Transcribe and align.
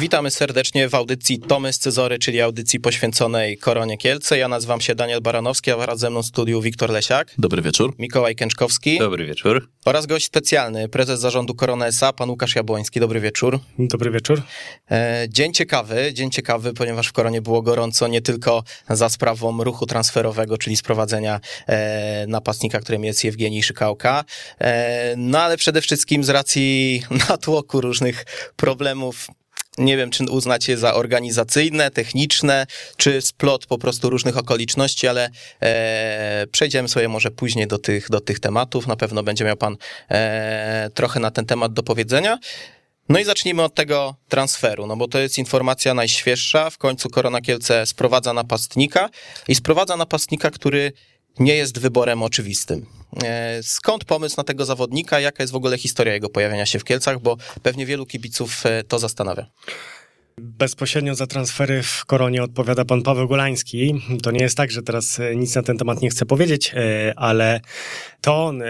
Witamy 0.00 0.30
serdecznie 0.30 0.88
w 0.88 0.94
audycji 0.94 1.38
Tomy 1.38 1.72
z 1.72 1.78
Cezory, 1.78 2.18
czyli 2.18 2.40
audycji 2.40 2.80
poświęconej 2.80 3.58
Koronie 3.58 3.98
Kielce. 3.98 4.38
Ja 4.38 4.48
nazywam 4.48 4.80
się 4.80 4.94
Daniel 4.94 5.20
Baranowski, 5.20 5.70
a 5.70 5.76
wraz 5.76 5.98
ze 5.98 6.10
mną 6.10 6.22
w 6.22 6.26
studiu 6.26 6.60
Wiktor 6.60 6.90
Lesiak. 6.90 7.34
Dobry 7.38 7.62
wieczór. 7.62 7.94
Mikołaj 7.98 8.36
Kęczkowski. 8.36 8.98
Dobry 8.98 9.26
wieczór. 9.26 9.68
Oraz 9.84 10.06
gość 10.06 10.26
specjalny, 10.26 10.88
prezes 10.88 11.20
zarządu 11.20 11.54
Korona 11.54 11.86
SA, 11.86 12.12
pan 12.12 12.30
Łukasz 12.30 12.56
Jabłoński. 12.56 13.00
Dobry 13.00 13.20
wieczór. 13.20 13.58
Dobry 13.78 14.10
wieczór. 14.10 14.42
E, 14.90 15.26
dzień 15.28 15.52
ciekawy, 15.52 16.10
dzień 16.12 16.30
ciekawy, 16.30 16.72
ponieważ 16.74 17.08
w 17.08 17.12
Koronie 17.12 17.42
było 17.42 17.62
gorąco 17.62 18.08
nie 18.08 18.22
tylko 18.22 18.62
za 18.90 19.08
sprawą 19.08 19.64
ruchu 19.64 19.86
transferowego, 19.86 20.58
czyli 20.58 20.76
sprowadzenia 20.76 21.40
e, 21.66 22.26
napastnika, 22.28 22.80
którym 22.80 23.04
jest 23.04 23.24
Jewgenij 23.24 23.62
Szykałka, 23.62 24.24
e, 24.60 25.14
no 25.16 25.40
ale 25.40 25.56
przede 25.56 25.80
wszystkim 25.80 26.24
z 26.24 26.28
racji 26.28 27.02
natłoku 27.28 27.80
różnych 27.80 28.24
problemów 28.56 29.26
nie 29.78 29.96
wiem, 29.96 30.10
czy 30.10 30.24
uznacie 30.30 30.78
za 30.78 30.94
organizacyjne, 30.94 31.90
techniczne, 31.90 32.66
czy 32.96 33.22
splot 33.22 33.66
po 33.66 33.78
prostu 33.78 34.10
różnych 34.10 34.36
okoliczności, 34.36 35.08
ale 35.08 35.30
e, 35.60 36.46
przejdziemy 36.52 36.88
sobie 36.88 37.08
może 37.08 37.30
później 37.30 37.66
do 37.66 37.78
tych, 37.78 38.10
do 38.10 38.20
tych 38.20 38.40
tematów. 38.40 38.86
Na 38.86 38.96
pewno 38.96 39.22
będzie 39.22 39.44
miał 39.44 39.56
Pan 39.56 39.76
e, 40.10 40.90
trochę 40.94 41.20
na 41.20 41.30
ten 41.30 41.46
temat 41.46 41.72
do 41.72 41.82
powiedzenia. 41.82 42.38
No 43.08 43.18
i 43.18 43.24
zacznijmy 43.24 43.62
od 43.62 43.74
tego 43.74 44.14
transferu, 44.28 44.86
no 44.86 44.96
bo 44.96 45.08
to 45.08 45.18
jest 45.18 45.38
informacja 45.38 45.94
najświeższa. 45.94 46.70
W 46.70 46.78
końcu 46.78 47.10
Korona 47.10 47.40
Kielce 47.40 47.86
sprowadza 47.86 48.32
napastnika 48.32 49.10
i 49.48 49.54
sprowadza 49.54 49.96
napastnika, 49.96 50.50
który 50.50 50.92
nie 51.38 51.54
jest 51.54 51.78
wyborem 51.78 52.22
oczywistym. 52.22 52.86
E, 53.24 53.62
skąd 53.62 54.04
pomysł 54.04 54.34
na 54.36 54.44
tego 54.44 54.64
zawodnika? 54.64 55.20
Jaka 55.20 55.42
jest 55.42 55.52
w 55.52 55.56
ogóle 55.56 55.78
historia 55.78 56.14
jego 56.14 56.28
pojawienia 56.28 56.66
się 56.66 56.78
w 56.78 56.84
Kielcach? 56.84 57.20
Bo 57.20 57.36
pewnie 57.62 57.86
wielu 57.86 58.06
kibiców 58.06 58.66
e, 58.66 58.84
to 58.84 58.98
zastanawia. 58.98 59.46
Bezpośrednio 60.40 61.14
za 61.14 61.26
transfery 61.26 61.82
w 61.82 62.04
Koronie 62.04 62.42
odpowiada 62.42 62.84
pan 62.84 63.02
Paweł 63.02 63.28
Golański. 63.28 64.02
To 64.22 64.30
nie 64.30 64.40
jest 64.40 64.56
tak, 64.56 64.70
że 64.70 64.82
teraz 64.82 65.20
e, 65.20 65.36
nic 65.36 65.54
na 65.54 65.62
ten 65.62 65.78
temat 65.78 66.02
nie 66.02 66.10
chcę 66.10 66.26
powiedzieć, 66.26 66.74
ale 67.16 67.60
to 68.20 68.44
on 68.44 68.62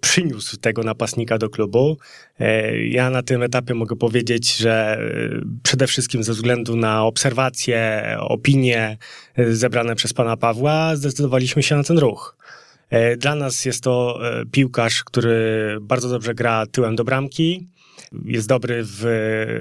przyniósł 0.00 0.56
tego 0.56 0.82
napastnika 0.82 1.38
do 1.38 1.50
klubu. 1.50 1.98
Ja 2.88 3.10
na 3.10 3.22
tym 3.22 3.42
etapie 3.42 3.74
mogę 3.74 3.96
powiedzieć, 3.96 4.56
że 4.56 4.98
przede 5.62 5.86
wszystkim 5.86 6.22
ze 6.22 6.32
względu 6.32 6.76
na 6.76 7.04
obserwacje, 7.04 8.02
opinie 8.20 8.98
zebrane 9.36 9.94
przez 9.94 10.12
pana 10.12 10.36
Pawła, 10.36 10.96
zdecydowaliśmy 10.96 11.62
się 11.62 11.76
na 11.76 11.84
ten 11.84 11.98
ruch. 11.98 12.36
E, 12.90 13.16
dla 13.16 13.34
nas 13.34 13.64
jest 13.64 13.82
to 13.82 14.18
e, 14.22 14.46
piłkarz, 14.46 15.04
który 15.04 15.76
bardzo 15.80 16.08
dobrze 16.08 16.34
gra 16.34 16.66
tyłem 16.66 16.96
do 16.96 17.04
bramki, 17.04 17.68
jest 18.24 18.48
dobry 18.48 18.82
w 18.84 19.04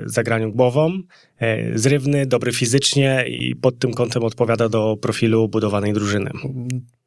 zagraniu 0.05 0.51
głową, 0.51 0.91
e, 1.39 1.77
zrywny, 1.77 2.25
dobry 2.25 2.51
fizycznie 2.51 3.25
i 3.27 3.55
pod 3.55 3.79
tym 3.79 3.93
kątem 3.93 4.23
odpowiada 4.23 4.69
do 4.69 4.97
profilu 5.01 5.49
budowanej 5.49 5.93
drużyny. 5.93 6.31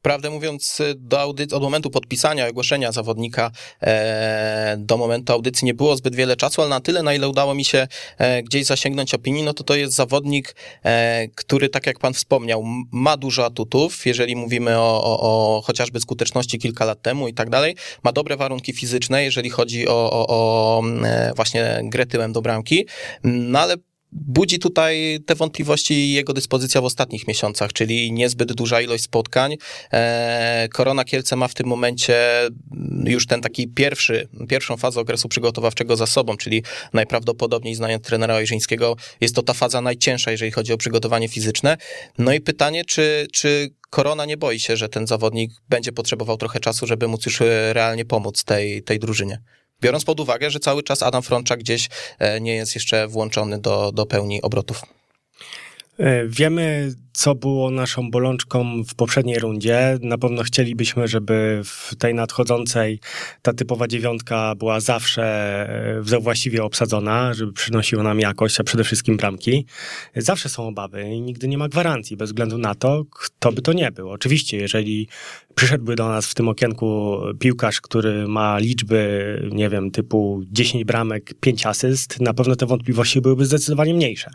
Prawdę 0.02 0.30
mówiąc, 0.30 0.82
do 0.96 1.20
audycji, 1.20 1.56
od 1.56 1.62
momentu 1.62 1.90
podpisania, 1.90 2.48
ogłoszenia 2.48 2.92
zawodnika 2.92 3.50
e, 3.82 4.76
do 4.78 4.96
momentu 4.96 5.32
audycji 5.32 5.64
nie 5.64 5.74
było 5.74 5.96
zbyt 5.96 6.14
wiele 6.14 6.36
czasu, 6.36 6.62
ale 6.62 6.70
na 6.70 6.80
tyle, 6.80 7.02
na 7.02 7.14
ile 7.14 7.28
udało 7.28 7.54
mi 7.54 7.64
się 7.64 7.88
e, 8.18 8.42
gdzieś 8.42 8.66
zasięgnąć 8.66 9.14
opinii, 9.14 9.42
no 9.42 9.54
to 9.54 9.64
to 9.64 9.74
jest 9.74 9.94
zawodnik, 9.94 10.54
e, 10.84 11.28
który, 11.34 11.68
tak 11.68 11.86
jak 11.86 11.98
pan 11.98 12.14
wspomniał, 12.14 12.62
ma 12.92 13.16
dużo 13.16 13.44
atutów, 13.44 14.06
jeżeli 14.06 14.36
mówimy 14.36 14.78
o, 14.78 15.04
o, 15.04 15.20
o, 15.20 15.62
chociażby 15.62 16.00
skuteczności 16.00 16.58
kilka 16.58 16.84
lat 16.84 17.02
temu 17.02 17.28
i 17.28 17.34
tak 17.34 17.50
dalej, 17.50 17.76
ma 18.04 18.12
dobre 18.12 18.36
warunki 18.36 18.72
fizyczne, 18.72 19.24
jeżeli 19.24 19.50
chodzi 19.50 19.88
o, 19.88 20.10
o, 20.10 20.26
o 20.28 20.82
właśnie 21.36 21.80
grę 21.84 22.06
tyłem 22.06 22.32
do 22.32 22.42
bramki, 22.42 22.86
no 23.24 23.58
ale 23.58 23.76
budzi 24.12 24.58
tutaj 24.58 25.20
te 25.26 25.34
wątpliwości 25.34 26.12
jego 26.12 26.32
dyspozycja 26.32 26.80
w 26.80 26.84
ostatnich 26.84 27.28
miesiącach, 27.28 27.72
czyli 27.72 28.12
niezbyt 28.12 28.52
duża 28.52 28.80
ilość 28.80 29.04
spotkań. 29.04 29.56
E, 29.92 30.68
Korona 30.72 31.04
Kielce 31.04 31.36
ma 31.36 31.48
w 31.48 31.54
tym 31.54 31.66
momencie 31.66 32.16
już 33.04 33.26
ten 33.26 33.40
taki 33.40 33.68
pierwszy, 33.68 34.28
pierwszą 34.48 34.76
fazę 34.76 35.00
okresu 35.00 35.28
przygotowawczego 35.28 35.96
za 35.96 36.06
sobą, 36.06 36.36
czyli 36.36 36.62
najprawdopodobniej 36.92 37.74
znając 37.74 38.04
trenera 38.04 38.34
Ojrzyńskiego, 38.34 38.96
jest 39.20 39.34
to 39.34 39.42
ta 39.42 39.54
faza 39.54 39.80
najcięższa, 39.80 40.30
jeżeli 40.30 40.50
chodzi 40.50 40.72
o 40.72 40.76
przygotowanie 40.76 41.28
fizyczne. 41.28 41.76
No 42.18 42.32
i 42.32 42.40
pytanie, 42.40 42.84
czy, 42.84 43.26
czy 43.32 43.70
Korona 43.90 44.24
nie 44.24 44.36
boi 44.36 44.60
się, 44.60 44.76
że 44.76 44.88
ten 44.88 45.06
zawodnik 45.06 45.50
będzie 45.68 45.92
potrzebował 45.92 46.36
trochę 46.36 46.60
czasu, 46.60 46.86
żeby 46.86 47.08
móc 47.08 47.26
już 47.26 47.40
realnie 47.72 48.04
pomóc 48.04 48.44
tej, 48.44 48.82
tej 48.82 48.98
drużynie? 48.98 49.42
Biorąc 49.80 50.04
pod 50.04 50.20
uwagę, 50.20 50.50
że 50.50 50.60
cały 50.60 50.82
czas 50.82 51.02
Adam 51.02 51.22
Frączak 51.22 51.60
gdzieś 51.60 51.88
e, 52.18 52.40
nie 52.40 52.54
jest 52.54 52.74
jeszcze 52.74 53.08
włączony 53.08 53.58
do, 53.58 53.92
do 53.92 54.06
pełni 54.06 54.42
obrotów. 54.42 54.82
E, 55.98 56.26
wiemy, 56.26 56.94
co 57.18 57.34
było 57.34 57.70
naszą 57.70 58.10
bolączką 58.10 58.84
w 58.84 58.94
poprzedniej 58.94 59.38
rundzie. 59.38 59.98
Na 60.02 60.18
pewno 60.18 60.42
chcielibyśmy, 60.42 61.08
żeby 61.08 61.60
w 61.64 61.94
tej 61.98 62.14
nadchodzącej 62.14 63.00
ta 63.42 63.52
typowa 63.52 63.88
dziewiątka 63.88 64.54
była 64.54 64.80
zawsze 64.80 65.24
e, 66.14 66.20
właściwie 66.20 66.64
obsadzona, 66.64 67.34
żeby 67.34 67.52
przynosiła 67.52 68.02
nam 68.02 68.20
jakość, 68.20 68.60
a 68.60 68.64
przede 68.64 68.84
wszystkim 68.84 69.16
bramki. 69.16 69.66
Zawsze 70.16 70.48
są 70.48 70.68
obawy 70.68 71.10
i 71.10 71.20
nigdy 71.20 71.48
nie 71.48 71.58
ma 71.58 71.68
gwarancji, 71.68 72.16
bez 72.16 72.30
względu 72.30 72.58
na 72.58 72.74
to, 72.74 73.04
kto 73.10 73.52
by 73.52 73.62
to 73.62 73.72
nie 73.72 73.92
był. 73.92 74.10
Oczywiście, 74.10 74.56
jeżeli 74.56 75.08
przyszedłby 75.54 75.96
do 75.96 76.08
nas 76.08 76.26
w 76.26 76.34
tym 76.34 76.48
okienku 76.48 77.18
piłkarz, 77.38 77.80
który 77.80 78.28
ma 78.28 78.58
liczby, 78.58 79.48
nie 79.52 79.68
wiem, 79.68 79.90
typu 79.90 80.42
10 80.46 80.84
bramek, 80.84 81.34
5 81.40 81.66
asyst, 81.66 82.20
na 82.20 82.34
pewno 82.34 82.56
te 82.56 82.66
wątpliwości 82.66 83.20
byłyby 83.20 83.46
zdecydowanie 83.46 83.94
mniejsze. 83.94 84.30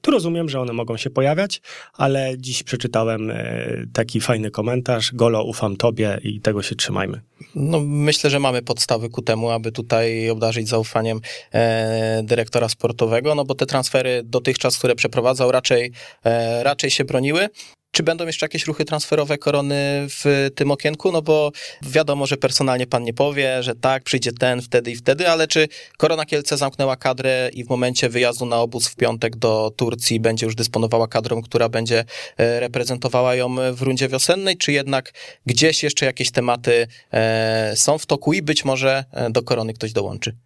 Tu 0.00 0.10
rozumiem, 0.10 0.48
że 0.48 0.60
one 0.60 0.72
mogą 0.72 0.96
się 0.96 1.10
pojawiać, 1.10 1.60
ale 1.92 2.21
dziś 2.38 2.62
przeczytałem 2.62 3.30
e, 3.30 3.66
taki 3.92 4.20
fajny 4.20 4.50
komentarz. 4.50 5.12
Golo, 5.14 5.44
ufam 5.44 5.76
tobie 5.76 6.18
i 6.22 6.40
tego 6.40 6.62
się 6.62 6.76
trzymajmy. 6.76 7.20
No, 7.54 7.80
myślę, 7.80 8.30
że 8.30 8.38
mamy 8.38 8.62
podstawy 8.62 9.10
ku 9.10 9.22
temu, 9.22 9.50
aby 9.50 9.72
tutaj 9.72 10.30
obdarzyć 10.30 10.68
zaufaniem 10.68 11.20
e, 11.52 12.22
dyrektora 12.24 12.68
sportowego, 12.68 13.34
no 13.34 13.44
bo 13.44 13.54
te 13.54 13.66
transfery 13.66 14.22
dotychczas, 14.24 14.78
które 14.78 14.94
przeprowadzał, 14.94 15.52
raczej, 15.52 15.92
e, 16.24 16.62
raczej 16.62 16.90
się 16.90 17.04
broniły. 17.04 17.48
Czy 17.92 18.02
będą 18.02 18.26
jeszcze 18.26 18.44
jakieś 18.46 18.66
ruchy 18.66 18.84
transferowe 18.84 19.38
korony 19.38 20.06
w 20.08 20.50
tym 20.54 20.70
okienku? 20.70 21.12
No 21.12 21.22
bo 21.22 21.52
wiadomo, 21.82 22.26
że 22.26 22.36
personalnie 22.36 22.86
pan 22.86 23.04
nie 23.04 23.14
powie, 23.14 23.62
że 23.62 23.74
tak, 23.74 24.02
przyjdzie 24.02 24.32
ten, 24.32 24.62
wtedy 24.62 24.90
i 24.90 24.96
wtedy, 24.96 25.28
ale 25.28 25.48
czy 25.48 25.68
Korona 25.96 26.26
Kielce 26.26 26.56
zamknęła 26.56 26.96
kadrę 26.96 27.50
i 27.52 27.64
w 27.64 27.68
momencie 27.68 28.08
wyjazdu 28.08 28.46
na 28.46 28.60
obóz 28.60 28.88
w 28.88 28.96
piątek 28.96 29.36
do 29.36 29.72
Turcji 29.76 30.20
będzie 30.20 30.46
już 30.46 30.54
dysponowała 30.54 31.08
kadrą, 31.08 31.42
która 31.42 31.68
będzie 31.68 32.04
e, 32.36 32.60
reprezentowała 32.60 33.34
ją 33.34 33.56
w 33.72 33.82
rundzie 33.82 34.08
wiosennej, 34.08 34.56
czy 34.56 34.72
jednak 34.72 35.12
gdzieś 35.46 35.82
jeszcze 35.82 36.06
jakieś 36.06 36.30
tematy 36.30 36.86
e, 37.12 37.72
są 37.76 37.98
w 37.98 38.06
toku 38.06 38.32
i 38.32 38.42
być 38.42 38.64
może 38.64 39.04
e, 39.12 39.30
do 39.30 39.42
Korony 39.42 39.72
ktoś 39.72 39.92
dołączy? 39.92 40.36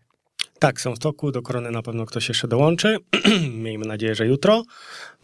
Tak, 0.58 0.80
są 0.80 0.94
w 0.94 0.98
toku. 0.98 1.32
Do 1.32 1.42
korony 1.42 1.70
na 1.70 1.82
pewno 1.82 2.06
ktoś 2.06 2.28
jeszcze 2.28 2.48
dołączy. 2.48 2.96
Miejmy 3.64 3.86
nadzieję, 3.86 4.14
że 4.14 4.26
jutro. 4.26 4.62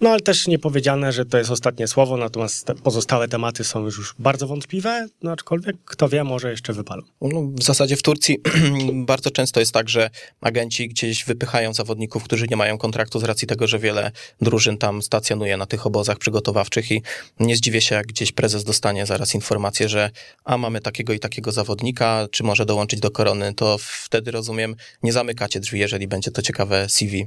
No 0.02 0.10
ale 0.10 0.20
też 0.20 0.46
nie 0.46 0.58
powiedziane, 0.58 1.12
że 1.12 1.24
to 1.24 1.38
jest 1.38 1.50
ostatnie 1.50 1.88
słowo, 1.88 2.16
natomiast 2.16 2.66
te 2.66 2.74
pozostałe 2.74 3.28
tematy 3.28 3.64
są 3.64 3.84
już, 3.84 3.98
już 3.98 4.14
bardzo 4.18 4.46
wątpliwe, 4.46 5.08
no 5.22 5.32
aczkolwiek 5.32 5.76
kto 5.84 6.08
wie, 6.08 6.24
może 6.24 6.50
jeszcze 6.50 6.72
wypalą. 6.72 7.02
No, 7.20 7.42
w 7.42 7.62
zasadzie 7.62 7.96
w 7.96 8.02
Turcji 8.02 8.38
bardzo 9.12 9.30
często 9.30 9.60
jest 9.60 9.72
tak, 9.72 9.88
że 9.88 10.10
agenci 10.40 10.88
gdzieś 10.88 11.24
wypychają 11.24 11.74
zawodników, 11.74 12.24
którzy 12.24 12.46
nie 12.50 12.56
mają 12.56 12.78
kontraktu 12.78 13.18
z 13.18 13.24
racji 13.24 13.48
tego, 13.48 13.66
że 13.66 13.78
wiele 13.78 14.10
drużyn 14.40 14.78
tam 14.78 15.02
stacjonuje 15.02 15.56
na 15.56 15.66
tych 15.66 15.86
obozach 15.86 16.18
przygotowawczych 16.18 16.90
i 16.90 17.02
nie 17.40 17.56
zdziwię 17.56 17.80
się, 17.80 17.94
jak 17.94 18.06
gdzieś 18.06 18.32
prezes 18.32 18.64
dostanie 18.64 19.06
zaraz 19.06 19.34
informację, 19.34 19.88
że 19.88 20.10
a 20.44 20.58
mamy 20.58 20.80
takiego 20.80 21.12
i 21.12 21.18
takiego 21.18 21.52
zawodnika, 21.52 22.26
czy 22.30 22.44
może 22.44 22.66
dołączyć 22.66 23.00
do 23.00 23.10
korony, 23.10 23.54
to 23.54 23.76
wtedy 23.80 24.30
rozumiem, 24.30 24.76
nie 25.02 25.12
zamykacie 25.12 25.60
drzwi, 25.60 25.80
jeżeli 25.80 26.08
będzie 26.08 26.30
to 26.30 26.42
ciekawe 26.42 26.88
CV 26.88 27.26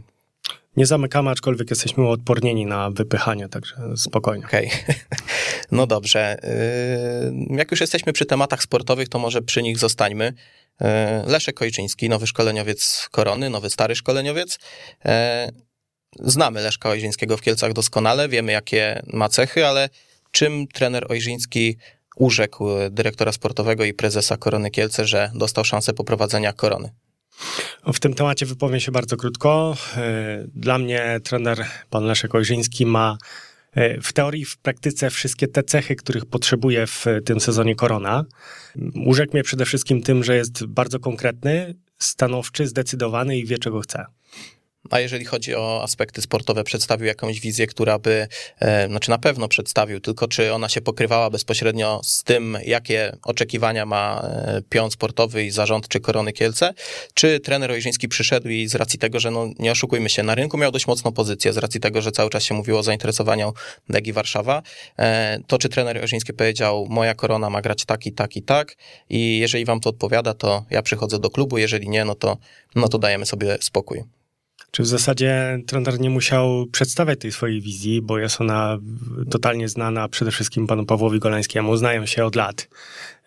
nie 0.78 0.86
zamykamy, 0.86 1.30
aczkolwiek 1.30 1.70
jesteśmy 1.70 2.10
odpornieni 2.10 2.66
na 2.66 2.92
wypychanie, 2.92 3.50
także 3.50 3.76
spokojnie. 3.96 4.46
Okej. 4.46 4.68
Okay. 4.68 4.96
No 5.72 5.88
dobrze. 5.88 6.38
Yy, 7.50 7.58
jak 7.58 7.72
już 7.72 7.82
jesteśmy 7.82 8.14
przy 8.14 8.26
tematach 8.26 8.64
sportowych, 8.64 9.10
to 9.10 9.20
może 9.20 9.42
przy 9.42 9.64
nich 9.64 9.78
zostańmy. 9.78 10.34
Yy, 10.82 10.88
Leszek 11.28 11.62
Ojczyński, 11.62 12.10
nowy 12.10 12.28
szkoleniowiec 12.28 13.08
Korony, 13.12 13.50
nowy 13.50 13.70
stary 13.70 13.96
szkoleniowiec. 13.96 14.60
Yy, 15.06 15.12
znamy 16.20 16.62
Leszka 16.62 16.90
Ojrzyńskiego 16.90 17.38
w 17.38 17.42
Kielcach 17.42 17.74
doskonale, 17.74 18.30
wiemy 18.30 18.52
jakie 18.52 19.02
ma 19.14 19.30
cechy, 19.30 19.66
ale 19.66 19.90
czym 20.32 20.68
trener 20.68 21.06
Ojrzyński 21.10 21.78
urzekł 22.16 22.66
dyrektora 22.90 23.32
sportowego 23.32 23.84
i 23.84 23.94
prezesa 23.94 24.38
Korony 24.38 24.72
Kielce, 24.72 25.06
że 25.06 25.32
dostał 25.36 25.66
szansę 25.66 25.94
poprowadzenia 25.94 26.54
Korony? 26.54 26.90
W 27.94 28.00
tym 28.00 28.14
temacie 28.14 28.46
wypowiem 28.46 28.80
się 28.80 28.92
bardzo 28.92 29.18
krótko. 29.18 29.78
E, 29.98 30.46
dla 30.56 30.78
mnie 30.78 31.20
trener 31.24 31.66
pan 31.90 32.04
Leszek 32.04 32.36
Ojrzyński 32.36 32.86
ma 32.86 33.18
e, 33.74 34.02
w 34.02 34.14
teorii, 34.14 34.46
w 34.46 34.58
praktyce 34.58 35.10
wszystkie 35.10 35.48
te 35.48 35.64
cechy, 35.64 35.96
których 35.96 36.26
potrzebuje 36.26 36.88
w 36.88 37.06
tym 37.26 37.40
sezonie 37.40 37.76
Korona. 37.76 38.26
Urzekł 39.06 39.34
mnie 39.34 39.44
przede 39.44 39.66
wszystkim 39.66 40.02
tym, 40.02 40.24
że 40.24 40.36
jest 40.36 40.66
bardzo 40.66 41.00
konkretny, 41.00 41.76
stanowczy, 42.00 42.68
zdecydowany 42.68 43.38
i 43.38 43.46
wie, 43.46 43.58
czego 43.58 43.80
chce. 43.80 44.06
A 44.90 45.00
jeżeli 45.00 45.26
chodzi 45.26 45.56
o 45.56 45.84
aspekty 45.84 46.22
sportowe, 46.22 46.64
przedstawił 46.64 47.08
jakąś 47.08 47.40
wizję, 47.40 47.68
która 47.68 48.00
by, 48.00 48.28
e, 48.60 48.88
znaczy 48.88 49.10
na 49.10 49.18
pewno 49.18 49.48
przedstawił, 49.48 50.00
tylko 50.00 50.28
czy 50.28 50.54
ona 50.54 50.70
się 50.70 50.82
pokrywała 50.82 51.30
bezpośrednio 51.30 52.02
z 52.04 52.24
tym, 52.24 52.58
jakie 52.66 53.18
oczekiwania 53.24 53.86
ma 53.86 54.22
e, 54.24 54.62
pion 54.70 54.92
sportowy 54.92 55.44
i 55.44 55.52
zarząd 55.52 55.88
czy 55.88 56.00
Korony 56.00 56.34
Kielce, 56.34 56.74
czy 57.14 57.40
trener 57.40 57.72
Ojrzyński 57.72 58.08
przyszedł 58.08 58.50
i 58.50 58.68
z 58.68 58.76
racji 58.76 59.00
tego, 59.00 59.20
że 59.20 59.32
no, 59.32 59.48
nie 59.60 59.72
oszukujmy 59.72 60.10
się, 60.10 60.24
na 60.24 60.36
rynku 60.36 60.58
miał 60.58 60.72
dość 60.72 60.88
mocną 60.88 61.12
pozycję, 61.12 61.54
z 61.54 61.58
racji 61.58 61.80
tego, 61.80 62.02
że 62.02 62.12
cały 62.12 62.30
czas 62.30 62.44
się 62.44 62.54
mówiło 62.54 62.80
o 62.80 62.84
zainteresowaniu 62.84 63.54
Legii 63.90 64.14
Warszawa, 64.14 64.62
e, 65.00 65.40
to 65.48 65.58
czy 65.58 65.70
trener 65.70 65.98
Ojrzyński 65.98 66.34
powiedział, 66.34 66.88
moja 66.90 67.14
Korona 67.14 67.50
ma 67.50 67.62
grać 67.62 67.86
tak 67.86 68.06
i 68.06 68.12
tak 68.12 68.36
i 68.36 68.42
tak 68.42 68.76
i 69.10 69.40
jeżeli 69.40 69.66
wam 69.66 69.80
to 69.80 69.90
odpowiada, 69.90 70.34
to 70.34 70.66
ja 70.70 70.82
przychodzę 70.82 71.20
do 71.20 71.30
klubu, 71.30 71.58
jeżeli 71.58 71.90
nie, 71.90 72.06
no 72.06 72.16
to, 72.16 72.38
no 72.76 72.88
to 72.88 73.00
dajemy 73.00 73.26
sobie 73.26 73.58
spokój. 73.62 74.15
Czy 74.72 74.84
w 74.84 74.88
zasadzie 74.88 75.60
trener 75.68 76.00
nie 76.00 76.10
musiał 76.10 76.66
przedstawiać 76.72 77.20
tej 77.20 77.32
swojej 77.32 77.62
wizji, 77.62 78.02
bo 78.02 78.18
jest 78.18 78.42
ona 78.42 78.78
totalnie 79.30 79.70
znana 79.70 80.10
przede 80.10 80.32
wszystkim 80.32 80.68
panu 80.68 80.86
Pawłowi 80.86 81.20
Golańskiemu. 81.20 81.78
Znają 81.78 82.06
się 82.06 82.26
od 82.26 82.36
lat. 82.36 82.68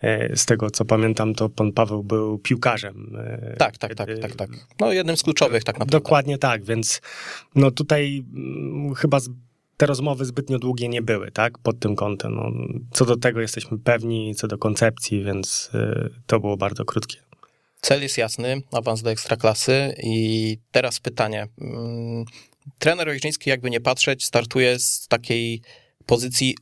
E, 0.01 0.35
z 0.35 0.45
tego 0.45 0.71
co 0.71 0.85
pamiętam, 0.85 1.35
to 1.35 1.49
pan 1.49 1.71
Paweł 1.71 2.03
był 2.03 2.39
piłkarzem. 2.39 3.15
E, 3.17 3.55
tak, 3.57 3.77
tak, 3.77 3.95
tak, 3.95 4.09
tak, 4.21 4.35
tak. 4.35 4.49
No 4.79 4.93
jednym 4.93 5.17
z 5.17 5.23
kluczowych 5.23 5.63
tak 5.63 5.75
naprawdę. 5.75 5.97
Dokładnie 5.97 6.37
tak, 6.37 6.63
więc 6.63 7.01
no 7.55 7.71
tutaj 7.71 8.25
mm, 8.35 8.95
chyba 8.95 9.19
te 9.77 9.85
rozmowy 9.85 10.25
zbytnio 10.25 10.59
długie 10.59 10.89
nie 10.89 11.01
były, 11.01 11.31
tak, 11.31 11.57
pod 11.57 11.79
tym 11.79 11.95
kątem. 11.95 12.35
No, 12.35 12.51
co 12.91 13.05
do 13.05 13.17
tego 13.17 13.41
jesteśmy 13.41 13.77
pewni, 13.77 14.35
co 14.35 14.47
do 14.47 14.57
koncepcji, 14.57 15.23
więc 15.23 15.69
y, 15.73 16.09
to 16.27 16.39
było 16.39 16.57
bardzo 16.57 16.85
krótkie. 16.85 17.28
Cel 17.81 18.01
jest 18.01 18.17
jasny, 18.17 18.61
awans 18.71 19.01
do 19.01 19.11
ekstraklasy 19.11 19.95
i 20.03 20.57
teraz 20.71 20.99
pytanie. 20.99 21.47
Mm, 21.61 22.25
trener 22.79 23.09
Ojrzyński, 23.09 23.49
jakby 23.49 23.69
nie 23.69 23.81
patrzeć, 23.81 24.25
startuje 24.25 24.79
z 24.79 25.07
takiej 25.07 25.61
pozycji 26.05 26.55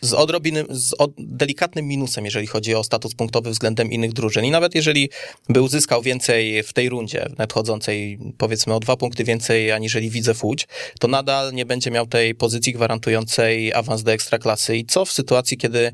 z 0.00 0.12
odrobinym, 0.12 0.66
z 0.70 0.94
od, 0.94 1.10
delikatnym 1.18 1.86
minusem, 1.86 2.24
jeżeli 2.24 2.46
chodzi 2.46 2.74
o 2.74 2.84
status 2.84 3.14
punktowy 3.14 3.50
względem 3.50 3.92
innych 3.92 4.12
drużyn. 4.12 4.44
I 4.44 4.50
nawet 4.50 4.74
jeżeli 4.74 5.10
by 5.48 5.62
uzyskał 5.62 6.02
więcej 6.02 6.62
w 6.62 6.72
tej 6.72 6.88
rundzie 6.88 7.26
nadchodzącej, 7.38 8.18
powiedzmy 8.38 8.74
o 8.74 8.80
dwa 8.80 8.96
punkty 8.96 9.24
więcej 9.24 9.72
aniżeli 9.72 10.10
widzę 10.10 10.34
Łódź, 10.42 10.66
to 11.00 11.08
nadal 11.08 11.52
nie 11.52 11.66
będzie 11.66 11.90
miał 11.90 12.06
tej 12.06 12.34
pozycji 12.34 12.72
gwarantującej 12.72 13.72
awans 13.74 14.02
do 14.02 14.12
ekstraklasy. 14.12 14.76
I 14.76 14.84
co 14.84 15.04
w 15.04 15.12
sytuacji, 15.12 15.56
kiedy 15.56 15.92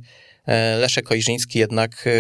Leszek 0.79 1.13
Ojrzyński 1.13 1.59
jednak 1.59 2.05
e, 2.07 2.11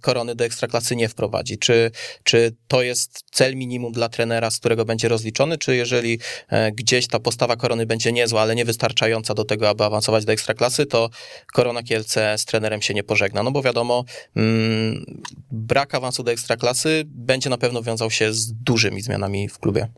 korony 0.00 0.34
do 0.34 0.44
ekstraklasy 0.44 0.96
nie 0.96 1.08
wprowadzi. 1.08 1.58
Czy, 1.58 1.90
czy 2.24 2.56
to 2.68 2.82
jest 2.82 3.24
cel 3.32 3.56
minimum 3.56 3.92
dla 3.92 4.08
trenera, 4.08 4.50
z 4.50 4.58
którego 4.58 4.84
będzie 4.84 5.08
rozliczony, 5.08 5.58
czy 5.58 5.76
jeżeli 5.76 6.18
e, 6.48 6.72
gdzieś 6.72 7.06
ta 7.06 7.20
postawa 7.20 7.56
korony 7.56 7.86
będzie 7.86 8.12
niezła, 8.12 8.42
ale 8.42 8.54
niewystarczająca 8.54 9.34
do 9.34 9.44
tego, 9.44 9.68
aby 9.68 9.84
awansować 9.84 10.24
do 10.24 10.32
ekstraklasy, 10.32 10.86
to 10.86 11.10
korona 11.52 11.82
Kielce 11.82 12.38
z 12.38 12.44
trenerem 12.44 12.82
się 12.82 12.94
nie 12.94 13.04
pożegna. 13.04 13.42
No 13.42 13.50
bo 13.50 13.62
wiadomo, 13.62 14.04
mm, 14.36 15.22
brak 15.50 15.94
awansu 15.94 16.22
do 16.22 16.32
ekstraklasy 16.32 17.02
będzie 17.06 17.50
na 17.50 17.58
pewno 17.58 17.82
wiązał 17.82 18.10
się 18.10 18.32
z 18.32 18.52
dużymi 18.52 19.02
zmianami 19.02 19.48
w 19.48 19.58
klubie. 19.58 19.88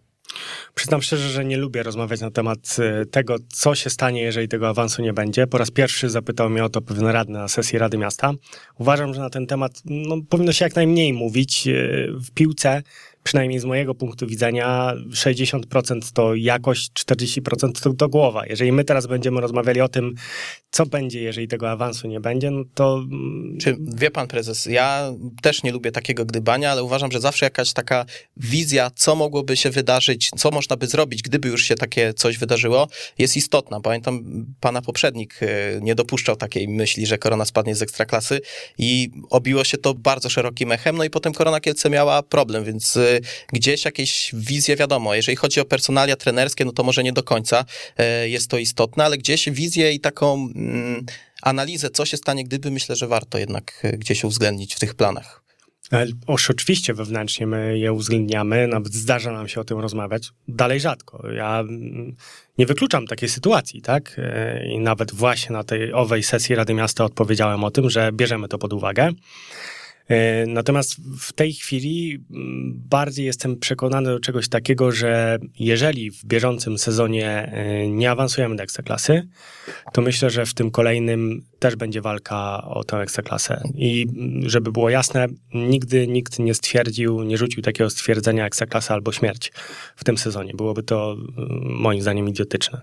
Przyznam 0.74 1.02
szczerze, 1.02 1.28
że 1.28 1.44
nie 1.44 1.56
lubię 1.56 1.82
rozmawiać 1.82 2.20
na 2.20 2.30
temat 2.30 2.76
e, 2.78 3.06
tego, 3.06 3.36
co 3.48 3.74
się 3.74 3.90
stanie, 3.90 4.22
jeżeli 4.22 4.48
tego 4.48 4.68
awansu 4.68 5.02
nie 5.02 5.12
będzie. 5.12 5.46
Po 5.46 5.58
raz 5.58 5.70
pierwszy 5.70 6.10
zapytał 6.10 6.50
mnie 6.50 6.64
o 6.64 6.68
to 6.68 6.80
pewien 6.80 7.06
radny 7.06 7.38
na 7.38 7.48
sesji 7.48 7.78
Rady 7.78 7.98
Miasta. 7.98 8.32
Uważam, 8.78 9.14
że 9.14 9.20
na 9.20 9.30
ten 9.30 9.46
temat 9.46 9.82
no, 9.84 10.16
powinno 10.28 10.52
się 10.52 10.64
jak 10.64 10.76
najmniej 10.76 11.12
mówić. 11.12 11.68
E, 11.68 11.72
w 12.08 12.30
piłce 12.34 12.82
przynajmniej 13.22 13.58
z 13.60 13.64
mojego 13.64 13.94
punktu 13.94 14.26
widzenia, 14.26 14.94
60% 15.10 16.12
to 16.14 16.34
jakość, 16.34 16.92
40% 17.06 17.82
to, 17.82 17.94
to 17.94 18.08
głowa. 18.08 18.46
Jeżeli 18.46 18.72
my 18.72 18.84
teraz 18.84 19.06
będziemy 19.06 19.40
rozmawiali 19.40 19.80
o 19.80 19.88
tym, 19.88 20.14
co 20.70 20.86
będzie, 20.86 21.22
jeżeli 21.22 21.48
tego 21.48 21.70
awansu 21.70 22.08
nie 22.08 22.20
będzie, 22.20 22.50
no 22.50 22.64
to... 22.74 22.94
Mm, 22.94 23.58
Czy 23.60 23.76
wie 23.80 24.10
pan 24.10 24.28
prezes, 24.28 24.66
ja 24.66 25.12
też 25.42 25.62
nie 25.62 25.72
lubię 25.72 25.92
takiego 25.92 26.24
gdybania, 26.24 26.70
ale 26.72 26.82
uważam, 26.82 27.12
że 27.12 27.20
zawsze 27.20 27.46
jakaś 27.46 27.72
taka 27.72 28.06
wizja, 28.36 28.90
co 28.94 29.14
mogłoby 29.14 29.56
się 29.56 29.70
wydarzyć, 29.70 30.30
co 30.36 30.50
można 30.50 30.76
by 30.76 30.86
zrobić, 30.86 31.22
gdyby 31.22 31.48
już 31.48 31.64
się 31.64 31.74
takie 31.74 32.14
coś 32.14 32.38
wydarzyło, 32.38 32.88
jest 33.18 33.36
istotna. 33.36 33.80
Pamiętam, 33.80 34.46
pana 34.60 34.82
poprzednik 34.82 35.40
e, 35.42 35.46
nie 35.80 35.94
dopuszczał 35.94 36.36
takiej 36.36 36.68
myśli, 36.68 37.06
że 37.06 37.18
korona 37.18 37.44
spadnie 37.44 37.74
z 37.74 37.82
ekstraklasy 37.82 38.40
i 38.78 39.10
obiło 39.30 39.64
się 39.64 39.78
to 39.78 39.94
bardzo 39.94 40.30
szerokim 40.30 40.72
echem, 40.72 40.96
no 40.96 41.04
i 41.04 41.10
potem 41.10 41.32
korona 41.32 41.60
Kielce 41.60 41.90
miała 41.90 42.22
problem, 42.22 42.64
więc 42.64 42.96
e, 42.96 43.11
gdzieś 43.52 43.84
jakieś 43.84 44.30
wizje, 44.34 44.76
wiadomo, 44.76 45.14
jeżeli 45.14 45.36
chodzi 45.36 45.60
o 45.60 45.64
personalia 45.64 46.16
trenerskie, 46.16 46.64
no 46.64 46.72
to 46.72 46.82
może 46.82 47.02
nie 47.02 47.12
do 47.12 47.22
końca 47.22 47.64
e, 47.96 48.28
jest 48.28 48.50
to 48.50 48.58
istotne, 48.58 49.04
ale 49.04 49.18
gdzieś 49.18 49.50
wizję 49.50 49.92
i 49.92 50.00
taką 50.00 50.34
mm, 50.34 51.06
analizę, 51.42 51.90
co 51.90 52.04
się 52.04 52.16
stanie, 52.16 52.44
gdyby, 52.44 52.70
myślę, 52.70 52.96
że 52.96 53.06
warto 53.06 53.38
jednak 53.38 53.80
e, 53.82 53.92
gdzieś 53.92 54.24
uwzględnić 54.24 54.74
w 54.74 54.80
tych 54.80 54.94
planach. 54.94 55.42
E, 55.92 56.06
oczywiście 56.26 56.94
wewnętrznie 56.94 57.46
my 57.46 57.78
je 57.78 57.92
uwzględniamy, 57.92 58.66
nawet 58.66 58.94
zdarza 58.94 59.32
nam 59.32 59.48
się 59.48 59.60
o 59.60 59.64
tym 59.64 59.78
rozmawiać, 59.78 60.30
dalej 60.48 60.80
rzadko. 60.80 61.32
Ja 61.32 61.60
mm, 61.60 62.16
nie 62.58 62.66
wykluczam 62.66 63.06
takiej 63.06 63.28
sytuacji, 63.28 63.82
tak? 63.82 64.20
I 64.70 64.78
nawet 64.78 65.14
właśnie 65.14 65.52
na 65.52 65.64
tej 65.64 65.92
owej 65.92 66.22
sesji 66.22 66.54
Rady 66.54 66.74
Miasta 66.74 67.04
odpowiedziałem 67.04 67.64
o 67.64 67.70
tym, 67.70 67.90
że 67.90 68.12
bierzemy 68.12 68.48
to 68.48 68.58
pod 68.58 68.72
uwagę. 68.72 69.10
E, 70.08 70.46
natomiast 70.46 70.96
w 71.20 71.32
tej 71.32 71.52
chwili 71.52 72.24
mm, 72.30 72.82
bardziej 72.90 73.26
jestem 73.26 73.58
przekonany 73.58 74.10
do 74.10 74.20
czegoś 74.20 74.48
takiego, 74.48 74.92
że 74.92 75.38
jeżeli 75.58 76.10
w 76.10 76.24
bieżącym 76.24 76.78
sezonie 76.78 77.28
e, 77.28 77.88
nie 77.88 78.10
awansujemy 78.10 78.56
do 78.56 78.62
ekstraklasy, 78.62 79.28
to 79.92 80.02
myślę, 80.02 80.30
że 80.30 80.46
w 80.46 80.54
tym 80.54 80.70
kolejnym 80.70 81.42
też 81.62 81.76
będzie 81.76 82.00
walka 82.00 82.64
o 82.64 82.84
tę 82.84 82.96
ekstraklasę. 82.96 83.62
I 83.74 84.06
żeby 84.46 84.72
było 84.72 84.90
jasne, 84.90 85.26
nigdy 85.54 86.06
nikt 86.06 86.38
nie 86.38 86.54
stwierdził, 86.54 87.22
nie 87.22 87.38
rzucił 87.38 87.62
takiego 87.62 87.90
stwierdzenia 87.90 88.46
ekstraklasa 88.46 88.94
albo 88.94 89.12
śmierć 89.12 89.52
w 89.96 90.04
tym 90.04 90.18
sezonie. 90.18 90.52
Byłoby 90.54 90.82
to 90.82 91.12
mm, 91.12 91.76
moim 91.80 92.02
zdaniem 92.02 92.28
idiotyczne. 92.28 92.80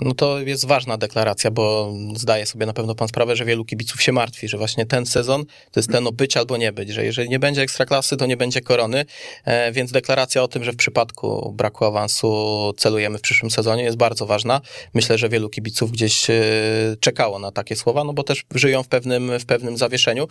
No 0.00 0.14
to 0.14 0.40
jest 0.40 0.66
ważna 0.66 0.98
deklaracja, 0.98 1.50
bo 1.50 1.94
zdaje 2.16 2.46
sobie 2.46 2.66
na 2.66 2.72
pewno 2.72 2.94
pan 2.94 3.08
sprawę, 3.08 3.36
że 3.36 3.44
wielu 3.44 3.64
kibiców 3.64 4.02
się 4.02 4.12
martwi, 4.12 4.48
że 4.48 4.58
właśnie 4.58 4.86
ten 4.86 5.06
sezon 5.06 5.44
to 5.44 5.80
jest 5.80 5.92
ten 5.92 6.06
o 6.06 6.12
być 6.12 6.36
albo 6.36 6.56
nie 6.56 6.72
być, 6.72 6.88
że 6.88 7.04
jeżeli 7.04 7.28
nie 7.28 7.38
będzie 7.38 7.62
ekstraklasy, 7.62 8.16
to 8.16 8.26
nie 8.26 8.36
będzie 8.36 8.60
korony, 8.60 9.04
e, 9.44 9.72
więc 9.72 9.92
deklaracja 9.92 10.42
o 10.42 10.48
tym, 10.48 10.64
że 10.64 10.72
w 10.72 10.76
przypadku 10.76 11.52
braku 11.56 11.84
awansu 11.84 12.28
celujemy 12.76 13.18
w 13.18 13.20
przyszłym 13.20 13.50
sezonie 13.50 13.82
jest 13.82 13.96
bardzo 13.96 14.26
ważna. 14.26 14.60
Myślę, 14.94 15.18
że 15.18 15.28
wielu 15.28 15.48
kibiców 15.48 15.92
gdzieś 15.92 16.30
e, 16.30 16.42
czekało 17.00 17.38
na 17.38 17.52
takie 17.52 17.76
słowa, 17.76 18.04
no 18.08 18.14
bo 18.14 18.22
też 18.22 18.44
żyją 18.54 18.82
w 18.82 18.88
pewnym, 18.88 19.38
w 19.38 19.46
pewnym 19.46 19.76
zawieszeniu. 19.76 20.28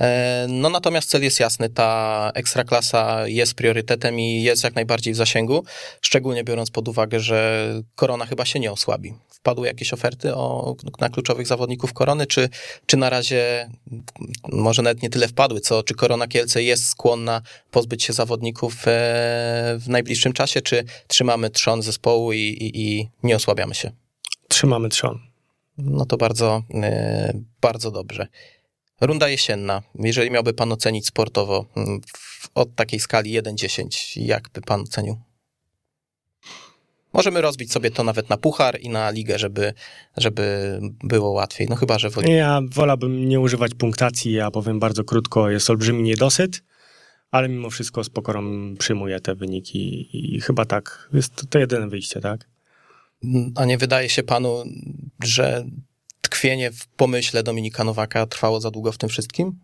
E, 0.00 0.46
no 0.48 0.70
natomiast 0.70 1.10
cel 1.10 1.22
jest 1.22 1.40
jasny, 1.40 1.68
ta 1.68 2.30
ekstraklasa 2.34 3.28
jest 3.28 3.54
priorytetem 3.54 4.20
i 4.20 4.42
jest 4.42 4.64
jak 4.64 4.74
najbardziej 4.74 5.14
w 5.14 5.16
zasięgu, 5.16 5.64
szczególnie 6.00 6.44
biorąc 6.44 6.70
pod 6.70 6.88
uwagę, 6.88 7.20
że 7.20 7.68
korona 7.94 8.26
chyba 8.26 8.44
się 8.44 8.60
nie 8.60 8.72
osłabi. 8.72 9.14
Wpadły 9.28 9.66
jakieś 9.66 9.92
oferty 9.92 10.34
o, 10.34 10.76
na 11.00 11.08
kluczowych 11.08 11.46
zawodników 11.46 11.92
korony, 11.92 12.26
czy, 12.26 12.48
czy 12.86 12.96
na 12.96 13.10
razie 13.10 13.70
może 14.52 14.82
nawet 14.82 15.02
nie 15.02 15.10
tyle 15.10 15.28
wpadły, 15.28 15.60
co 15.60 15.82
czy 15.82 15.94
korona 15.94 16.28
Kielce 16.28 16.62
jest 16.62 16.86
skłonna 16.86 17.42
pozbyć 17.70 18.04
się 18.04 18.12
zawodników 18.12 18.74
e, 18.74 18.78
w 19.78 19.84
najbliższym 19.88 20.32
czasie, 20.32 20.60
czy 20.60 20.84
trzymamy 21.06 21.50
trzon 21.50 21.82
zespołu 21.82 22.32
i, 22.32 22.38
i, 22.38 22.80
i 22.80 23.08
nie 23.22 23.36
osłabiamy 23.36 23.74
się? 23.74 23.90
Trzymamy 24.48 24.88
trzon. 24.88 25.29
No 25.82 26.06
to 26.06 26.16
bardzo, 26.16 26.62
e, 26.74 27.32
bardzo 27.60 27.90
dobrze. 27.90 28.26
Runda 29.00 29.28
jesienna. 29.28 29.82
Jeżeli 29.94 30.30
miałby 30.30 30.54
pan 30.54 30.72
ocenić 30.72 31.06
sportowo 31.06 31.66
mm, 31.76 32.00
od 32.54 32.74
takiej 32.74 33.00
skali 33.00 33.42
1-10, 33.42 34.20
jak 34.22 34.48
by 34.54 34.60
pan 34.60 34.80
ocenił? 34.80 35.16
Możemy 37.12 37.40
rozbić 37.40 37.72
sobie 37.72 37.90
to 37.90 38.04
nawet 38.04 38.30
na 38.30 38.36
puchar 38.36 38.80
i 38.80 38.88
na 38.88 39.10
ligę, 39.10 39.38
żeby, 39.38 39.74
żeby 40.16 40.78
było 41.04 41.30
łatwiej. 41.30 41.66
No 41.70 41.76
chyba, 41.76 41.98
że 41.98 42.10
woli... 42.10 42.32
Ja 42.32 42.60
wolałbym 42.70 43.28
nie 43.28 43.40
używać 43.40 43.74
punktacji, 43.74 44.32
ja 44.32 44.50
powiem 44.50 44.80
bardzo 44.80 45.04
krótko, 45.04 45.50
jest 45.50 45.70
olbrzymi 45.70 46.02
niedosyt, 46.02 46.62
ale 47.30 47.48
mimo 47.48 47.70
wszystko 47.70 48.04
z 48.04 48.10
pokorą 48.10 48.74
przyjmuję 48.78 49.20
te 49.20 49.34
wyniki 49.34 50.08
i 50.36 50.40
chyba 50.40 50.64
tak, 50.64 51.08
jest 51.12 51.50
to 51.50 51.58
jedyne 51.58 51.88
wyjście, 51.88 52.20
tak? 52.20 52.48
A 53.54 53.64
nie 53.64 53.78
wydaje 53.78 54.08
się 54.08 54.22
panu, 54.22 54.64
że 55.22 55.66
tkwienie 56.20 56.70
w 56.70 56.86
pomyśle 56.86 57.42
Dominika 57.42 57.84
Nowaka 57.84 58.26
trwało 58.26 58.60
za 58.60 58.70
długo 58.70 58.92
w 58.92 58.98
tym 58.98 59.08
wszystkim? 59.08 59.58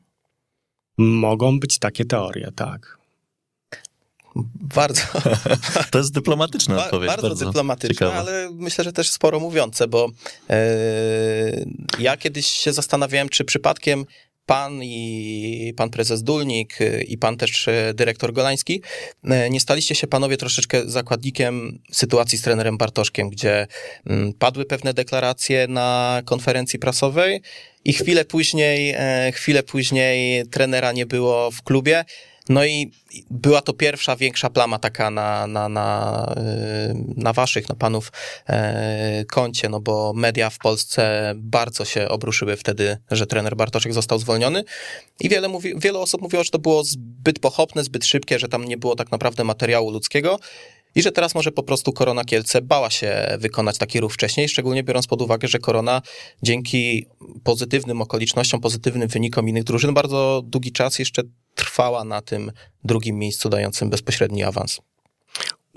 Mogą 0.98 1.60
być 1.60 1.78
takie 1.78 2.04
teorie, 2.04 2.52
tak. 2.56 2.98
Bardzo. 4.75 5.02
To 5.90 5.98
jest 5.98 6.12
dyplomatyczna 6.12 6.76
ba 6.76 6.84
odpowiedź. 6.84 7.08
Bardzo, 7.08 7.28
bardzo 7.28 7.46
dyplomatyczna, 7.46 8.12
ale 8.12 8.48
myślę, 8.52 8.84
że 8.84 8.92
też 8.92 9.10
sporo 9.10 9.40
mówiące, 9.40 9.88
bo 9.88 10.08
e, 10.50 11.64
ja 11.98 12.16
kiedyś 12.16 12.46
się 12.46 12.72
zastanawiałem, 12.72 13.28
czy 13.28 13.44
przypadkiem 13.44 14.06
pan 14.46 14.80
i 14.82 15.72
pan 15.76 15.90
prezes 15.90 16.22
Dulnik 16.22 16.78
i 17.08 17.18
pan 17.18 17.36
też 17.36 17.68
dyrektor 17.94 18.32
Golański, 18.32 18.82
nie 19.50 19.60
staliście 19.60 19.94
się 19.94 20.06
panowie 20.06 20.36
troszeczkę 20.36 20.82
zakładnikiem 20.90 21.78
sytuacji 21.92 22.38
z 22.38 22.42
trenerem 22.42 22.78
Bartoszkiem, 22.78 23.30
gdzie 23.30 23.66
mm, 24.06 24.32
padły 24.32 24.64
pewne 24.64 24.94
deklaracje 24.94 25.68
na 25.68 26.22
konferencji 26.24 26.78
prasowej 26.78 27.42
i 27.84 27.92
chwilę 27.92 28.24
później, 28.24 28.96
chwilę 29.32 29.62
później 29.62 30.46
trenera 30.46 30.92
nie 30.92 31.06
było 31.06 31.50
w 31.50 31.62
klubie. 31.62 32.04
No 32.48 32.64
i 32.64 32.90
była 33.30 33.62
to 33.62 33.72
pierwsza 33.72 34.16
większa 34.16 34.50
plama 34.50 34.78
taka 34.78 35.10
na, 35.10 35.46
na, 35.46 35.68
na, 35.68 36.34
y, 36.90 36.94
na 37.16 37.32
waszych, 37.32 37.68
na 37.68 37.74
panów 37.74 38.12
e, 38.46 39.24
koncie, 39.24 39.68
no 39.68 39.80
bo 39.80 40.12
media 40.16 40.50
w 40.50 40.58
Polsce 40.58 41.32
bardzo 41.36 41.84
się 41.84 42.08
obruszyły 42.08 42.56
wtedy, 42.56 42.98
że 43.10 43.26
trener 43.26 43.56
Bartoszek 43.56 43.94
został 43.94 44.18
zwolniony. 44.18 44.64
I 45.20 45.28
wiele, 45.28 45.48
mówi, 45.48 45.74
wiele 45.76 45.98
osób 45.98 46.22
mówiło, 46.22 46.44
że 46.44 46.50
to 46.50 46.58
było 46.58 46.84
zbyt 46.84 47.38
pochopne, 47.38 47.84
zbyt 47.84 48.04
szybkie, 48.04 48.38
że 48.38 48.48
tam 48.48 48.64
nie 48.64 48.76
było 48.76 48.96
tak 48.96 49.10
naprawdę 49.10 49.44
materiału 49.44 49.90
ludzkiego 49.90 50.38
i 50.94 51.02
że 51.02 51.12
teraz 51.12 51.34
może 51.34 51.52
po 51.52 51.62
prostu 51.62 51.92
Korona 51.92 52.24
Kielce 52.24 52.62
bała 52.62 52.90
się 52.90 53.36
wykonać 53.38 53.78
taki 53.78 54.00
ruch 54.00 54.12
wcześniej, 54.12 54.48
szczególnie 54.48 54.82
biorąc 54.82 55.06
pod 55.06 55.22
uwagę, 55.22 55.48
że 55.48 55.58
Korona 55.58 56.02
dzięki 56.42 57.06
pozytywnym 57.44 58.02
okolicznościom, 58.02 58.60
pozytywnym 58.60 59.08
wynikom 59.08 59.48
innych 59.48 59.64
drużyn 59.64 59.94
bardzo 59.94 60.42
długi 60.44 60.72
czas 60.72 60.98
jeszcze 60.98 61.22
trwała 61.56 62.04
na 62.04 62.22
tym 62.22 62.52
drugim 62.84 63.18
miejscu 63.18 63.48
dającym 63.48 63.90
bezpośredni 63.90 64.42
awans. 64.44 64.80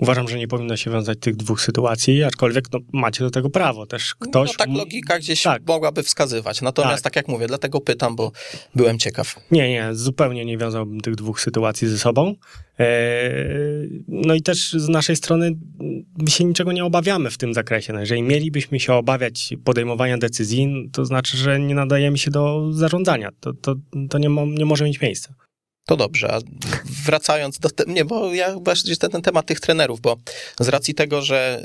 Uważam, 0.00 0.28
że 0.28 0.38
nie 0.38 0.48
powinno 0.48 0.76
się 0.76 0.90
wiązać 0.90 1.18
tych 1.20 1.36
dwóch 1.36 1.60
sytuacji, 1.60 2.24
aczkolwiek 2.24 2.64
no, 2.72 2.78
macie 2.92 3.24
do 3.24 3.30
tego 3.30 3.50
prawo. 3.50 3.86
Też 3.86 4.14
ktoś. 4.14 4.48
No, 4.48 4.54
tak 4.58 4.68
logika 4.68 5.18
gdzieś 5.18 5.42
tak. 5.42 5.62
mogłaby 5.66 6.02
wskazywać. 6.02 6.62
Natomiast 6.62 7.04
tak. 7.04 7.12
tak 7.12 7.16
jak 7.16 7.28
mówię, 7.28 7.46
dlatego 7.46 7.80
pytam, 7.80 8.16
bo 8.16 8.32
byłem 8.74 8.98
ciekaw. 8.98 9.34
Nie, 9.50 9.70
nie, 9.70 9.88
zupełnie 9.92 10.44
nie 10.44 10.58
wiązałbym 10.58 11.00
tych 11.00 11.14
dwóch 11.14 11.40
sytuacji 11.40 11.88
ze 11.88 11.98
sobą. 11.98 12.34
Eee, 12.78 14.04
no 14.08 14.34
i 14.34 14.42
też 14.42 14.72
z 14.72 14.88
naszej 14.88 15.16
strony 15.16 15.50
my 16.18 16.30
się 16.30 16.44
niczego 16.44 16.72
nie 16.72 16.84
obawiamy 16.84 17.30
w 17.30 17.38
tym 17.38 17.54
zakresie. 17.54 17.92
No, 17.92 18.00
jeżeli 18.00 18.22
mielibyśmy 18.22 18.80
się 18.80 18.94
obawiać 18.94 19.54
podejmowania 19.64 20.18
decyzji, 20.18 20.90
to 20.92 21.04
znaczy, 21.04 21.36
że 21.36 21.60
nie 21.60 21.74
nadajemy 21.74 22.18
się 22.18 22.30
do 22.30 22.72
zarządzania. 22.72 23.30
To, 23.40 23.52
to, 23.52 23.74
to 24.10 24.18
nie, 24.18 24.28
mo, 24.28 24.46
nie 24.46 24.64
może 24.64 24.84
mieć 24.84 25.00
miejsca. 25.00 25.34
To 25.90 25.96
dobrze, 25.96 26.34
a 26.34 26.38
wracając 27.04 27.58
do 27.58 27.70
te, 27.70 27.84
nie, 27.86 28.04
bo 28.04 28.34
ja 28.34 28.56
właśnie 28.60 28.96
ten, 28.96 29.10
ten 29.10 29.22
temat 29.22 29.46
tych 29.46 29.60
trenerów, 29.60 30.00
bo 30.00 30.16
z 30.60 30.68
racji 30.68 30.94
tego, 30.94 31.22
że 31.22 31.62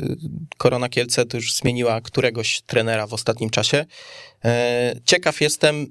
yy, 0.00 0.16
Korona 0.56 0.88
Kielce 0.88 1.26
to 1.26 1.36
już 1.36 1.54
zmieniła 1.54 2.00
któregoś 2.00 2.62
trenera 2.66 3.06
w 3.06 3.14
ostatnim 3.14 3.50
czasie, 3.50 3.86
yy, 4.44 4.50
ciekaw 5.04 5.40
jestem, 5.40 5.86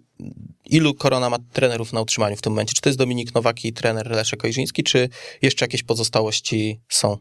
ilu 0.65 0.93
Korona 0.93 1.29
ma 1.29 1.37
trenerów 1.53 1.93
na 1.93 2.01
utrzymaniu 2.01 2.35
w 2.35 2.41
tym 2.41 2.51
momencie. 2.51 2.73
Czy 2.73 2.81
to 2.81 2.89
jest 2.89 2.99
Dominik 2.99 3.33
Nowaki, 3.33 3.73
trener 3.73 4.11
Leszek 4.11 4.45
Ojrzyński, 4.45 4.83
czy 4.83 5.09
jeszcze 5.41 5.65
jakieś 5.65 5.83
pozostałości 5.83 6.79
są? 6.89 7.17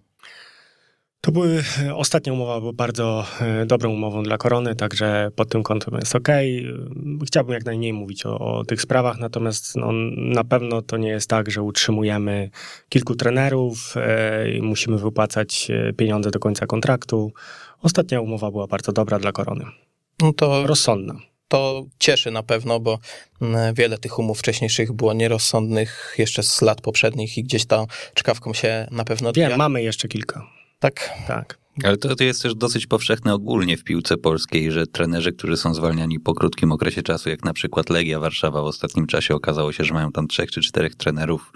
To 1.25 1.33
były, 1.33 1.65
e, 1.83 1.95
ostatnia 1.95 2.33
umowa 2.33 2.61
była 2.61 2.73
bardzo 2.73 3.27
e, 3.41 3.67
dobrą 3.67 3.91
umową 3.91 4.23
dla 4.23 4.39
Korony, 4.39 4.77
także 4.77 5.31
pod 5.37 5.49
tym 5.49 5.63
kątem 5.63 5.95
jest 5.95 6.17
ok. 6.17 6.29
Chciałbym 7.27 7.55
jak 7.55 7.65
najmniej 7.65 7.93
mówić 7.93 8.27
o, 8.27 8.39
o 8.39 8.65
tych 8.65 8.83
sprawach, 8.83 9.19
natomiast 9.19 9.77
no, 9.77 9.93
na 10.17 10.45
pewno 10.45 10.83
to 10.83 10.97
nie 10.97 11.09
jest 11.09 11.31
tak, 11.31 11.51
że 11.51 11.63
utrzymujemy 11.63 12.51
kilku 12.89 13.15
trenerów 13.15 13.95
e, 13.97 14.51
i 14.51 14.63
musimy 14.63 14.99
wypłacać 14.99 15.69
pieniądze 15.97 16.31
do 16.31 16.39
końca 16.39 16.67
kontraktu. 16.67 17.33
Ostatnia 17.83 18.21
umowa 18.21 18.51
była 18.51 18.67
bardzo 18.67 18.93
dobra 18.93 19.19
dla 19.19 19.33
Korony. 19.33 19.65
No 20.23 20.33
to 20.33 20.67
rozsądna 20.67 21.15
to 21.49 21.85
cieszy 21.99 22.31
na 22.31 22.43
pewno, 22.43 22.81
bo 22.81 22.99
mm, 23.43 23.75
wiele 23.75 23.99
tych 23.99 24.19
umów 24.19 24.39
wcześniejszych 24.39 24.93
było 24.93 25.13
nierozsądnych 25.13 26.15
jeszcze 26.19 26.43
z 26.43 26.63
lat 26.63 26.81
poprzednich 26.81 27.39
i 27.39 27.43
gdzieś 27.43 27.67
tam 27.67 27.87
czkawką 28.15 28.55
się 28.55 28.89
na 28.91 29.05
pewno. 29.05 29.33
Wiem, 29.33 29.57
mamy 29.57 29.83
jeszcze 29.83 30.09
kilka 30.09 30.64
tak? 30.85 31.11
Tak. 31.27 31.59
Ale 31.85 31.97
to, 31.97 32.17
to 32.17 32.25
jest 32.25 32.43
też 32.43 32.55
dosyć 32.55 32.87
powszechne 32.87 33.35
ogólnie 33.35 33.77
w 33.77 33.85
piłce 33.85 34.17
polskiej, 34.17 34.73
że 34.73 34.87
trenerzy, 34.87 35.33
którzy 35.33 35.57
są 35.57 35.75
zwalniani 35.75 36.21
po 36.21 36.35
krótkim 36.35 36.73
okresie 36.73 37.03
czasu, 37.03 37.31
jak 37.31 37.45
na 37.45 37.53
przykład 37.53 37.91
Legia 37.91 38.21
Warszawa 38.21 38.63
w 38.63 38.65
ostatnim 38.65 39.07
czasie 39.07 39.35
okazało 39.35 39.73
się, 39.73 39.85
że 39.85 39.95
mają 39.95 40.13
tam 40.13 40.29
trzech 40.29 40.51
czy 40.51 40.61
czterech 40.61 40.95
trenerów 40.95 41.53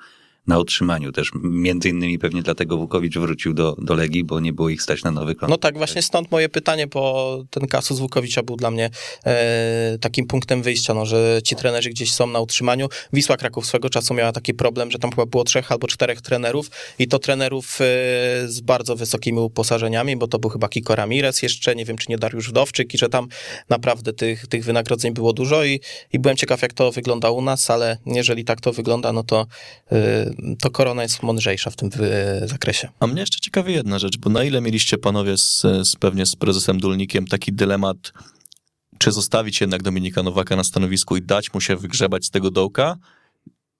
na 0.49 0.59
utrzymaniu 0.59 1.13
też. 1.13 1.31
Między 1.43 1.89
innymi 1.89 2.19
pewnie 2.19 2.43
dlatego 2.43 2.77
Wukowicz 2.77 3.19
wrócił 3.19 3.55
do, 3.55 3.77
do 3.79 3.95
Legii, 3.95 4.25
bo 4.25 4.41
nie 4.41 4.53
było 4.53 4.69
ich 4.69 4.83
stać 4.83 5.03
na 5.03 5.11
nowy 5.11 5.35
kontrakt. 5.35 5.51
No 5.51 5.57
tak, 5.57 5.79
właśnie 5.79 6.03
stąd 6.03 6.31
moje 6.31 6.49
pytanie, 6.49 6.87
bo 6.87 7.45
ten 7.51 7.67
kasus 7.67 7.99
Wukowicza 7.99 8.43
był 8.43 8.57
dla 8.57 8.71
mnie 8.71 8.91
e, 9.27 9.99
takim 10.01 10.27
punktem 10.27 10.63
wyjścia, 10.63 10.95
no, 10.95 11.07
że 11.07 11.41
ci 11.45 11.57
trenerzy 11.57 11.91
gdzieś 11.91 12.13
są 12.13 12.27
na 12.27 12.41
utrzymaniu. 12.41 12.89
Wisła 13.13 13.37
Kraków 13.37 13.67
swego 13.67 13.91
czasu 13.91 14.15
miała 14.15 14.33
taki 14.33 14.55
problem, 14.55 14.91
że 14.91 14.99
tam 14.99 15.11
chyba 15.11 15.27
było 15.27 15.45
trzech 15.45 15.73
albo 15.73 15.87
czterech 15.87 16.21
trenerów 16.21 16.71
i 16.99 17.09
to 17.09 17.19
trenerów 17.19 17.81
e, 17.81 17.85
z 18.49 18.61
bardzo 18.61 18.97
wysokimi 18.97 19.39
uposażeniami, 19.39 20.17
bo 20.17 20.29
to 20.29 20.39
był 20.39 20.51
chyba 20.51 20.69
Kiko 20.69 20.97
Ramirez 20.97 21.43
jeszcze, 21.43 21.77
nie 21.77 21.85
wiem 21.85 21.97
czy 21.97 22.07
nie 22.09 22.19
Dariusz 22.19 22.49
Wdowczyk 22.49 22.95
i 22.95 22.99
że 22.99 23.09
tam 23.09 23.29
naprawdę 23.69 24.13
tych, 24.13 24.47
tych 24.47 24.65
wynagrodzeń 24.65 25.13
było 25.13 25.33
dużo 25.33 25.65
i, 25.65 25.81
i 26.13 26.19
byłem 26.19 26.37
ciekaw 26.37 26.63
jak 26.63 26.73
to 26.73 26.93
wygląda 26.93 27.31
u 27.31 27.43
nas, 27.43 27.71
ale 27.71 27.99
jeżeli 28.07 28.45
tak 28.45 28.61
to 28.61 28.73
wygląda, 28.73 29.13
no 29.13 29.23
to 29.23 29.47
e, 29.93 30.38
to 30.61 30.71
korona 30.71 31.03
jest 31.03 31.23
mądrzejsza 31.23 31.71
w 31.71 31.77
tym 31.77 31.91
zakresie. 32.45 32.89
A 33.01 33.07
mnie 33.07 33.21
jeszcze 33.21 33.41
ciekawi 33.41 33.73
jedna 33.73 33.99
rzecz, 33.99 34.19
bo 34.19 34.31
na 34.31 34.45
ile 34.45 34.61
mieliście 34.61 34.99
panowie 34.99 35.39
z, 35.39 35.61
z 35.61 35.97
pewnie 35.97 36.27
z 36.27 36.37
prezesem 36.37 36.81
Dulnikiem 36.81 37.27
taki 37.27 37.53
dylemat, 37.53 38.13
czy 38.99 39.13
zostawić 39.13 39.61
jednak 39.61 39.83
Dominika 39.83 40.23
Nowaka 40.23 40.57
na 40.57 40.65
stanowisku 40.65 41.17
i 41.17 41.23
dać 41.23 41.55
mu 41.55 41.61
się 41.61 41.77
wygrzebać 41.77 42.25
z 42.25 42.31
tego 42.31 42.51
dołka, 42.51 42.97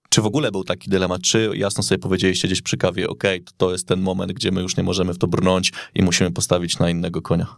czy 0.09 0.23
w 0.23 0.27
ogóle 0.27 0.51
był 0.51 0.65
taki 0.65 0.91
dylemat, 0.91 1.23
czy 1.23 1.51
jasno 1.55 1.83
sobie 1.83 1.99
powiedzieliście 1.99 2.49
gdzieś 2.49 2.63
przy 2.63 2.77
kawie, 2.77 3.09
ok, 3.09 3.23
to, 3.45 3.53
to 3.57 3.73
jest 3.73 3.89
ten 3.89 4.01
moment, 4.01 4.33
gdzie 4.33 4.51
my 4.51 4.61
już 4.61 4.77
nie 4.77 4.83
możemy 4.83 5.15
w 5.15 5.19
to 5.19 5.27
brnąć 5.27 5.73
i 5.95 6.03
musimy 6.03 6.31
postawić 6.31 6.79
na 6.79 6.91
innego 6.91 7.23
konia? 7.23 7.57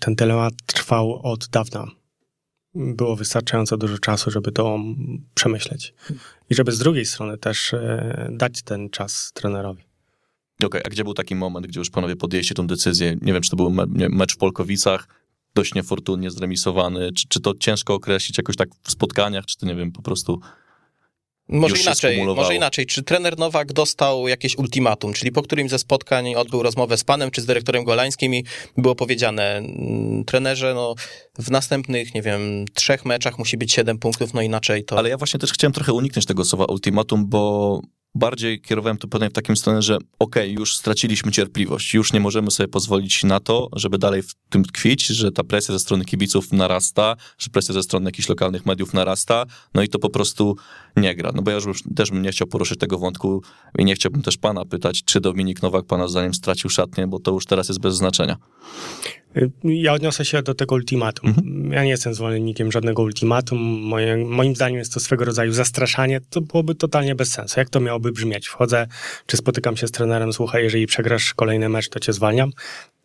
Ten 0.00 0.14
dylemat 0.14 0.54
trwał 0.66 1.20
od 1.22 1.48
dawna 1.48 1.86
było 2.76 3.16
wystarczająco 3.16 3.76
dużo 3.76 3.98
czasu, 3.98 4.30
żeby 4.30 4.52
to 4.52 4.78
przemyśleć. 5.34 5.94
I 6.50 6.54
żeby 6.54 6.72
z 6.72 6.78
drugiej 6.78 7.06
strony 7.06 7.38
też 7.38 7.74
e, 7.74 8.28
dać 8.32 8.62
ten 8.62 8.90
czas 8.90 9.32
trenerowi. 9.34 9.82
Okej, 10.56 10.66
okay, 10.66 10.82
a 10.84 10.88
gdzie 10.88 11.04
był 11.04 11.14
taki 11.14 11.34
moment, 11.34 11.66
gdzie 11.66 11.80
już 11.80 11.90
panowie 11.90 12.16
podjęliście 12.16 12.54
tę 12.54 12.66
decyzję? 12.66 13.16
Nie 13.22 13.32
wiem, 13.32 13.42
czy 13.42 13.50
to 13.50 13.56
był 13.56 13.70
mecz 14.10 14.34
w 14.34 14.36
Polkowicach, 14.36 15.08
dość 15.54 15.74
niefortunnie 15.74 16.30
zremisowany, 16.30 17.12
czy, 17.12 17.28
czy 17.28 17.40
to 17.40 17.54
ciężko 17.54 17.94
określić 17.94 18.38
jakoś 18.38 18.56
tak 18.56 18.68
w 18.82 18.90
spotkaniach, 18.90 19.46
czy 19.46 19.56
to 19.56 19.66
nie 19.66 19.74
wiem, 19.74 19.92
po 19.92 20.02
prostu 20.02 20.40
może 21.48 21.76
inaczej, 21.76 22.24
może 22.24 22.54
inaczej. 22.54 22.86
Czy 22.86 23.02
trener 23.02 23.38
Nowak 23.38 23.72
dostał 23.72 24.28
jakieś 24.28 24.58
ultimatum, 24.58 25.12
czyli 25.12 25.32
po 25.32 25.42
którymś 25.42 25.70
ze 25.70 25.78
spotkań 25.78 26.34
odbył 26.34 26.62
rozmowę 26.62 26.96
z 26.96 27.04
panem 27.04 27.30
czy 27.30 27.40
z 27.40 27.46
dyrektorem 27.46 27.84
Golańskim 27.84 28.34
i 28.34 28.44
było 28.76 28.94
powiedziane, 28.94 29.56
mm, 29.56 30.24
trenerze, 30.24 30.74
no 30.74 30.94
w 31.38 31.50
następnych, 31.50 32.14
nie 32.14 32.22
wiem, 32.22 32.64
trzech 32.74 33.04
meczach 33.04 33.38
musi 33.38 33.56
być 33.56 33.72
siedem 33.72 33.98
punktów, 33.98 34.34
no 34.34 34.42
inaczej 34.42 34.84
to... 34.84 34.98
Ale 34.98 35.08
ja 35.08 35.16
właśnie 35.16 35.40
też 35.40 35.52
chciałem 35.52 35.72
trochę 35.72 35.92
uniknąć 35.92 36.26
tego 36.26 36.44
słowa 36.44 36.64
ultimatum, 36.64 37.26
bo 37.26 37.80
bardziej 38.16 38.60
kierowałem 38.60 38.98
to 38.98 39.08
pytanie 39.08 39.30
w 39.30 39.32
takim 39.32 39.56
stronę, 39.56 39.82
że 39.82 39.96
okej, 39.96 40.06
okay, 40.18 40.48
już 40.48 40.76
straciliśmy 40.76 41.32
cierpliwość, 41.32 41.94
już 41.94 42.12
nie 42.12 42.20
możemy 42.20 42.50
sobie 42.50 42.68
pozwolić 42.68 43.24
na 43.24 43.40
to, 43.40 43.68
żeby 43.72 43.98
dalej 43.98 44.22
w 44.22 44.34
tym 44.50 44.64
tkwić, 44.64 45.06
że 45.06 45.32
ta 45.32 45.44
presja 45.44 45.72
ze 45.72 45.78
strony 45.78 46.04
kibiców 46.04 46.52
narasta, 46.52 47.16
że 47.38 47.50
presja 47.50 47.74
ze 47.74 47.82
strony 47.82 48.08
jakichś 48.08 48.28
lokalnych 48.28 48.66
mediów 48.66 48.94
narasta, 48.94 49.44
no 49.74 49.82
i 49.82 49.88
to 49.88 49.98
po 49.98 50.10
prostu 50.10 50.56
nie 50.96 51.14
gra. 51.14 51.32
No 51.34 51.42
bo 51.42 51.50
ja 51.50 51.56
już 51.56 51.82
też 51.96 52.10
bym 52.10 52.22
nie 52.22 52.30
chciał 52.30 52.48
poruszyć 52.48 52.78
tego 52.78 52.98
wątku 52.98 53.42
i 53.78 53.84
nie 53.84 53.94
chciałbym 53.94 54.22
też 54.22 54.36
pana 54.36 54.64
pytać, 54.64 55.04
czy 55.04 55.20
Dominik 55.20 55.62
Nowak 55.62 55.86
pana 55.86 56.08
zdaniem 56.08 56.34
stracił 56.34 56.70
szatnię, 56.70 57.06
bo 57.06 57.18
to 57.18 57.30
już 57.30 57.46
teraz 57.46 57.68
jest 57.68 57.80
bez 57.80 57.96
znaczenia. 57.96 58.36
Ja 59.64 59.92
odniosę 59.92 60.24
się 60.24 60.42
do 60.42 60.54
tego 60.54 60.74
ultimatum. 60.74 61.28
Mhm. 61.28 61.72
Ja 61.72 61.84
nie 61.84 61.90
jestem 61.90 62.14
zwolennikiem 62.14 62.72
żadnego 62.72 63.02
ultimatum. 63.02 63.58
Moje, 63.82 64.16
moim 64.16 64.56
zdaniem 64.56 64.78
jest 64.78 64.94
to 64.94 65.00
swego 65.00 65.24
rodzaju 65.24 65.52
zastraszanie. 65.52 66.20
To 66.30 66.40
byłoby 66.40 66.74
totalnie 66.74 67.14
bez 67.14 67.30
sensu. 67.30 67.60
Jak 67.60 67.70
to 67.70 67.80
miałoby 67.80 68.12
brzmieć? 68.12 68.48
Wchodzę, 68.48 68.86
czy 69.26 69.36
spotykam 69.36 69.76
się 69.76 69.86
z 69.86 69.90
trenerem, 69.90 70.32
słuchaj, 70.32 70.62
jeżeli 70.62 70.86
przegrasz 70.86 71.34
kolejny 71.34 71.68
mecz, 71.68 71.88
to 71.88 72.00
cię 72.00 72.12
zwalniam 72.12 72.50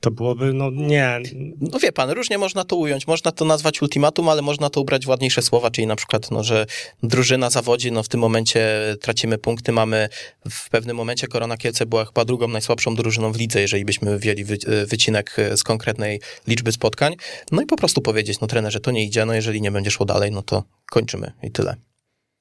to 0.01 0.11
byłoby, 0.11 0.53
no 0.53 0.71
nie. 0.71 1.19
No 1.59 1.79
wie 1.79 1.91
pan, 1.91 2.09
różnie 2.09 2.37
można 2.37 2.63
to 2.63 2.75
ująć. 2.75 3.07
Można 3.07 3.31
to 3.31 3.45
nazwać 3.45 3.81
ultimatum, 3.81 4.29
ale 4.29 4.41
można 4.41 4.69
to 4.69 4.81
ubrać 4.81 5.05
w 5.05 5.09
ładniejsze 5.09 5.41
słowa, 5.41 5.71
czyli 5.71 5.87
na 5.87 5.95
przykład, 5.95 6.31
no, 6.31 6.43
że 6.43 6.65
drużyna 7.03 7.49
zawodzi, 7.49 7.91
no 7.91 8.03
w 8.03 8.07
tym 8.07 8.19
momencie 8.19 8.79
tracimy 9.01 9.37
punkty, 9.37 9.71
mamy 9.71 10.09
w 10.49 10.69
pewnym 10.69 10.97
momencie 10.97 11.27
Korona 11.27 11.57
Kielce 11.57 11.85
była 11.85 12.05
chyba 12.05 12.25
drugą 12.25 12.47
najsłabszą 12.47 12.95
drużyną 12.95 13.31
w 13.31 13.37
lidze, 13.37 13.61
jeżeli 13.61 13.85
byśmy 13.85 14.19
wzięli 14.19 14.43
wy, 14.43 14.57
wycinek 14.87 15.37
z 15.55 15.63
konkretnej 15.63 16.21
liczby 16.47 16.71
spotkań. 16.71 17.15
No 17.51 17.61
i 17.61 17.65
po 17.65 17.75
prostu 17.75 18.01
powiedzieć, 18.01 18.39
no 18.39 18.47
trenerze, 18.47 18.79
to 18.79 18.91
nie 18.91 19.05
idzie, 19.05 19.25
no 19.25 19.33
jeżeli 19.33 19.61
nie 19.61 19.71
będzie 19.71 19.91
szło 19.91 20.05
dalej, 20.05 20.31
no 20.31 20.41
to 20.41 20.63
kończymy 20.91 21.31
i 21.43 21.51
tyle. 21.51 21.90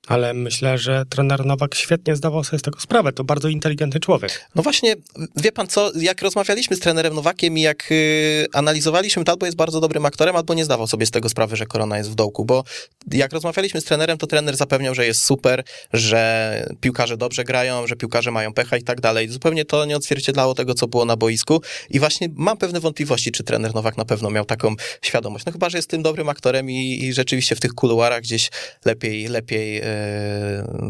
Ale 0.06 0.34
myślę, 0.34 0.78
że 0.78 1.04
trener 1.08 1.46
Nowak 1.46 1.74
świetnie 1.74 2.16
zdawał 2.16 2.44
sobie 2.44 2.58
z 2.58 2.62
tego 2.62 2.80
sprawę. 2.80 3.12
To 3.12 3.24
bardzo 3.24 3.48
inteligentny 3.48 4.00
człowiek. 4.00 4.48
No 4.54 4.62
właśnie, 4.62 4.94
wie 5.36 5.52
pan 5.52 5.66
co, 5.66 5.92
jak 5.94 6.22
rozmawialiśmy 6.22 6.76
z 6.76 6.80
trenerem 6.80 7.14
Nowakiem 7.14 7.58
i 7.58 7.60
jak 7.60 7.92
y, 7.92 8.46
analizowaliśmy, 8.52 9.24
to 9.24 9.32
albo 9.32 9.46
jest 9.46 9.58
bardzo 9.58 9.80
dobrym 9.80 10.06
aktorem, 10.06 10.36
albo 10.36 10.54
nie 10.54 10.64
zdawał 10.64 10.86
sobie 10.86 11.06
z 11.06 11.10
tego 11.10 11.28
sprawy, 11.28 11.56
że 11.56 11.66
korona 11.66 11.98
jest 11.98 12.10
w 12.10 12.14
dołku, 12.14 12.44
bo 12.44 12.64
jak 13.12 13.32
rozmawialiśmy 13.32 13.80
z 13.80 13.84
trenerem, 13.84 14.18
to 14.18 14.26
trener 14.26 14.56
zapewniał, 14.56 14.94
że 14.94 15.06
jest 15.06 15.24
super, 15.24 15.64
że 15.92 16.66
piłkarze 16.80 17.16
dobrze 17.16 17.44
grają, 17.44 17.86
że 17.86 17.96
piłkarze 17.96 18.30
mają 18.30 18.52
pecha 18.52 18.76
i 18.76 18.82
tak 18.82 19.00
dalej. 19.00 19.28
Zupełnie 19.28 19.64
to 19.64 19.84
nie 19.84 19.96
odzwierciedlało 19.96 20.54
tego, 20.54 20.74
co 20.74 20.86
było 20.88 21.04
na 21.04 21.16
boisku 21.16 21.62
i 21.90 22.00
właśnie 22.00 22.28
mam 22.34 22.56
pewne 22.56 22.80
wątpliwości, 22.80 23.32
czy 23.32 23.44
trener 23.44 23.74
Nowak 23.74 23.96
na 23.96 24.04
pewno 24.04 24.30
miał 24.30 24.44
taką 24.44 24.74
świadomość. 25.02 25.44
No 25.44 25.52
chyba, 25.52 25.70
że 25.70 25.78
jest 25.78 25.90
tym 25.90 26.02
dobrym 26.02 26.28
aktorem 26.28 26.70
i, 26.70 27.04
i 27.04 27.12
rzeczywiście 27.12 27.56
w 27.56 27.60
tych 27.60 27.74
kuluarach 27.74 28.20
gdzieś 28.20 28.50
lepiej, 28.84 29.28
lepiej 29.28 29.78
y, 29.78 29.89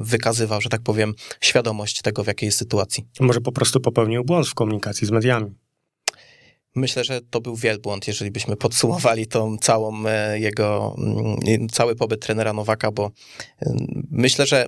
wykazywał, 0.02 0.61
że 0.61 0.69
tak 0.69 0.80
powiem, 0.80 1.14
świadomość 1.40 2.02
tego, 2.02 2.25
w 2.25 2.26
jakiej 2.26 2.47
jest 2.47 2.59
sytuacji. 2.59 3.07
Może 3.21 3.40
po 3.40 3.52
prostu 3.52 3.80
popełnił 3.80 4.25
błąd 4.25 4.49
w 4.49 4.54
komunikacji 4.54 5.07
z 5.07 5.11
mediami. 5.11 5.50
Myślę, 6.75 7.04
że 7.04 7.21
to 7.21 7.40
był 7.40 7.57
wielbłąd, 7.57 8.09
jeżeli 8.09 8.30
byśmy 8.30 8.57
podsumowali 8.57 9.26
tą 9.26 9.59
całą 9.59 10.07
e, 10.07 10.40
jego, 10.40 10.97
mm, 10.99 11.69
cały 11.69 11.97
pobyt 11.97 12.21
trenera 12.21 12.52
Nowaka, 12.52 12.90
bo 12.90 13.11
e, 13.62 13.73
myślę, 14.11 14.47
że 14.47 14.66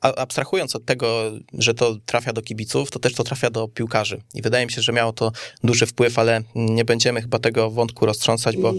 abstrahując 0.00 0.76
od 0.76 0.84
tego, 0.84 1.32
że 1.52 1.74
to 1.74 1.96
trafia 2.06 2.32
do 2.32 2.42
kibiców, 2.42 2.90
to 2.90 2.98
też 2.98 3.14
to 3.14 3.24
trafia 3.24 3.50
do 3.50 3.68
piłkarzy. 3.68 4.22
I 4.34 4.42
wydaje 4.42 4.66
mi 4.66 4.72
się, 4.72 4.82
że 4.82 4.92
miało 4.92 5.12
to 5.12 5.32
duży 5.64 5.86
wpływ, 5.86 6.18
ale 6.18 6.42
nie 6.54 6.84
będziemy 6.84 7.22
chyba 7.22 7.38
tego 7.38 7.70
wątku 7.70 8.06
roztrząsać, 8.06 8.56
bo 8.56 8.74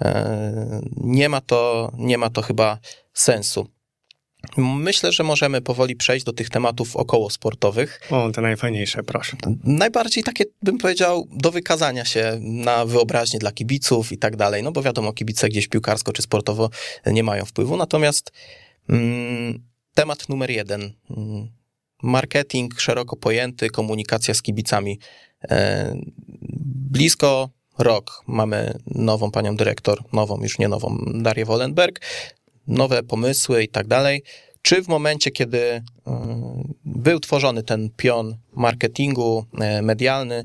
e, 0.00 0.80
nie 0.96 1.28
ma 1.28 1.40
to, 1.40 1.92
nie 1.98 2.18
ma 2.18 2.30
to 2.30 2.42
chyba 2.42 2.78
sensu. 3.14 3.68
Myślę, 4.56 5.12
że 5.12 5.22
możemy 5.22 5.60
powoli 5.60 5.96
przejść 5.96 6.24
do 6.24 6.32
tych 6.32 6.50
tematów 6.50 6.96
około 6.96 7.30
sportowych. 7.30 8.00
O, 8.10 8.30
te 8.30 8.40
najfajniejsze, 8.40 9.02
proszę. 9.02 9.36
Najbardziej 9.64 10.24
takie, 10.24 10.44
bym 10.62 10.78
powiedział, 10.78 11.28
do 11.30 11.50
wykazania 11.50 12.04
się 12.04 12.38
na 12.40 12.84
wyobraźnię 12.86 13.38
dla 13.38 13.52
kibiców 13.52 14.12
i 14.12 14.18
tak 14.18 14.36
dalej, 14.36 14.62
no 14.62 14.72
bo 14.72 14.82
wiadomo, 14.82 15.12
kibice 15.12 15.48
gdzieś 15.48 15.68
piłkarsko 15.68 16.12
czy 16.12 16.22
sportowo 16.22 16.70
nie 17.06 17.22
mają 17.22 17.44
wpływu. 17.44 17.76
Natomiast 17.76 18.32
mm, 18.88 19.62
temat 19.94 20.28
numer 20.28 20.50
jeden. 20.50 20.92
Mm, 21.10 21.48
marketing 22.02 22.80
szeroko 22.80 23.16
pojęty, 23.16 23.70
komunikacja 23.70 24.34
z 24.34 24.42
kibicami. 24.42 24.98
E, 25.50 25.94
blisko 26.90 27.50
rok 27.78 28.22
mamy 28.26 28.78
nową 28.86 29.30
panią 29.30 29.56
dyrektor, 29.56 29.98
nową, 30.12 30.42
już 30.42 30.58
nie 30.58 30.68
nową, 30.68 30.98
Darię 31.14 31.44
Wollenberg 31.44 32.00
nowe 32.66 33.02
pomysły 33.02 33.62
i 33.62 33.68
tak 33.68 33.86
dalej. 33.86 34.22
Czy 34.62 34.82
w 34.82 34.88
momencie, 34.88 35.30
kiedy 35.30 35.58
y, 35.58 35.82
był 36.84 37.20
tworzony 37.20 37.62
ten 37.62 37.90
pion 37.96 38.36
marketingu 38.52 39.46
y, 39.78 39.82
medialny, 39.82 40.44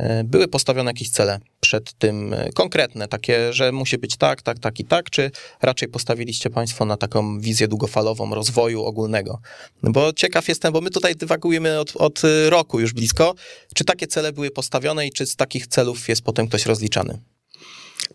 y, 0.00 0.24
były 0.24 0.48
postawione 0.48 0.90
jakieś 0.90 1.10
cele 1.10 1.40
przed 1.60 1.92
tym 1.92 2.34
konkretne, 2.54 3.08
takie, 3.08 3.52
że 3.52 3.72
musi 3.72 3.98
być 3.98 4.16
tak, 4.16 4.42
tak, 4.42 4.58
tak 4.58 4.80
i 4.80 4.84
tak, 4.84 5.10
czy 5.10 5.30
raczej 5.62 5.88
postawiliście 5.88 6.50
Państwo 6.50 6.84
na 6.84 6.96
taką 6.96 7.40
wizję 7.40 7.68
długofalową 7.68 8.34
rozwoju 8.34 8.84
ogólnego? 8.84 9.40
Bo 9.82 10.12
ciekaw 10.12 10.48
jestem, 10.48 10.72
bo 10.72 10.80
my 10.80 10.90
tutaj 10.90 11.16
dywagujemy 11.16 11.80
od, 11.80 11.96
od 11.96 12.22
roku 12.48 12.80
już 12.80 12.92
blisko, 12.92 13.34
czy 13.74 13.84
takie 13.84 14.06
cele 14.06 14.32
były 14.32 14.50
postawione 14.50 15.06
i 15.06 15.10
czy 15.10 15.26
z 15.26 15.36
takich 15.36 15.66
celów 15.66 16.08
jest 16.08 16.22
potem 16.22 16.48
ktoś 16.48 16.66
rozliczany? 16.66 17.18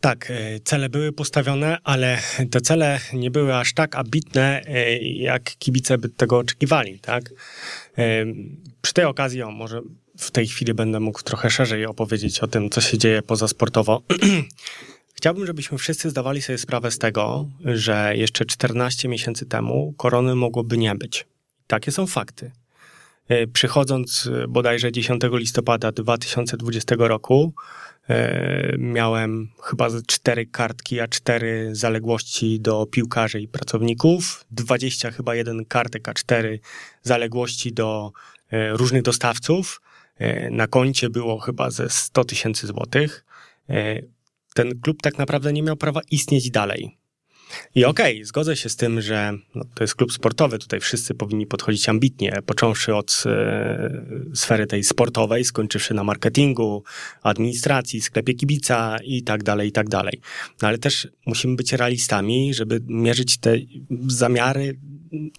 Tak, 0.01 0.32
e, 0.32 0.60
cele 0.60 0.89
były 0.89 1.12
postawione, 1.12 1.77
ale 1.84 2.20
te 2.51 2.62
cele 2.62 3.00
nie 3.13 3.32
były 3.32 3.56
aż 3.56 3.74
tak 3.74 3.96
ambitne, 3.96 4.62
e, 4.66 4.98
jak 5.00 5.44
kibice 5.44 5.98
by 5.98 6.10
tego 6.10 6.38
oczekiwali, 6.38 7.00
tak? 7.00 7.30
E, 7.98 8.25
przy 8.82 8.94
tej 8.94 9.06
okazji, 9.06 9.42
o, 9.42 9.51
może 9.51 9.82
w 10.18 10.32
tej 10.32 10.48
chwili 10.48 10.74
będę 10.74 11.00
mógł 11.00 11.24
trochę 11.24 11.50
szerzej 11.50 11.86
opowiedzieć 11.86 12.39
o 12.39 12.48
tym, 12.48 12.70
co 12.70 12.82
się 12.82 12.98
dzieje 12.98 13.22
pozasportowo. 13.22 14.01
Chciałbym, 15.18 15.46
żebyśmy 15.46 15.77
wszyscy 15.77 16.10
zdawali 16.10 16.42
sobie 16.42 16.58
sprawę 16.58 16.92
z 16.92 16.98
tego, 16.98 17.50
że 17.66 18.18
jeszcze 18.18 18.46
14 18.46 19.08
miesięcy 19.08 19.46
temu 19.46 19.94
korony 19.98 20.36
mogłoby 20.36 20.77
nie 20.77 20.96
być. 20.96 21.25
Takie 21.68 21.92
są 21.92 22.08
fakty. 22.08 22.51
Przychodząc 23.53 24.29
bodajże 24.50 24.92
10 24.92 25.22
listopada 25.31 25.92
2020 25.92 26.96
roku, 26.98 27.53
miałem 28.77 29.48
chyba 29.63 29.89
cztery 30.07 30.46
kartki, 30.46 31.00
a 31.00 31.07
cztery 31.07 31.70
zaległości 31.72 32.59
do 32.59 32.85
piłkarzy 32.85 33.41
i 33.41 33.48
pracowników, 33.48 34.46
20 34.51 35.11
chyba 35.11 35.35
jeden 35.35 35.65
kartek, 35.65 36.09
a 36.09 36.13
cztery 36.13 36.59
zaległości 37.03 37.74
do 37.74 38.11
e, 38.51 38.70
różnych 38.70 39.01
dostawców. 39.01 39.81
E, 40.17 40.50
na 40.50 40.67
koncie 40.67 41.09
było 41.09 41.39
chyba 41.39 41.70
ze 41.70 41.89
100 41.89 42.24
tysięcy 42.24 42.67
złotych. 42.67 43.25
Ten 44.53 44.79
klub 44.81 45.01
tak 45.01 45.17
naprawdę 45.17 45.53
nie 45.53 45.63
miał 45.63 45.75
prawa 45.75 46.01
istnieć 46.11 46.51
dalej. 46.51 46.97
I 47.75 47.86
okej, 47.86 48.16
okay, 48.16 48.25
zgodzę 48.25 48.55
się 48.55 48.70
z 48.70 48.75
tym, 48.75 49.01
że 49.01 49.33
no, 49.55 49.64
to 49.75 49.83
jest 49.83 49.96
klub 49.96 50.14
sportowy, 50.14 50.60
tutaj 50.60 50.79
wszyscy 50.79 51.14
powinni 51.14 51.48
podchodzić 51.48 51.90
ambitnie, 51.90 52.40
począwszy 52.46 52.96
od 52.96 53.24
e, 53.25 54.05
sfery 54.33 54.68
tej 54.68 54.83
sportowej, 54.83 55.46
skończywszy 55.46 55.94
na 55.94 56.03
marketingu, 56.03 56.83
administracji, 57.24 58.01
sklepie 58.01 58.33
kibica 58.33 58.98
i 59.03 59.24
tak 59.24 59.44
dalej, 59.44 59.70
i 59.70 59.72
tak 59.72 59.90
dalej. 59.90 60.22
No 60.62 60.68
ale 60.68 60.77
też 60.77 61.07
musimy 61.25 61.55
być 61.55 61.74
realistami, 61.74 62.53
żeby 62.53 62.81
mierzyć 62.88 63.38
te 63.38 63.57
zamiary, 64.07 64.79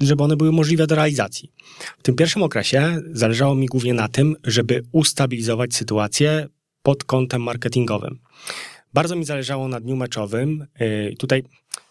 żeby 0.00 0.22
one 0.22 0.36
były 0.36 0.52
możliwe 0.52 0.86
do 0.86 0.94
realizacji. 0.94 1.52
W 1.98 2.02
tym 2.02 2.14
pierwszym 2.14 2.42
okresie 2.42 2.96
zależało 3.12 3.54
mi 3.54 3.66
głównie 3.66 3.94
na 3.94 4.08
tym, 4.08 4.36
żeby 4.44 4.82
ustabilizować 4.92 5.74
sytuację 5.74 6.48
pod 6.82 7.04
kątem 7.04 7.42
marketingowym. 7.42 8.18
Bardzo 8.94 9.16
mi 9.16 9.24
zależało 9.24 9.68
na 9.68 9.80
dniu 9.80 9.96
meczowym. 9.96 10.66
E, 10.74 11.12
tutaj 11.12 11.42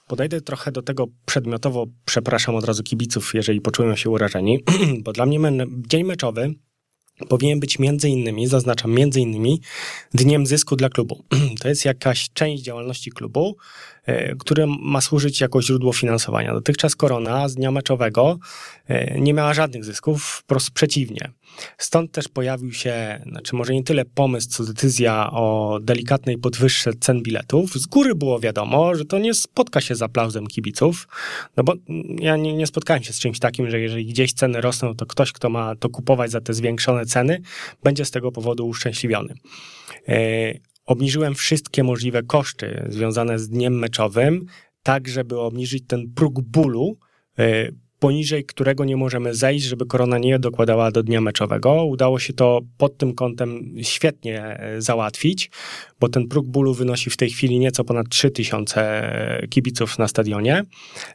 Podejdę 0.08 0.41
trochę 0.41 0.72
do 0.72 0.82
tego 0.82 1.08
przedmiotowo, 1.26 1.86
przepraszam 2.06 2.56
od 2.56 2.65
razu 2.65 2.84
kibiców, 2.84 3.34
jeżeli 3.34 3.62
poczują 3.62 3.96
się 3.96 4.10
urażeni, 4.10 4.63
bo 5.04 5.13
dla 5.13 5.26
mnie 5.26 5.39
dzień 5.88 6.04
meczowy 6.04 6.54
powinien 7.30 7.60
być 7.60 7.80
między 7.80 8.10
innymi, 8.10 8.47
zaznaczam 8.47 8.91
między 8.91 9.21
innymi, 9.21 9.62
dniem 10.13 10.47
zysku 10.47 10.75
dla 10.75 10.89
klubu. 10.89 11.23
To 11.62 11.69
jest 11.69 11.86
jakaś 11.86 12.30
część 12.34 12.63
działalności 12.63 13.12
klubu, 13.12 13.58
E, 14.08 14.36
które 14.36 14.67
ma 14.67 15.01
służyć 15.01 15.41
jako 15.41 15.62
źródło 15.62 15.93
finansowania. 15.93 16.53
Dotychczas 16.53 16.95
Korona 16.95 17.49
z 17.49 17.56
dnia 17.56 17.71
meczowego 17.71 18.38
e, 18.88 19.19
nie 19.19 19.34
miała 19.34 19.53
żadnych 19.53 19.86
zysków, 19.86 20.23
wprost 20.23 20.71
przeciwnie. 20.71 21.32
Stąd 21.77 22.12
też 22.12 22.27
pojawił 22.27 22.73
się, 22.73 23.21
znaczy 23.32 23.56
może 23.56 23.73
nie 23.73 23.84
tyle 23.84 24.06
pomysł, 24.06 24.49
co 24.49 24.63
decyzja 24.63 25.32
o 25.32 25.80
delikatnej 25.82 26.38
podwyżce 26.38 26.91
cen 26.99 27.23
biletów. 27.23 27.73
Z 27.73 27.86
góry 27.86 28.15
było 28.15 28.39
wiadomo, 28.39 28.95
że 28.95 29.06
to 29.06 29.19
nie 29.19 29.34
spotka 29.34 29.82
się 29.82 29.95
z 29.95 30.01
aplauzem 30.01 30.47
kibiców, 30.47 31.08
no 31.58 31.63
bo 31.63 31.73
ja 32.19 32.38
nie, 32.38 32.53
nie 32.53 32.67
spotkałem 32.67 33.03
się 33.03 33.13
z 33.13 33.19
czymś 33.19 33.39
takim, 33.39 33.69
że 33.69 33.80
jeżeli 33.80 34.06
gdzieś 34.06 34.34
ceny 34.34 34.62
rosną, 34.62 34.95
to 34.95 35.06
ktoś, 35.06 35.32
kto 35.32 35.49
ma 35.49 35.75
to 35.75 35.89
kupować 35.89 36.32
za 36.32 36.41
te 36.41 36.53
zwiększone 36.53 37.06
ceny, 37.08 37.41
będzie 37.84 38.06
z 38.06 38.12
tego 38.12 38.32
powodu 38.32 38.67
uszczęśliwiony. 38.67 39.34
E, 40.08 40.17
obniżyłem 40.86 41.36
wszystkie 41.36 41.84
możliwe 41.84 42.24
koszty 42.24 42.86
związane 42.89 43.39
z 43.39 43.50
dniem 43.50 43.80
meczowym, 43.80 44.46
tak 44.84 45.08
żeby 45.08 45.39
obniżyć 45.39 45.84
ten 45.88 46.13
próg 46.15 46.41
bólu, 46.41 46.98
e, 47.39 47.72
poniżej 48.00 48.46
którego 48.46 48.86
nie 48.86 48.98
możemy 48.98 49.36
zejść, 49.36 49.65
żeby 49.65 49.86
korona 49.86 50.17
nie 50.17 50.39
dokładała 50.39 50.91
do 50.91 51.04
dnia 51.04 51.22
meczowego. 51.22 51.86
Udało 51.86 52.20
się 52.20 52.34
to 52.34 52.62
pod 52.78 52.98
tym 52.98 53.13
kątem 53.13 53.76
świetnie 53.82 54.43
e, 54.43 54.82
załatwić, 54.82 55.52
bo 56.00 56.10
ten 56.10 56.28
próg 56.28 56.48
bólu 56.48 56.74
wynosi 56.74 57.10
w 57.10 57.17
tej 57.17 57.30
chwili 57.30 57.60
nieco 57.60 57.84
ponad 57.84 58.10
3000 58.10 59.48
kibiców 59.50 60.00
na 60.00 60.08
stadionie. 60.08 60.63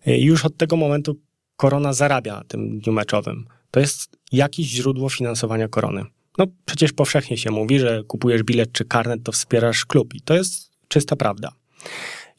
I 0.07 0.25
już 0.25 0.45
od 0.45 0.57
tego 0.57 0.77
momentu 0.77 1.17
korona 1.57 1.93
zarabia 1.93 2.35
na 2.35 2.45
tym 2.45 2.79
dniu 2.79 2.93
meczowym. 2.93 3.47
To 3.73 3.81
jest 3.81 4.17
jakieś 4.33 4.67
źródło 4.67 5.09
finansowania 5.09 5.69
korony. 5.69 6.05
No 6.39 6.47
przecież 6.65 6.93
powszechnie 6.93 7.37
się 7.37 7.51
mówi, 7.51 7.79
że 7.79 8.03
kupujesz 8.07 8.43
bilet 8.43 8.73
czy 8.73 8.85
karnet, 8.85 9.23
to 9.23 9.33
wspierasz 9.33 9.85
klub 9.85 10.15
i 10.15 10.21
to 10.21 10.35
jest 10.35 10.71
czysta 10.89 11.17
prawda. 11.17 11.53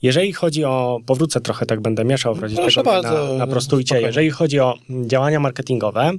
Jeżeli 0.01 0.33
chodzi 0.33 0.63
o, 0.63 0.99
powrócę 1.05 1.41
trochę, 1.41 1.65
tak 1.65 1.81
będę 1.81 2.05
mieszał 2.05 2.35
w 2.35 2.39
razie 2.39 2.55
Proszę 2.55 2.83
tego 2.83 3.01
na, 3.01 3.33
na 3.33 3.47
prostujcie. 3.47 3.87
Spokojnie. 3.87 4.07
Jeżeli 4.07 4.29
chodzi 4.29 4.59
o 4.59 4.75
działania 5.05 5.39
marketingowe, 5.39 6.11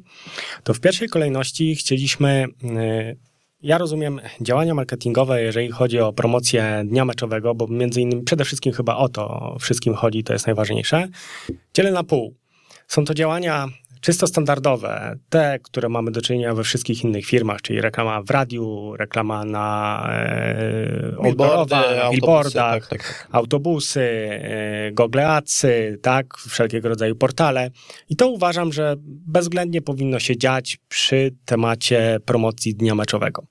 to 0.63 0.75
w 0.75 0.81
pierwszej 0.81 1.09
kolejności 1.09 1.77
chcieliśmy, 1.77 2.47
y, 2.65 3.17
ja 3.63 3.79
rozumiem 3.79 4.21
działania 4.41 4.75
marketingowe, 4.75 5.43
jeżeli 5.43 5.71
chodzi 5.71 6.01
o 6.01 6.13
promocję 6.13 6.83
dnia 6.87 7.05
meczowego, 7.05 7.55
bo 7.55 7.67
między 7.67 8.01
innymi 8.01 8.23
przede 8.23 8.45
wszystkim 8.45 8.73
chyba 8.73 8.97
o 8.97 9.09
to 9.09 9.57
wszystkim 9.61 9.95
chodzi, 9.95 10.25
to 10.25 10.33
jest 10.33 10.47
najważniejsze, 10.47 11.09
dzielę 11.75 11.93
na 11.93 12.05
pół. 12.05 12.35
Są 12.89 13.05
to 13.05 13.15
działania 13.15 13.69
czysto 14.05 14.27
standardowe, 14.27 15.19
te, 15.29 15.59
które 15.63 15.89
mamy 15.89 16.11
do 16.11 16.23
czynienia 16.23 16.55
we 16.55 16.65
wszystkich 16.65 17.05
innych 17.05 17.27
firmach, 17.27 17.63
czyli 17.63 17.81
reklama 17.81 18.23
w 18.23 18.31
radiu, 18.31 18.97
reklama 18.97 19.45
na 19.45 20.07
e, 20.11 21.17
Billboardy, 21.23 21.75
autobusy, 21.75 22.11
billboardach, 22.13 22.89
tak, 22.89 22.89
tak, 22.89 23.19
tak. 23.19 23.29
autobusy, 23.33 24.01
e, 24.01 24.93
Google 24.93 25.21
Adsy, 25.21 25.99
tak, 26.03 26.39
wszelkiego 26.39 26.89
rodzaju 26.89 27.17
portale. 27.17 27.71
I 28.09 28.17
to 28.17 28.29
uważam, 28.29 28.73
że 28.73 28.95
bezwzględnie 29.27 29.83
powinno 29.83 30.19
się 30.19 30.37
dziać 30.37 30.79
przy 30.89 31.35
temacie 31.45 32.19
promocji 32.25 32.75
dnia 32.75 32.95
meczowego. 32.95 33.47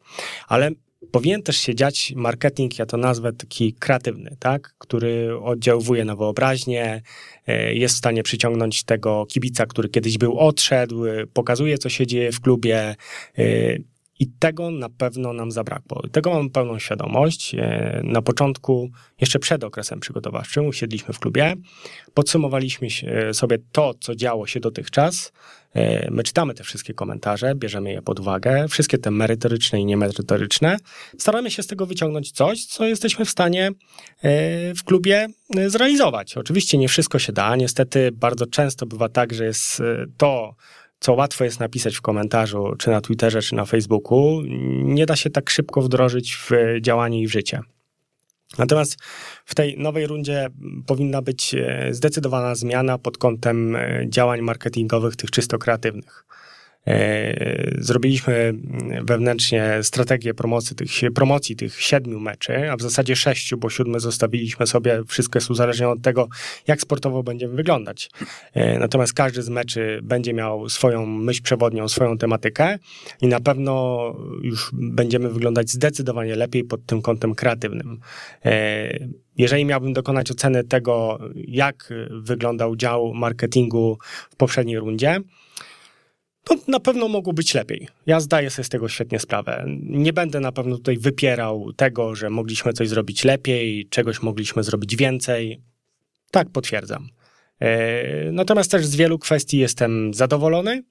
Ale 0.48 0.72
powinien 1.14 1.44
też 1.44 1.58
się 1.58 1.76
dziać 1.76 2.14
marketing, 2.16 2.80
ja 2.80 2.86
to 2.86 2.98
nazwę 2.98 3.34
taki 3.34 3.74
kreatywny, 3.74 4.36
tak, 4.40 4.76
który 4.78 5.40
oddziałuje 5.40 6.06
na 6.06 6.16
wyobraźnię, 6.16 7.02
e, 7.48 7.74
jest 7.74 7.96
w 7.96 7.98
stanie 7.98 8.24
przyciągnąć 8.24 8.84
tego 8.84 9.26
kibica, 9.26 9.66
który 9.66 9.90
kiedyś 9.90 10.18
był 10.18 10.40
odszedł, 10.40 11.06
e, 11.06 11.28
pokazuje, 11.28 11.78
co 11.78 11.90
się 11.90 12.08
dzieje 12.08 12.32
w 12.32 12.42
klubie. 12.42 12.96
e, 13.38 13.78
I 14.20 14.28
tego 14.40 14.72
na 14.72 14.90
pewno 14.90 15.34
nam 15.34 15.52
zabrakło. 15.52 16.04
Tego 16.12 16.34
mam 16.34 16.50
pełną 16.50 16.80
świadomość. 16.80 17.56
Na 18.04 18.22
początku, 18.22 18.90
jeszcze 19.22 19.40
przed 19.40 19.64
okresem 19.64 20.00
przygotowawczym, 20.00 20.66
usiedliśmy 20.66 21.14
w 21.14 21.20
klubie, 21.20 21.54
podsumowaliśmy 22.14 22.88
sobie 23.34 23.58
to, 23.72 23.94
co 24.00 24.16
działo 24.16 24.48
się 24.48 24.60
dotychczas. 24.60 25.32
My 26.12 26.24
czytamy 26.24 26.54
te 26.54 26.64
wszystkie 26.64 26.94
komentarze, 26.94 27.56
bierzemy 27.56 27.92
je 27.92 28.02
pod 28.02 28.20
uwagę, 28.20 28.68
wszystkie 28.68 28.98
te 28.98 29.12
merytoryczne 29.12 29.82
i 29.82 29.86
niemerytoryczne. 29.86 30.78
Staramy 31.18 31.52
się 31.52 31.64
z 31.64 31.68
tego 31.68 31.86
wyciągnąć 31.86 32.32
coś, 32.32 32.66
co 32.66 32.86
jesteśmy 32.86 33.26
w 33.26 33.30
stanie 33.30 33.68
e, 33.68 33.72
w 34.74 34.84
klubie 34.84 35.28
e, 35.58 35.70
zrealizować. 35.70 36.38
Oczywiście 36.38 36.78
nie 36.78 36.88
wszystko 36.88 37.20
się 37.20 37.34
da. 37.34 37.56
Niestety 37.56 38.12
bardzo 38.12 38.48
często 38.48 38.86
bywa 38.86 39.10
tak, 39.10 39.34
że 39.34 39.46
jest 39.46 39.80
e, 39.80 40.06
to, 40.18 40.56
co 41.00 41.14
łatwo 41.14 41.44
jest 41.44 41.60
napisać 41.60 41.96
w 41.96 42.02
komentarzu, 42.02 42.74
czy 42.80 42.90
na 42.90 43.02
Twitterze, 43.02 43.42
czy 43.42 43.56
na 43.56 43.66
Facebooku, 43.66 44.42
nie 44.84 45.06
da 45.06 45.16
się 45.16 45.30
tak 45.30 45.50
szybko 45.50 45.82
wdrożyć 45.82 46.36
w 46.36 46.52
działanie 46.82 47.22
i 47.22 47.28
w 47.28 47.32
życie. 47.32 47.62
Natomiast 48.58 48.98
w 49.46 49.56
tej 49.56 49.78
nowej 49.78 50.08
rundzie 50.08 50.50
powinna 50.88 51.22
być 51.22 51.56
e, 51.56 51.88
zdecydowana 51.92 52.56
zmiana 52.56 52.98
pod 52.98 53.18
kątem 53.18 53.76
e, 53.76 54.06
działań 54.10 54.42
marketingowych, 54.42 55.16
tych 55.16 55.32
czysto 55.32 55.58
kreatywnych. 55.58 56.26
E, 56.88 57.74
Zrobiliśmy 57.78 58.54
wewnętrznie 59.04 59.80
strategię 59.82 60.34
promocji 60.34 60.76
tych, 60.76 60.90
promocji 61.16 61.56
tych 61.56 61.82
siedmiu 61.82 62.20
meczy, 62.20 62.72
a 62.72 62.76
w 62.78 62.82
zasadzie 62.82 63.16
sześciu, 63.16 63.58
bo 63.58 63.70
siódmy 63.70 64.00
zostawiliśmy 64.00 64.68
sobie. 64.68 65.02
Wszystko 65.08 65.38
jest 65.38 65.50
uzależnione 65.50 65.94
od 65.94 66.02
tego, 66.02 66.28
jak 66.68 66.82
sportowo 66.82 67.24
będziemy 67.24 67.56
wyglądać. 67.56 68.10
E, 68.54 68.80
Natomiast 68.80 69.14
każdy 69.14 69.42
z 69.42 69.50
meczy 69.50 70.00
będzie 70.04 70.34
miał 70.34 70.70
swoją 70.70 71.06
myśl 71.06 71.42
przewodnią, 71.44 71.88
swoją 71.88 72.18
tematykę 72.18 72.78
i 73.22 73.28
na 73.28 73.40
pewno 73.40 74.04
już 74.42 74.70
będziemy 74.74 75.30
wyglądać 75.30 75.70
zdecydowanie 75.70 76.36
lepiej 76.36 76.64
pod 76.64 76.86
tym 76.86 77.02
kątem 77.02 77.36
kreatywnym. 77.36 78.00
E, 78.46 79.08
Jeżeli 79.38 79.66
miałbym 79.66 79.94
dokonać 79.94 80.32
oceny 80.32 80.64
tego, 80.64 81.20
jak 81.36 81.94
wyglądał 82.12 82.76
dział 82.76 83.14
marketingu 83.14 83.98
w 84.30 84.36
poprzedniej 84.36 84.80
rundzie, 84.80 85.20
to 86.44 86.56
na 86.68 86.80
pewno 86.80 87.08
mogło 87.08 87.34
być 87.34 87.54
lepiej. 87.54 87.88
Ja 88.06 88.20
zdaję 88.20 88.50
sobie 88.50 88.64
z 88.64 88.70
tego 88.70 88.90
świetnie 88.90 89.20
sprawę. 89.20 89.66
Nie 89.84 90.14
będę 90.14 90.40
na 90.40 90.52
pewno 90.52 90.78
tutaj 90.78 90.98
wypierał 90.98 91.74
tego, 91.74 92.16
że 92.16 92.30
mogliśmy 92.30 92.74
coś 92.74 92.90
zrobić 92.90 93.24
lepiej, 93.24 93.88
czegoś 93.90 94.22
mogliśmy 94.22 94.64
zrobić 94.64 94.96
więcej. 94.96 95.62
Tak, 96.32 96.50
potwierdzam. 96.50 97.10
E, 97.60 98.32
Natomiast 98.32 98.72
też 98.72 98.86
z 98.86 98.96
wielu 98.96 99.20
kwestii 99.20 99.58
jestem 99.58 100.14
zadowolony. 100.14 100.84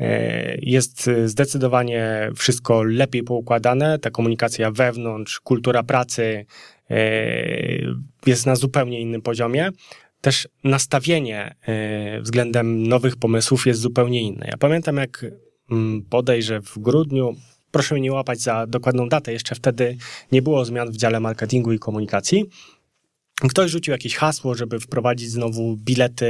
E, 0.00 0.56
Jest 0.62 1.10
zdecydowanie 1.24 2.30
wszystko 2.36 2.82
lepiej 2.82 3.22
poukładane. 3.22 3.98
Ta 3.98 4.10
komunikacja 4.10 4.70
wewnątrz, 4.70 5.40
kultura 5.40 5.82
pracy 5.82 6.46
e, 6.90 6.96
jest 8.26 8.46
na 8.46 8.56
zupełnie 8.56 9.00
innym 9.00 9.22
poziomie. 9.22 9.70
Też 10.20 10.48
nastawienie 10.64 11.54
e, 11.62 12.20
względem 12.20 12.88
nowych 12.88 13.16
pomysłów 13.16 13.66
jest 13.66 13.80
zupełnie 13.80 14.22
inne. 14.22 14.46
Ja 14.48 14.56
pamiętam, 14.56 14.96
jak 14.96 15.26
mm, 15.70 16.02
bodajże 16.02 16.60
w 16.60 16.78
grudniu, 16.78 17.36
proszę 17.70 17.94
mnie 17.94 18.02
nie 18.02 18.12
łapać 18.12 18.40
za 18.40 18.66
dokładną 18.66 19.08
datę, 19.08 19.32
jeszcze 19.32 19.54
wtedy 19.54 19.96
nie 20.32 20.42
było 20.42 20.64
zmian 20.64 20.90
w 20.90 20.96
dziale 20.96 21.20
marketingu 21.20 21.72
i 21.72 21.78
komunikacji. 21.78 22.44
Ktoś 23.48 23.70
rzucił 23.70 23.92
jakieś 23.92 24.16
hasło, 24.16 24.54
żeby 24.54 24.80
wprowadzić 24.80 25.30
znowu 25.30 25.76
bilety 25.76 26.26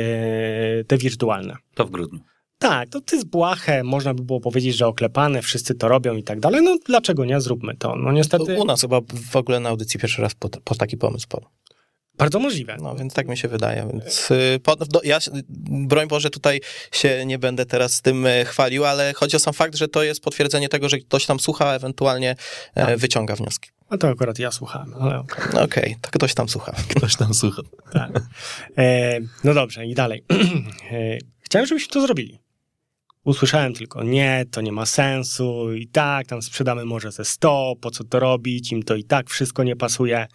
te 0.86 0.98
wirtualne. 0.98 1.56
To 1.74 1.84
w 1.84 1.90
grudniu. 1.90 2.20
Tak, 2.58 2.88
to 2.88 3.00
ty 3.00 3.20
z 3.20 3.24
błahe, 3.24 3.84
można 3.84 4.14
by 4.14 4.22
było 4.22 4.40
powiedzieć, 4.40 4.76
że 4.76 4.86
oklepane, 4.86 5.42
wszyscy 5.42 5.74
to 5.74 5.88
robią 5.88 6.16
i 6.16 6.22
tak 6.22 6.40
dalej. 6.40 6.62
No 6.62 6.76
dlaczego 6.86 7.24
nie? 7.24 7.40
Zróbmy 7.40 7.76
to. 7.76 7.96
No 7.96 8.12
niestety, 8.12 8.56
U 8.58 8.64
nas 8.64 8.80
chyba 8.80 9.00
w 9.30 9.36
ogóle 9.36 9.60
na 9.60 9.68
audycji 9.68 10.00
pierwszy 10.00 10.22
raz 10.22 10.34
po, 10.34 10.48
po 10.48 10.74
taki 10.74 10.96
pomysł 10.96 11.28
padł. 11.28 11.46
Bardzo 12.18 12.38
możliwe. 12.38 12.76
No 12.82 12.96
więc 12.96 13.14
tak 13.14 13.28
mi 13.28 13.36
się 13.36 13.48
wydaje. 13.48 13.88
Więc, 13.92 14.30
y, 14.30 14.60
po, 14.62 14.76
do, 14.76 15.00
ja, 15.04 15.18
broń 15.68 16.08
Boże, 16.08 16.30
tutaj 16.30 16.60
się 16.92 17.26
nie 17.26 17.38
będę 17.38 17.66
teraz 17.66 17.92
z 17.92 18.02
tym 18.02 18.26
e, 18.26 18.44
chwalił, 18.44 18.84
ale 18.84 19.12
chodzi 19.16 19.36
o 19.36 19.38
sam 19.38 19.54
fakt, 19.54 19.76
że 19.76 19.88
to 19.88 20.02
jest 20.02 20.20
potwierdzenie 20.20 20.68
tego, 20.68 20.88
że 20.88 20.98
ktoś 20.98 21.26
tam 21.26 21.40
słucha, 21.40 21.74
ewentualnie 21.74 22.36
e, 22.74 22.86
Tak. 22.86 22.98
wyciąga 22.98 23.36
wnioski. 23.36 23.70
No 23.90 23.98
to 23.98 24.08
akurat 24.08 24.38
ja 24.38 24.50
słuchałem, 24.50 24.94
ale 25.00 25.18
okej. 25.18 25.44
No 25.54 25.62
Okej, 25.62 25.96
to 26.00 26.10
ktoś 26.10 26.34
tam 26.34 26.48
słucha. 26.48 26.72
Ktoś 26.96 27.16
tam 27.16 27.34
słucha. 27.34 27.62
Tak. 27.92 28.10
E, 28.78 29.18
no 29.44 29.54
dobrze, 29.54 29.86
i 29.86 29.94
dalej. 29.94 30.24
E, 30.92 31.18
chciałem, 31.40 31.66
żebyśmy 31.66 31.92
to 31.92 32.00
zrobili. 32.00 32.38
Usłyszałem 33.24 33.74
tylko, 33.74 34.02
nie, 34.02 34.44
to 34.50 34.60
nie 34.60 34.72
ma 34.72 34.86
sensu, 34.86 35.72
i 35.72 35.86
tak, 35.88 36.26
tam 36.26 36.42
sprzedamy 36.42 36.84
może 36.84 37.12
ze 37.12 37.24
100, 37.24 37.74
po 37.80 37.90
co 37.90 38.04
to 38.04 38.20
robić, 38.20 38.72
im 38.72 38.82
to 38.82 38.94
i 38.94 39.04
tak 39.04 39.30
wszystko 39.30 39.64
nie 39.64 39.76
pasuje. 39.76 40.26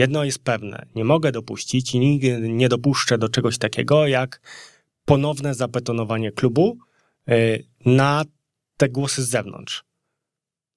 Jedno 0.00 0.24
jest 0.24 0.44
pewne, 0.44 0.86
nie 0.94 1.04
mogę 1.04 1.32
dopuścić 1.32 1.94
i 1.94 1.98
nigdy 1.98 2.40
nie 2.40 2.68
dopuszczę 2.68 3.18
do 3.18 3.28
czegoś 3.28 3.58
takiego, 3.58 4.06
jak 4.06 4.40
ponowne 5.04 5.54
zabetonowanie 5.54 6.32
klubu 6.32 6.78
e, 7.28 7.58
na 7.86 8.24
te 8.76 8.88
głosy 8.88 9.22
z 9.22 9.28
zewnątrz. 9.28 9.84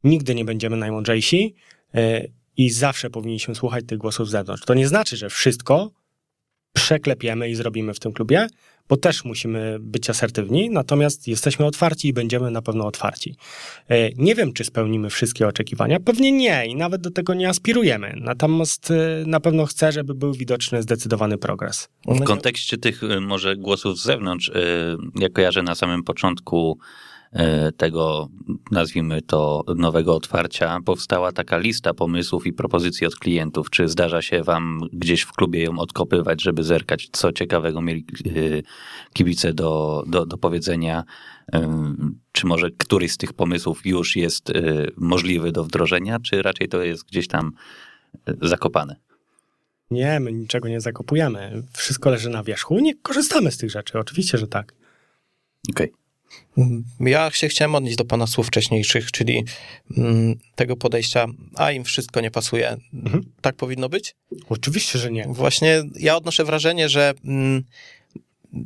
Nigdy 0.03 0.35
nie 0.35 0.45
będziemy 0.45 0.77
najmądrzejsi 0.77 1.55
e, 1.93 2.27
i 2.57 2.69
zawsze 2.69 3.09
powinniśmy 3.09 3.55
słuchać 3.55 3.85
tych 3.87 3.97
głosów 3.97 4.27
z 4.27 4.31
zewnątrz. 4.31 4.65
To 4.65 4.73
nie 4.73 4.87
znaczy, 4.87 5.17
że 5.17 5.29
wszystko 5.29 5.91
przeklepiemy 6.73 7.49
i 7.49 7.55
zrobimy 7.55 7.93
w 7.93 7.99
tym 7.99 8.13
klubie, 8.13 8.47
bo 8.93 8.97
też 8.97 9.25
musimy 9.25 9.77
być 9.79 10.09
asertywni, 10.09 10.69
natomiast 10.69 11.27
jesteśmy 11.27 11.65
otwarci 11.65 12.07
i 12.07 12.13
będziemy 12.13 12.51
na 12.51 12.61
pewno 12.61 12.87
otwarci. 12.87 13.35
E, 13.89 14.09
Nie 14.11 14.35
wiem, 14.35 14.53
czy 14.53 14.63
spełnimy 14.63 15.09
wszystkie 15.09 15.47
oczekiwania, 15.47 15.99
pewnie 15.99 16.31
nie 16.31 16.65
i 16.67 16.75
nawet 16.75 17.01
do 17.01 17.11
tego 17.11 17.33
nie 17.33 17.49
aspirujemy, 17.49 18.13
natomiast 18.17 18.91
e, 18.91 19.23
na 19.25 19.39
pewno 19.39 19.65
chcę, 19.65 19.91
żeby 19.91 20.15
był 20.15 20.33
widoczny 20.33 20.81
zdecydowany 20.81 21.37
progres. 21.37 21.89
W 22.07 22.23
kontekście 22.23 22.77
tych 22.77 23.03
y, 23.03 23.21
może 23.21 23.55
głosów 23.55 23.99
z 23.99 24.03
zewnątrz, 24.03 24.47
y, 24.47 24.53
ja 25.19 25.29
kojarzę 25.29 25.63
na 25.63 25.75
samym 25.75 26.03
początku 26.03 26.79
tego, 27.77 28.29
nazwijmy 28.71 29.21
to, 29.21 29.63
nowego 29.75 30.15
otwarcia, 30.15 30.79
powstała 30.85 31.31
taka 31.31 31.57
lista 31.57 31.93
pomysłów 31.93 32.47
i 32.47 32.53
propozycji 32.53 33.07
od 33.07 33.15
klientów. 33.15 33.69
Czy 33.69 33.87
zdarza 33.87 34.21
się 34.21 34.43
wam 34.43 34.81
gdzieś 34.93 35.21
w 35.21 35.31
klubie 35.31 35.63
ją 35.63 35.79
odkopywać, 35.79 36.41
żeby 36.41 36.63
zerkać, 36.63 37.09
co 37.11 37.31
ciekawego 37.31 37.81
mieli 37.81 38.05
y, 38.27 38.63
kibice 39.13 39.53
do, 39.53 40.03
do, 40.07 40.25
do 40.25 40.37
powiedzenia? 40.37 41.03
Y, 41.55 41.59
Czy 42.31 42.47
może 42.47 42.71
któryś 42.71 43.11
z 43.11 43.17
tych 43.17 43.33
pomysłów 43.33 43.85
już 43.85 44.15
jest 44.15 44.51
możliwy 44.97 45.51
do 45.51 45.63
wdrożenia, 45.63 46.19
czy 46.19 46.41
raczej 46.41 46.69
to 46.69 46.83
jest 46.83 47.05
gdzieś 47.05 47.27
tam 47.27 47.51
zakopane? 48.41 48.95
Nie, 49.91 50.19
my 50.19 50.33
niczego 50.33 50.67
nie 50.67 50.81
zakopujemy. 50.81 51.63
Wszystko 51.73 52.09
leży 52.09 52.29
na 52.29 52.43
wierzchu. 52.43 52.79
Nie 52.79 52.95
korzystamy 52.95 53.51
z 53.51 53.57
tych 53.57 53.71
rzeczy, 53.71 53.99
oczywiście, 53.99 54.37
że 54.37 54.47
tak. 54.47 54.73
Okej. 55.69 56.02
Ja 56.99 57.31
się 57.31 57.47
chciałem 57.47 57.75
odnieść 57.75 57.97
do 57.97 58.05
pana 58.05 58.27
słów 58.27 58.47
wcześniejszych, 58.47 59.11
czyli 59.11 59.43
mm, 59.97 60.35
tego 60.55 60.75
podejścia, 60.75 61.25
a 61.55 61.71
im 61.71 61.83
wszystko 61.83 62.21
nie 62.21 62.31
pasuje. 62.31 62.77
Mhm. 62.93 63.23
Tak 63.41 63.55
powinno 63.55 63.89
być? 63.89 64.15
Oczywiście, 64.49 64.99
że 64.99 65.11
nie. 65.11 65.25
Właśnie 65.27 65.83
ja 65.99 66.17
odnoszę 66.17 66.45
wrażenie, 66.45 66.89
że 66.89 67.13
mm, 67.25 67.63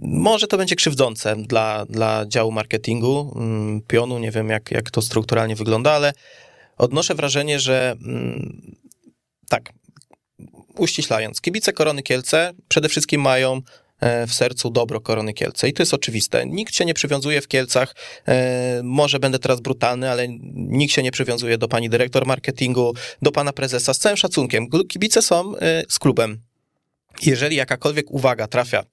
może 0.02 0.48
to 0.48 0.58
będzie 0.58 0.76
krzywdzące 0.76 1.36
dla, 1.36 1.86
dla 1.86 2.26
działu 2.28 2.52
marketingu, 2.52 3.34
mm, 3.36 3.82
pionu, 3.82 4.20
nie 4.20 4.32
wiem 4.32 4.50
jak, 4.50 4.72
jak 4.72 4.92
to 4.92 5.02
strukturalnie 5.02 5.56
wygląda, 5.56 5.92
ale 5.92 6.14
odnoszę 6.78 7.16
wrażenie, 7.16 7.60
że 7.60 7.96
tak, 9.50 9.74
uściślając, 10.78 11.42
kibice 11.42 11.74
Korony 11.74 12.04
Kielce 12.04 12.54
przede 12.68 12.90
wszystkim 12.90 13.22
mają 13.22 13.62
w 14.02 14.34
sercu 14.34 14.70
dobro 14.70 15.02
Korony 15.02 15.34
Kielce 15.34 15.70
i 15.70 15.74
to 15.74 15.82
jest 15.82 15.94
oczywiste. 15.94 16.46
Nikt 16.46 16.76
się 16.76 16.86
nie 16.86 16.94
przywiązuje 16.94 17.42
w 17.42 17.48
Kielcach, 17.48 17.96
e, 18.28 18.82
może 18.84 19.20
będę 19.20 19.40
teraz 19.40 19.62
brutalny, 19.62 20.12
ale 20.12 20.28
nikt 20.54 20.94
się 20.94 21.04
nie 21.04 21.12
przywiązuje 21.12 21.58
do 21.58 21.68
pani 21.68 21.90
dyrektor 21.90 22.26
marketingu, 22.26 22.94
do 23.22 23.32
pana 23.32 23.54
prezesa, 23.54 23.94
z 23.94 24.00
całym 24.00 24.18
szacunkiem. 24.18 24.68
Kibice 24.90 25.22
są 25.22 25.58
e, 25.58 25.84
z 25.90 26.00
klubem. 26.00 26.42
Jeżeli 27.22 27.56
jakakolwiek 27.56 28.12
uwaga 28.12 28.48
trafia 28.48 28.84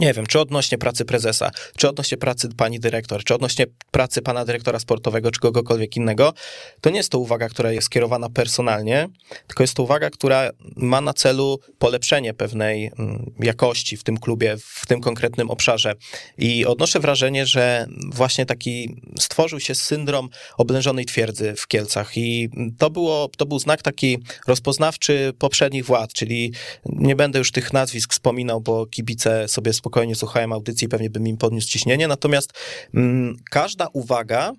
nie 0.00 0.12
wiem, 0.12 0.26
czy 0.26 0.40
odnośnie 0.40 0.78
pracy 0.78 1.04
prezesa, 1.04 1.50
czy 1.76 1.88
odnośnie 1.88 2.18
pracy 2.18 2.48
pani 2.56 2.80
dyrektor, 2.80 3.24
czy 3.24 3.34
odnośnie 3.34 3.66
pracy 3.90 4.22
pana 4.22 4.44
dyrektora 4.44 4.78
sportowego, 4.78 5.30
czy 5.30 5.40
kogokolwiek 5.40 5.96
innego, 5.96 6.32
to 6.80 6.90
nie 6.90 6.96
jest 6.96 7.10
to 7.10 7.18
uwaga, 7.18 7.48
która 7.48 7.72
jest 7.72 7.86
skierowana 7.86 8.30
personalnie, 8.30 9.08
tylko 9.46 9.62
jest 9.62 9.74
to 9.74 9.82
uwaga, 9.82 10.10
która 10.10 10.50
ma 10.76 11.00
na 11.00 11.14
celu 11.14 11.60
polepszenie 11.78 12.34
pewnej 12.34 12.90
mm, 12.98 13.32
jakości 13.40 13.96
w 13.96 14.04
tym 14.04 14.16
klubie, 14.16 14.56
w 14.58 14.86
tym 14.86 15.00
konkretnym 15.00 15.50
obszarze. 15.50 15.94
I 16.38 16.66
odnoszę 16.66 17.00
wrażenie, 17.00 17.46
że 17.46 17.86
właśnie 18.12 18.46
taki 18.46 18.96
stworzył 19.18 19.60
się 19.60 19.74
syndrom 19.74 20.28
oblężonej 20.56 21.04
twierdzy 21.04 21.54
w 21.56 21.66
Kielcach 21.68 22.16
i 22.16 22.48
to, 22.78 22.90
było, 22.90 23.30
to 23.36 23.46
był 23.46 23.58
znak 23.58 23.82
taki 23.82 24.18
rozpoznawczy 24.46 25.32
poprzednich 25.38 25.84
władz, 25.84 26.12
czyli 26.12 26.52
nie 26.86 27.16
będę 27.16 27.38
już 27.38 27.52
tych 27.52 27.72
nazwisk 27.72 28.12
wspominał, 28.12 28.60
bo 28.60 28.86
kibice 28.86 29.48
sobie 29.48 29.72
spokojnie 29.76 30.14
słuchałem 30.14 30.52
audycji, 30.52 30.88
pewnie 30.88 31.10
bym 31.10 31.26
im 31.26 31.36
podniósł 31.36 31.68
ciśnienie, 31.68 32.08
natomiast 32.08 32.52
mm, 32.94 33.36
każda 33.50 33.88
uwaga 33.92 34.52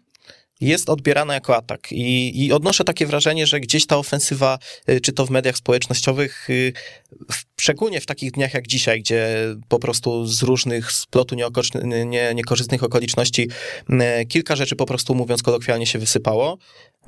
jest 0.62 0.90
odbierana 0.90 1.34
jako 1.34 1.56
atak 1.56 1.92
I, 1.92 2.46
i 2.46 2.52
odnoszę 2.54 2.84
takie 2.84 3.06
wrażenie, 3.06 3.48
że 3.48 3.60
gdzieś 3.60 3.86
ta 3.86 3.98
ofensywa, 3.98 4.60
y, 4.90 5.02
czy 5.02 5.14
to 5.14 5.26
w 5.26 5.30
mediach 5.30 5.58
społecznościowych, 5.58 6.50
y, 6.50 6.74
szczególnie 7.60 8.02
w 8.02 8.06
takich 8.06 8.32
dniach 8.32 8.54
jak 8.54 8.68
dzisiaj, 8.68 9.00
gdzie 9.00 9.28
po 9.68 9.80
prostu 9.80 10.26
z 10.26 10.44
różnych 10.44 10.92
splotu 10.92 11.36
nie, 12.06 12.34
niekorzystnych 12.36 12.84
okoliczności 12.84 13.50
y, 14.22 14.26
kilka 14.26 14.56
rzeczy 14.56 14.76
po 14.76 14.86
prostu 14.86 15.16
mówiąc 15.16 15.44
kolokwialnie 15.44 15.86
się 15.86 16.00
wysypało. 16.00 16.58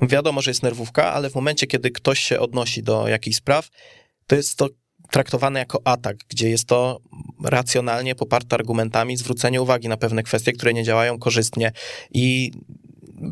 Wiadomo, 0.02 0.42
że 0.42 0.50
jest 0.50 0.62
nerwówka, 0.62 1.12
ale 1.12 1.30
w 1.30 1.34
momencie, 1.34 1.66
kiedy 1.66 1.90
ktoś 1.90 2.20
się 2.20 2.40
odnosi 2.40 2.82
do 2.82 3.08
jakichś 3.08 3.36
spraw, 3.36 3.68
to 4.26 4.36
jest 4.36 4.56
to 4.56 4.68
traktowane 5.10 5.58
jako 5.58 5.80
atak, 5.84 6.16
gdzie 6.28 6.50
jest 6.50 6.64
to 6.64 7.00
racjonalnie 7.44 8.14
poparte 8.14 8.54
argumentami 8.54 9.16
zwrócenie 9.16 9.62
uwagi 9.62 9.88
na 9.88 9.96
pewne 9.96 10.22
kwestie, 10.22 10.52
które 10.52 10.74
nie 10.74 10.84
działają 10.84 11.18
korzystnie. 11.18 11.72
I 12.10 12.52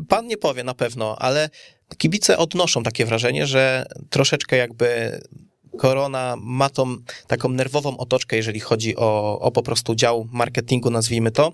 pan 0.07 0.27
nie 0.27 0.37
powie 0.37 0.63
na 0.63 0.73
pewno, 0.73 1.15
ale 1.19 1.49
kibice 1.97 2.37
odnoszą 2.37 2.83
takie 2.83 3.05
wrażenie, 3.05 3.47
że 3.47 3.85
troszeczkę 4.09 4.57
jakby 4.57 5.19
korona 5.77 6.35
ma 6.39 6.69
tą 6.69 6.97
taką 7.27 7.49
nerwową 7.49 7.97
otoczkę, 7.97 8.35
jeżeli 8.35 8.59
chodzi 8.59 8.95
o, 8.95 9.39
o 9.39 9.51
po 9.51 9.63
prostu 9.63 9.95
dział 9.95 10.27
marketingu, 10.31 10.89
nazwijmy 10.89 11.31
to, 11.31 11.51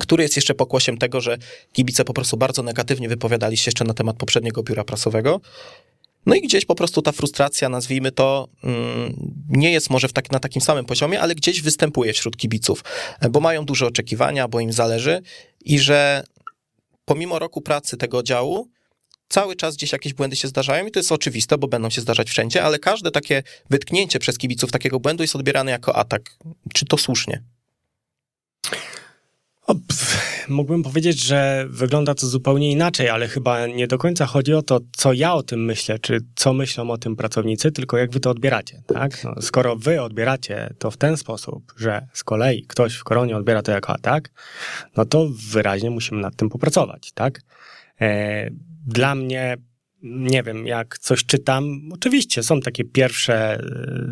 który 0.00 0.22
jest 0.22 0.36
jeszcze 0.36 0.54
pokłosiem 0.54 0.98
tego, 0.98 1.20
że 1.20 1.38
kibice 1.72 2.04
po 2.04 2.12
prostu 2.12 2.36
bardzo 2.36 2.62
negatywnie 2.62 3.08
wypowiadali 3.08 3.56
się 3.56 3.68
jeszcze 3.68 3.84
na 3.84 3.94
temat 3.94 4.16
poprzedniego 4.16 4.62
biura 4.62 4.84
prasowego. 4.84 5.40
No 6.26 6.34
i 6.34 6.40
gdzieś 6.40 6.64
po 6.64 6.74
prostu 6.74 7.02
ta 7.02 7.12
frustracja, 7.12 7.68
nazwijmy 7.68 8.12
to, 8.12 8.48
mm, 8.64 9.14
nie 9.48 9.72
jest 9.72 9.90
może 9.90 10.08
tak, 10.08 10.32
na 10.32 10.38
takim 10.38 10.62
samym 10.62 10.84
poziomie, 10.84 11.20
ale 11.20 11.34
gdzieś 11.34 11.62
występuje 11.62 12.12
wśród 12.12 12.36
kibiców, 12.36 12.84
bo 13.30 13.40
mają 13.40 13.64
duże 13.64 13.86
oczekiwania, 13.86 14.48
bo 14.48 14.60
im 14.60 14.72
zależy 14.72 15.22
i 15.64 15.78
że 15.78 16.24
pomimo 17.04 17.38
roku 17.38 17.60
pracy 17.60 17.96
tego 17.96 18.22
działu, 18.22 18.68
cały 19.28 19.56
czas 19.56 19.76
gdzieś 19.76 19.92
jakieś 19.92 20.14
błędy 20.14 20.36
się 20.36 20.48
zdarzają 20.48 20.86
i 20.86 20.90
to 20.90 20.98
jest 20.98 21.12
oczywiste, 21.12 21.58
bo 21.58 21.68
będą 21.68 21.90
się 21.90 22.00
zdarzać 22.00 22.30
wszędzie, 22.30 22.62
ale 22.62 22.78
każde 22.78 23.10
takie 23.10 23.42
wytknięcie 23.70 24.18
przez 24.18 24.38
kibiców 24.38 24.70
takiego 24.70 25.00
błędu 25.00 25.22
jest 25.22 25.36
odbierane 25.36 25.70
jako 25.70 25.96
atak. 25.96 26.38
Czy 26.74 26.86
to 26.86 26.98
słusznie? 26.98 27.42
O, 29.72 29.76
mógłbym 30.48 30.82
powiedzieć, 30.82 31.24
że 31.24 31.66
wygląda 31.68 32.14
to 32.14 32.26
zupełnie 32.26 32.70
inaczej, 32.70 33.08
ale 33.08 33.28
chyba 33.28 33.66
nie 33.66 33.86
do 33.86 33.98
końca 33.98 34.26
chodzi 34.26 34.54
o 34.54 34.62
to, 34.62 34.80
co 34.92 35.12
ja 35.12 35.34
o 35.34 35.42
tym 35.42 35.64
myślę, 35.64 35.98
czy 35.98 36.20
co 36.34 36.52
myślą 36.52 36.90
o 36.90 36.98
tym 36.98 37.16
pracownicy, 37.16 37.72
tylko 37.72 37.98
jak 37.98 38.10
wy 38.10 38.20
to 38.20 38.30
odbieracie, 38.30 38.82
tak? 38.86 39.24
No, 39.24 39.34
skoro 39.42 39.76
wy 39.76 40.02
odbieracie 40.02 40.74
to 40.78 40.90
w 40.90 40.96
ten 40.96 41.16
sposób, 41.16 41.74
że 41.76 42.06
z 42.12 42.24
kolei 42.24 42.66
ktoś 42.66 42.94
w 42.94 43.04
koronie 43.04 43.36
odbiera 43.36 43.62
to 43.62 43.72
jako 43.72 43.92
atak, 43.92 44.30
no 44.96 45.04
to 45.04 45.28
wyraźnie 45.50 45.90
musimy 45.90 46.20
nad 46.20 46.36
tym 46.36 46.48
popracować, 46.48 47.12
tak? 47.12 47.40
E, 48.00 48.50
dla 48.86 49.14
mnie 49.14 49.56
nie 50.02 50.42
wiem, 50.42 50.66
jak 50.66 50.98
coś 50.98 51.24
czytam, 51.24 51.80
oczywiście 51.92 52.42
są 52.42 52.60
takie 52.60 52.84
pierwsze 52.84 53.34
e, 53.54 53.60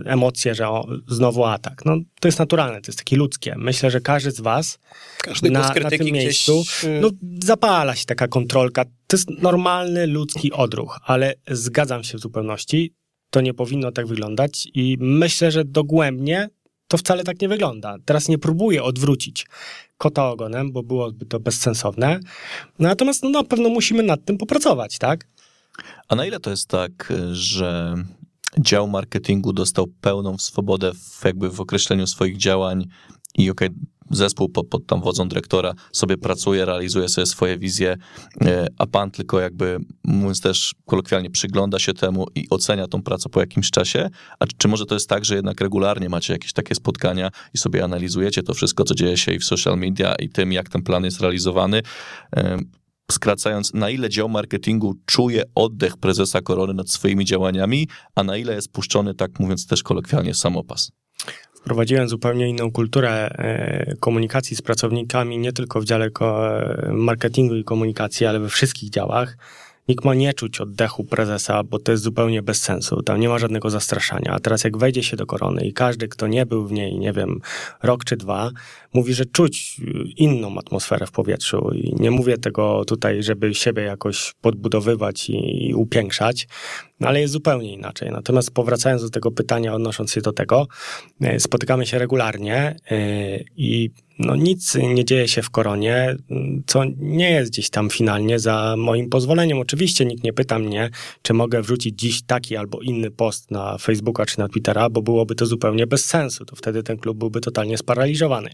emocje, 0.05 0.55
że 0.55 0.69
o, 0.69 0.89
znowu 1.09 1.45
atak. 1.45 1.85
No, 1.85 1.97
to 2.21 2.29
jest 2.29 2.39
naturalne, 2.39 2.81
to 2.81 2.89
jest 2.89 2.99
takie 2.99 3.17
ludzkie. 3.17 3.55
Myślę, 3.59 3.91
że 3.91 4.01
każdy 4.01 4.31
z 4.31 4.41
was 4.41 4.79
każdy 5.19 5.51
na, 5.51 5.75
na 5.83 5.91
tym 5.91 6.07
miejscu 6.07 6.63
gdzieś... 6.63 6.87
No, 7.01 7.11
zapala 7.45 7.95
się 7.95 8.05
taka 8.05 8.29
kontrolka. 8.29 8.85
To 8.85 9.17
jest 9.17 9.31
normalny 9.31 10.07
ludzki 10.07 10.53
odruch, 10.53 10.99
ale 11.05 11.35
zgadzam 11.49 12.05
się 12.05 12.19
w 12.19 12.21
zupełności. 12.21 12.95
To 13.31 13.41
nie 13.41 13.55
powinno 13.55 13.93
tak 13.93 14.07
wyglądać 14.07 14.69
i 14.75 14.97
myślę, 15.01 15.51
że 15.51 15.65
dogłębnie 15.65 16.49
to 16.89 16.97
wcale 16.97 17.25
tak 17.25 17.41
nie 17.41 17.49
wygląda. 17.49 17.97
Teraz 18.05 18.29
nie 18.29 18.39
próbuję 18.39 18.83
odwrócić 18.83 19.47
kota 19.99 20.31
ogonem, 20.31 20.73
bo 20.73 20.83
byłoby 20.83 21.27
to 21.27 21.41
bezsensowne. 21.41 22.21
Natomiast 22.79 23.23
no, 23.23 23.31
na 23.31 23.45
pewno 23.45 23.69
musimy 23.69 24.03
nad 24.03 24.25
tym 24.25 24.39
popracować, 24.39 24.99
tak? 24.99 25.27
A 26.09 26.17
na 26.17 26.27
ile 26.27 26.41
to 26.41 26.51
jest 26.51 26.69
tak, 26.69 27.13
że 27.33 27.95
dział 28.59 28.89
marketingu 28.89 29.53
dostał 29.53 29.87
pełną 30.01 30.39
swobodę 30.39 30.93
w, 30.95 31.25
jakby 31.25 31.51
w 31.51 31.61
określeniu 31.61 32.07
swoich 32.07 32.37
działań 32.37 32.87
i 33.35 33.51
okej, 33.51 33.69
okay, 33.69 33.81
zespół 34.11 34.49
pod, 34.49 34.69
pod 34.69 34.87
tam 34.87 35.01
wodzą 35.01 35.29
dyrektora 35.29 35.75
sobie 35.93 36.17
pracuje, 36.17 36.65
realizuje 36.65 37.09
sobie 37.09 37.27
swoje 37.27 37.59
wizje, 37.59 37.97
e, 38.45 38.67
a 38.79 38.87
pan 38.87 39.11
tylko 39.11 39.41
jakby, 39.41 39.79
mówiąc 40.05 40.41
też 40.41 40.75
kolokwialnie, 40.87 41.31
przygląda 41.31 41.79
się 41.79 41.95
temu 41.95 42.27
i 42.35 42.47
ocenia 42.51 42.89
tą 42.89 43.03
pracę 43.03 43.29
po 43.29 43.41
jakimś 43.41 43.71
czasie? 43.71 44.11
A 44.39 44.47
czy, 44.47 44.57
czy 44.59 44.69
może 44.69 44.87
to 44.87 44.95
jest 44.95 45.09
tak, 45.09 45.25
że 45.25 45.35
jednak 45.35 45.61
regularnie 45.61 46.09
macie 46.09 46.33
jakieś 46.33 46.53
takie 46.53 46.75
spotkania 46.75 47.31
i 47.55 47.59
sobie 47.59 47.85
analizujecie 47.85 48.43
to 48.43 48.55
wszystko, 48.55 48.85
co 48.85 48.95
dzieje 48.95 49.17
się 49.17 49.33
i 49.33 49.39
w 49.39 49.45
social 49.45 49.79
media 49.79 50.15
i 50.15 50.29
tym, 50.29 50.53
jak 50.53 50.69
ten 50.69 50.83
plan 50.83 51.05
jest 51.05 51.21
realizowany? 51.21 51.83
Skracając, 53.11 53.75
na 53.75 53.91
ile 53.91 54.09
dział 54.09 54.29
marketingu 54.29 54.95
czuje 55.07 55.43
oddech 55.55 55.97
prezesa 55.97 56.41
Korony 56.41 56.75
nad 56.75 56.91
swoimi 56.91 57.25
działaniami, 57.25 57.89
a 58.15 58.25
na 58.25 58.37
ile 58.37 58.55
jest 58.55 58.73
puszczony, 58.73 59.15
tak 59.15 59.41
mówiąc 59.41 59.67
też 59.67 59.83
kolokwialnie, 59.83 60.35
samopas. 60.35 60.91
Wprowadziłem 61.61 62.09
zupełnie 62.09 62.49
inną 62.49 62.73
kulturę 62.73 63.31
e, 63.31 63.97
komunikacji 64.01 64.57
z 64.57 64.63
pracownikami, 64.63 65.39
nie 65.39 65.53
tylko 65.53 65.81
w 65.81 65.85
dziale 65.85 66.09
e, 66.21 66.93
marketingu 66.93 67.57
i 67.57 67.65
komunikacji, 67.65 68.27
ale 68.27 68.41
we 68.41 68.49
wszystkich 68.49 68.91
działach. 68.91 69.37
Nikt 69.91 70.05
ma 70.05 70.15
nie 70.15 70.35
czuć 70.35 70.61
oddechu 70.61 71.05
prezesa, 71.05 71.63
bo 71.65 71.79
to 71.79 71.93
jest 71.93 72.05
zupełnie 72.05 72.43
bez 72.43 72.63
sensu. 72.63 73.03
Tam 73.03 73.21
nie 73.21 73.29
ma 73.29 73.39
żadnego 73.39 73.71
zastraszania. 73.71 74.33
A 74.33 74.41
teraz 74.41 74.65
jak 74.65 74.77
wejdzie 74.77 75.03
się 75.03 75.17
do 75.17 75.27
korony 75.27 75.67
i 75.67 75.73
każdy, 75.73 76.09
kto 76.09 76.27
nie 76.27 76.47
był 76.47 76.67
w 76.67 76.73
niej, 76.73 76.99
nie 76.99 77.13
wiem, 77.13 77.41
rok 77.83 78.05
czy 78.05 78.17
dwa, 78.17 78.51
mówi, 78.95 79.15
że 79.15 79.25
czuć 79.25 79.81
inną 80.17 80.59
atmosferę 80.59 81.07
w 81.07 81.11
powietrzu. 81.11 81.71
I 81.75 81.95
nie 82.01 82.11
mówię 82.11 82.39
tego 82.39 82.85
tutaj, 82.85 83.23
żeby 83.23 83.55
siebie 83.55 83.83
jakoś 83.83 84.35
podbudowywać 84.41 85.31
i 85.31 85.73
upiększać, 85.77 86.49
no 87.01 87.09
ale 87.09 87.21
jest 87.21 87.33
zupełnie 87.33 87.73
inaczej. 87.73 88.11
Natomiast 88.11 88.51
powracając 88.51 89.03
do 89.03 89.11
tego 89.11 89.31
pytania, 89.31 89.75
odnosząc 89.75 90.13
się 90.13 90.21
do 90.21 90.33
tego, 90.33 90.69
e, 91.21 91.41
spotykamy 91.41 91.87
się 91.87 91.99
regularnie 91.99 92.77
e, 92.91 92.99
i 93.57 93.91
no 94.19 94.37
nic 94.37 94.75
nie 94.75 95.05
dzieje 95.05 95.29
się 95.29 95.43
w 95.43 95.51
koronie, 95.51 96.17
co 96.67 96.83
nie 96.97 97.31
jest 97.31 97.51
gdzieś 97.53 97.71
tam 97.71 97.91
finalnie 97.91 98.39
za 98.39 98.75
moim 98.79 99.09
pozwoleniem. 99.09 99.59
Oczywiście 99.59 100.05
nikt 100.05 100.25
nie 100.25 100.33
pyta 100.33 100.59
mnie, 100.59 100.91
czy 101.23 101.35
mogę 101.35 101.63
wrzucić 101.63 102.01
dziś 102.01 102.23
taki 102.23 102.57
albo 102.57 102.81
inny 102.81 103.11
post 103.11 103.51
na 103.51 103.79
Facebooka 103.79 104.27
czy 104.27 104.39
na 104.39 104.49
Twittera, 104.49 104.91
bo 104.91 105.03
byłoby 105.03 105.35
to 105.35 105.47
zupełnie 105.47 105.87
bez 105.87 106.05
sensu. 106.05 106.45
To 106.45 106.57
wtedy 106.57 106.83
ten 106.83 106.99
klub 106.99 107.19
byłby 107.19 107.41
totalnie 107.41 107.79
sparaliżowany. 107.79 108.51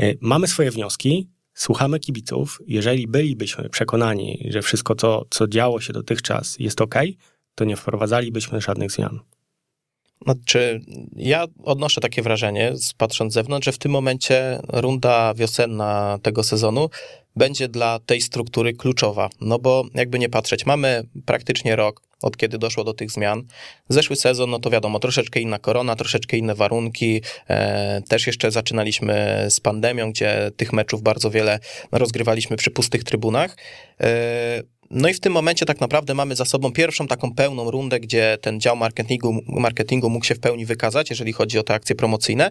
E, 0.00 0.14
mamy 0.20 0.46
swoje 0.48 0.70
wnioski, 0.70 1.28
słuchamy 1.54 2.00
kibiców. 2.00 2.62
Jeżeli 2.66 3.06
bylibyśmy 3.06 3.68
przekonani, 3.68 4.46
że 4.50 4.62
wszystko, 4.62 4.94
co, 4.94 5.24
co 5.30 5.48
działo 5.48 5.80
się 5.80 5.92
dotychczas 5.92 6.56
jest 6.58 6.80
ok, 6.80 6.94
to 7.58 7.64
nie 7.64 7.76
wprowadzalibyśmy 7.76 8.60
żadnych 8.60 8.90
zmian. 8.90 9.20
Znaczy, 10.22 10.80
ja 11.16 11.44
odnoszę 11.64 12.00
takie 12.00 12.22
wrażenie, 12.22 12.74
patrząc 12.96 13.32
z 13.32 13.34
zewnątrz, 13.34 13.64
że 13.64 13.72
w 13.72 13.78
tym 13.78 13.92
momencie 13.92 14.60
runda 14.68 15.34
wiosenna 15.34 16.18
tego 16.22 16.42
sezonu 16.42 16.90
będzie 17.36 17.68
dla 17.68 17.98
tej 17.98 18.20
struktury 18.20 18.72
kluczowa. 18.72 19.30
No 19.40 19.58
bo 19.58 19.84
jakby 19.94 20.18
nie 20.18 20.28
patrzeć, 20.28 20.66
mamy 20.66 21.02
praktycznie 21.26 21.76
rok, 21.76 22.02
od 22.22 22.36
kiedy 22.36 22.58
doszło 22.58 22.84
do 22.84 22.94
tych 22.94 23.10
zmian. 23.10 23.42
Zeszły 23.88 24.16
sezon, 24.16 24.50
no 24.50 24.58
to 24.58 24.70
wiadomo, 24.70 24.98
troszeczkę 24.98 25.40
inna 25.40 25.58
korona, 25.58 25.96
troszeczkę 25.96 26.36
inne 26.36 26.54
warunki. 26.54 27.22
E, 27.48 28.02
też 28.08 28.26
jeszcze 28.26 28.50
zaczynaliśmy 28.50 29.46
z 29.50 29.60
pandemią, 29.60 30.10
gdzie 30.10 30.50
tych 30.56 30.72
meczów 30.72 31.02
bardzo 31.02 31.30
wiele 31.30 31.58
rozgrywaliśmy 31.92 32.56
przy 32.56 32.70
pustych 32.70 33.04
trybunach. 33.04 33.56
E, 34.00 34.62
no 34.90 35.08
i 35.08 35.14
w 35.14 35.20
tym 35.20 35.32
momencie 35.32 35.66
tak 35.66 35.80
naprawdę 35.80 36.14
mamy 36.14 36.36
za 36.36 36.44
sobą 36.44 36.72
pierwszą 36.72 37.06
taką 37.06 37.34
pełną 37.34 37.70
rundę, 37.70 38.00
gdzie 38.00 38.38
ten 38.40 38.60
dział 38.60 38.76
marketingu, 38.76 39.40
marketingu 39.46 40.10
mógł 40.10 40.24
się 40.24 40.34
w 40.34 40.40
pełni 40.40 40.66
wykazać, 40.66 41.10
jeżeli 41.10 41.32
chodzi 41.32 41.58
o 41.58 41.62
te 41.62 41.74
akcje 41.74 41.96
promocyjne. 41.96 42.50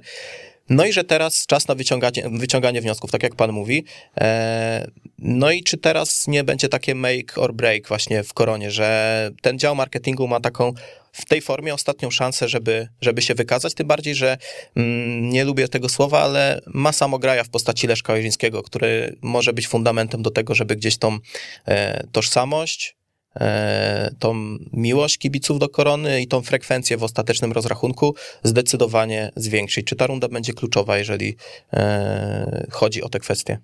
No 0.69 0.86
i 0.86 0.93
że 0.93 1.04
teraz 1.04 1.45
czas 1.45 1.67
na 1.67 1.76
wyciąganie, 1.76 2.30
wyciąganie 2.32 2.82
wniosków, 2.82 3.12
tak 3.12 3.23
jak 3.23 3.36
pan 3.36 3.52
mówi. 3.52 3.86
E, 4.17 4.88
no 5.19 5.52
i 5.52 5.63
czy 5.63 5.78
teraz 5.78 6.28
nie 6.28 6.43
będzie 6.43 6.69
takie 6.69 6.95
make 6.95 7.38
or 7.38 7.54
break 7.54 7.88
właśnie 7.88 8.23
w 8.23 8.34
koronie, 8.34 8.71
że 8.71 9.32
ten 9.41 9.60
dział 9.60 9.76
marketingu 9.76 10.28
ma 10.28 10.39
taką 10.39 10.73
w 11.21 11.25
tej 11.25 11.41
formie 11.41 11.73
ostatnią 11.73 12.12
szansę, 12.12 12.47
żeby, 12.47 12.88
żeby 13.01 13.21
się 13.21 13.36
wykazać, 13.36 13.73
tym 13.73 13.88
bardziej, 13.88 14.15
że 14.15 14.38
mm, 14.75 15.30
nie 15.30 15.43
lubię 15.43 15.67
tego 15.67 15.89
słowa, 15.89 16.21
ale 16.21 16.62
ma 16.67 16.91
samograja 16.91 17.43
w 17.43 17.49
postaci 17.49 17.88
Leszka 17.88 18.13
Ojrzyńskiego, 18.13 18.63
który 18.63 19.17
może 19.21 19.53
być 19.53 19.67
fundamentem 19.67 20.21
do 20.21 20.32
tego, 20.32 20.56
żeby 20.56 20.75
gdzieś 20.75 20.97
tą 20.97 21.17
e, 21.65 22.08
tożsamość, 22.12 22.97
e, 23.36 24.12
tą 24.19 24.58
miłość 24.73 25.17
kibiców 25.17 25.60
do 25.60 25.69
korony 25.69 26.21
i 26.21 26.27
tą 26.27 26.41
frekwencję 26.41 26.97
w 26.97 27.03
ostatecznym 27.03 27.51
rozrachunku 27.51 28.15
zdecydowanie 28.43 29.32
zwiększyć. 29.36 29.88
Czy 29.88 29.95
ta 29.95 30.08
runda 30.08 30.27
będzie 30.27 30.53
kluczowa, 30.53 30.97
jeżeli 30.97 31.36
e, 31.73 32.67
chodzi 32.71 33.01
o 33.03 33.10
te 33.10 33.19
kwestie? 33.19 33.60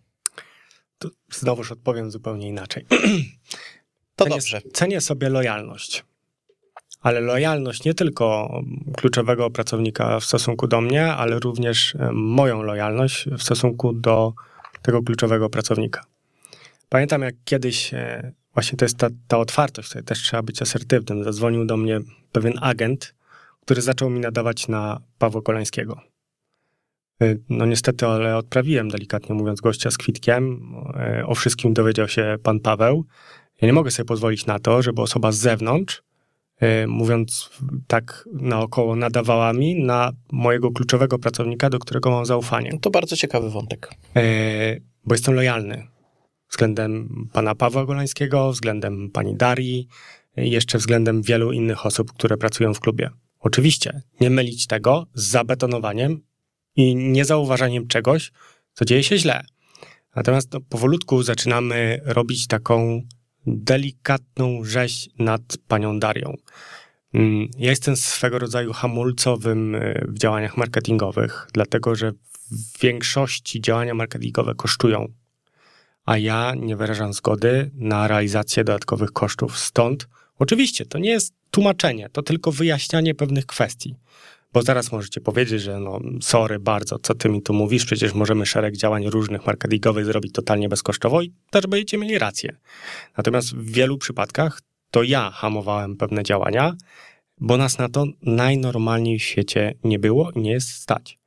Znowuż 1.31 1.71
odpowiem 1.71 2.11
zupełnie 2.11 2.47
inaczej. 2.47 2.85
To 4.15 4.23
cenię, 4.25 4.35
dobrze. 4.35 4.61
Cenię 4.73 5.01
sobie 5.01 5.29
lojalność. 5.29 6.03
Ale 7.03 7.21
lojalność 7.21 7.83
nie 7.83 7.93
tylko 7.93 8.59
kluczowego 8.97 9.49
pracownika 9.49 10.19
w 10.19 10.25
stosunku 10.25 10.67
do 10.67 10.81
mnie, 10.81 11.13
ale 11.13 11.39
również 11.39 11.95
e, 11.95 12.11
moją 12.11 12.61
lojalność 12.61 13.29
w 13.29 13.43
stosunku 13.43 13.93
do 13.93 14.33
tego 14.81 15.03
kluczowego 15.03 15.49
pracownika. 15.49 16.05
Pamiętam, 16.89 17.21
jak 17.21 17.35
kiedyś, 17.45 17.93
e, 17.93 18.31
właśnie 18.53 18.77
to 18.77 18.85
jest 18.85 18.97
ta, 18.97 19.07
ta 19.27 19.37
otwartość, 19.37 19.87
tutaj 19.87 20.03
też 20.03 20.19
trzeba 20.19 20.43
być 20.43 20.61
asertywnym. 20.61 21.23
Zadzwonił 21.23 21.65
do 21.65 21.77
mnie 21.77 21.99
pewien 22.31 22.53
agent, 22.61 23.15
który 23.61 23.81
zaczął 23.81 24.09
mi 24.09 24.19
nadawać 24.19 24.67
na 24.67 25.01
Pawła 25.17 25.41
Kolańskiego. 25.41 26.01
E, 27.21 27.35
no 27.49 27.65
niestety, 27.65 28.07
ale 28.07 28.37
odprawiłem, 28.37 28.89
delikatnie 28.89 29.35
mówiąc, 29.35 29.61
gościa 29.61 29.91
z 29.91 29.97
kwitkiem. 29.97 30.73
O 31.25 31.35
wszystkim 31.35 31.73
dowiedział 31.73 32.07
się 32.07 32.37
pan 32.43 32.59
Paweł. 32.59 33.05
Ja 33.61 33.65
nie 33.65 33.73
mogę 33.73 33.91
sobie 33.91 34.07
pozwolić 34.07 34.45
na 34.45 34.59
to, 34.59 34.81
żeby 34.81 35.01
osoba 35.01 35.31
z 35.31 35.37
zewnątrz, 35.37 36.03
mówiąc 36.87 37.49
tak 37.87 38.29
naokoło, 38.33 38.95
nadawała 38.95 39.53
mi 39.53 39.83
na 39.83 40.11
mojego 40.31 40.71
kluczowego 40.71 41.19
pracownika, 41.19 41.69
do 41.69 41.79
którego 41.79 42.11
mam 42.11 42.25
zaufanie. 42.25 42.79
To 42.81 42.89
bardzo 42.89 43.15
ciekawy 43.15 43.49
wątek. 43.49 43.89
Yy, 44.15 44.21
bo 45.05 45.13
jestem 45.13 45.33
lojalny 45.33 45.87
względem 46.49 47.09
pana 47.33 47.55
Pawła 47.55 47.85
Golańskiego, 47.85 48.51
względem 48.51 49.09
pani 49.11 49.35
Darii 49.35 49.87
jeszcze 50.37 50.77
względem 50.77 51.21
wielu 51.21 51.51
innych 51.51 51.85
osób, 51.85 52.13
które 52.13 52.37
pracują 52.37 52.73
w 52.73 52.79
klubie. 52.79 53.09
Oczywiście, 53.39 54.01
nie 54.21 54.29
mylić 54.29 54.67
tego 54.67 55.07
z 55.13 55.23
zabetonowaniem 55.23 56.21
i 56.75 56.95
niezauważaniem 56.95 57.87
czegoś, 57.87 58.31
co 58.73 58.85
dzieje 58.85 59.03
się 59.03 59.17
źle. 59.17 59.45
Natomiast 60.15 60.53
no, 60.53 60.61
powolutku 60.61 61.23
zaczynamy 61.23 62.01
robić 62.03 62.47
taką 62.47 63.01
delikatną 63.47 64.63
rzeź 64.63 65.09
nad 65.19 65.41
panią 65.67 65.99
Darią. 65.99 66.33
Mm, 67.13 67.49
ja 67.57 67.69
jestem 67.69 67.95
swego 67.95 68.39
rodzaju 68.39 68.73
hamulcowym 68.73 69.75
y, 69.75 70.05
w 70.07 70.19
działaniach 70.19 70.57
marketingowych, 70.57 71.47
dlatego 71.53 71.95
że 71.95 72.11
w 72.51 72.79
większości 72.81 73.61
działania 73.61 73.93
marketingowe 73.93 74.55
kosztują, 74.55 75.07
a 76.05 76.17
ja 76.17 76.53
nie 76.55 76.75
wyrażam 76.75 77.13
zgody 77.13 77.71
na 77.73 78.07
realizację 78.07 78.63
dodatkowych 78.63 79.11
kosztów. 79.11 79.59
Stąd, 79.59 80.07
oczywiście, 80.39 80.85
to 80.85 80.97
nie 80.97 81.09
jest 81.09 81.33
tłumaczenie, 81.51 82.09
to 82.09 82.23
tylko 82.23 82.51
wyjaśnianie 82.51 83.15
pewnych 83.15 83.45
kwestii. 83.45 83.95
Bo 84.53 84.61
zaraz 84.61 84.91
możecie 84.91 85.21
powiedzieć, 85.21 85.61
że 85.61 85.79
no 85.79 85.99
sorry 86.21 86.59
bardzo, 86.59 86.99
co 86.99 87.15
ty 87.15 87.29
mi 87.29 87.41
tu 87.41 87.53
mówisz, 87.53 87.85
przecież 87.85 88.13
możemy 88.13 88.45
szereg 88.45 88.77
działań 88.77 89.07
różnych 89.07 89.45
marketingowych 89.45 90.05
zrobić 90.05 90.33
totalnie 90.33 90.69
bezkosztowo 90.69 91.21
i 91.21 91.33
też 91.49 91.67
będziecie 91.67 91.97
mieli 91.97 92.19
rację. 92.19 92.57
Natomiast 93.17 93.55
w 93.55 93.71
wielu 93.71 93.97
przypadkach 93.97 94.61
to 94.91 95.03
ja 95.03 95.31
hamowałem 95.31 95.97
pewne 95.97 96.23
działania, 96.23 96.75
bo 97.37 97.57
nas 97.57 97.77
na 97.77 97.89
to 97.89 98.05
najnormalniej 98.21 99.19
w 99.19 99.23
świecie 99.23 99.73
nie 99.83 99.99
było 99.99 100.31
i 100.31 100.39
nie 100.39 100.51
jest 100.51 100.69
stać. 100.69 101.19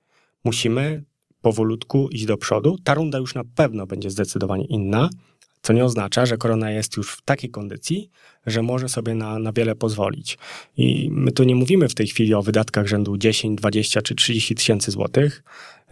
Musimy 0.44 1.04
powolutku 1.40 2.08
iść 2.08 2.24
do 2.24 2.36
przodu. 2.36 2.76
Ta 2.84 2.94
runda 2.94 3.18
już 3.18 3.34
na 3.34 3.42
pewno 3.54 3.86
będzie 3.86 4.10
zdecydowanie 4.10 4.64
inna, 4.64 5.10
co 5.62 5.72
nie 5.72 5.84
oznacza, 5.84 6.26
że 6.26 6.36
korona 6.36 6.70
jest 6.70 6.96
już 6.96 7.12
w 7.12 7.22
takiej 7.22 7.50
kondycji, 7.50 8.10
że 8.46 8.62
może 8.62 8.88
sobie 8.88 9.14
na, 9.14 9.38
na 9.38 9.52
wiele 9.52 9.74
pozwolić. 9.74 10.38
I 10.76 11.08
my 11.12 11.32
tu 11.32 11.44
nie 11.44 11.54
mówimy 11.54 11.88
w 11.88 11.94
tej 11.94 12.06
chwili 12.06 12.34
o 12.34 12.42
wydatkach 12.42 12.86
rzędu 12.86 13.16
10, 13.16 13.58
20 13.58 14.02
czy 14.02 14.14
30 14.14 14.54
tysięcy 14.54 14.90
złotych. 14.90 15.42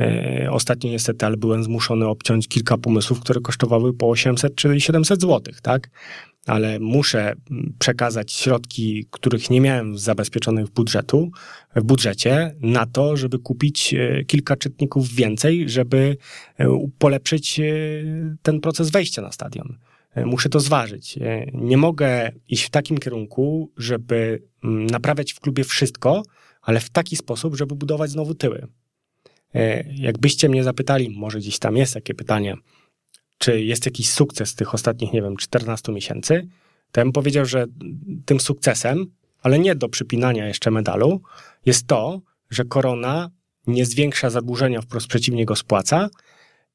E, 0.00 0.48
ostatnio 0.50 0.90
niestety, 0.90 1.26
ale 1.26 1.36
byłem 1.36 1.64
zmuszony 1.64 2.06
obciąć 2.06 2.48
kilka 2.48 2.78
pomysłów, 2.78 3.20
które 3.20 3.40
kosztowały 3.40 3.94
po 3.94 4.08
800 4.08 4.54
czy 4.54 4.80
700 4.80 5.20
złotych, 5.20 5.60
tak? 5.60 5.90
ale 6.46 6.80
muszę 6.80 7.34
przekazać 7.78 8.32
środki, 8.32 9.06
których 9.10 9.50
nie 9.50 9.60
miałem 9.60 9.98
zabezpieczonych 9.98 10.66
w 10.66 10.70
budżetu, 10.70 11.30
w 11.76 11.82
budżecie, 11.82 12.54
na 12.60 12.86
to, 12.86 13.16
żeby 13.16 13.38
kupić 13.38 13.94
e, 13.94 14.24
kilka 14.24 14.56
czytników 14.56 15.14
więcej, 15.14 15.68
żeby 15.68 16.16
e, 16.58 16.88
polepszyć 16.98 17.60
ten 18.42 18.60
proces 18.60 18.90
wejścia 18.90 19.22
na 19.22 19.32
stadion. 19.32 19.78
Muszę 20.16 20.48
to 20.48 20.60
zważyć. 20.60 21.18
Nie 21.52 21.76
mogę 21.76 22.32
iść 22.48 22.64
w 22.64 22.70
takim 22.70 22.98
kierunku, 22.98 23.72
żeby 23.76 24.42
naprawiać 24.62 25.32
w 25.32 25.40
klubie 25.40 25.64
wszystko, 25.64 26.22
ale 26.62 26.80
w 26.80 26.90
taki 26.90 27.16
sposób, 27.16 27.56
żeby 27.56 27.74
budować 27.74 28.10
znowu 28.10 28.34
tyły. 28.34 28.66
Jakbyście 29.94 30.48
mnie 30.48 30.64
zapytali, 30.64 31.10
może 31.10 31.38
gdzieś 31.38 31.58
tam 31.58 31.76
jest 31.76 31.94
takie 31.94 32.14
pytanie, 32.14 32.56
czy 33.38 33.62
jest 33.62 33.86
jakiś 33.86 34.10
sukces 34.10 34.54
tych 34.54 34.74
ostatnich, 34.74 35.12
nie 35.12 35.22
wiem, 35.22 35.36
14 35.36 35.92
miesięcy, 35.92 36.48
to 36.92 37.00
ja 37.00 37.04
bym 37.04 37.12
powiedział, 37.12 37.44
że 37.46 37.66
tym 38.26 38.40
sukcesem, 38.40 39.06
ale 39.42 39.58
nie 39.58 39.74
do 39.74 39.88
przypinania 39.88 40.46
jeszcze 40.46 40.70
medalu, 40.70 41.22
jest 41.66 41.86
to, 41.86 42.20
że 42.50 42.64
korona 42.64 43.30
nie 43.66 43.86
zwiększa 43.86 44.30
zadłużenia, 44.30 44.80
wprost 44.80 45.06
przeciwnie 45.06 45.44
go 45.44 45.56
spłaca 45.56 46.08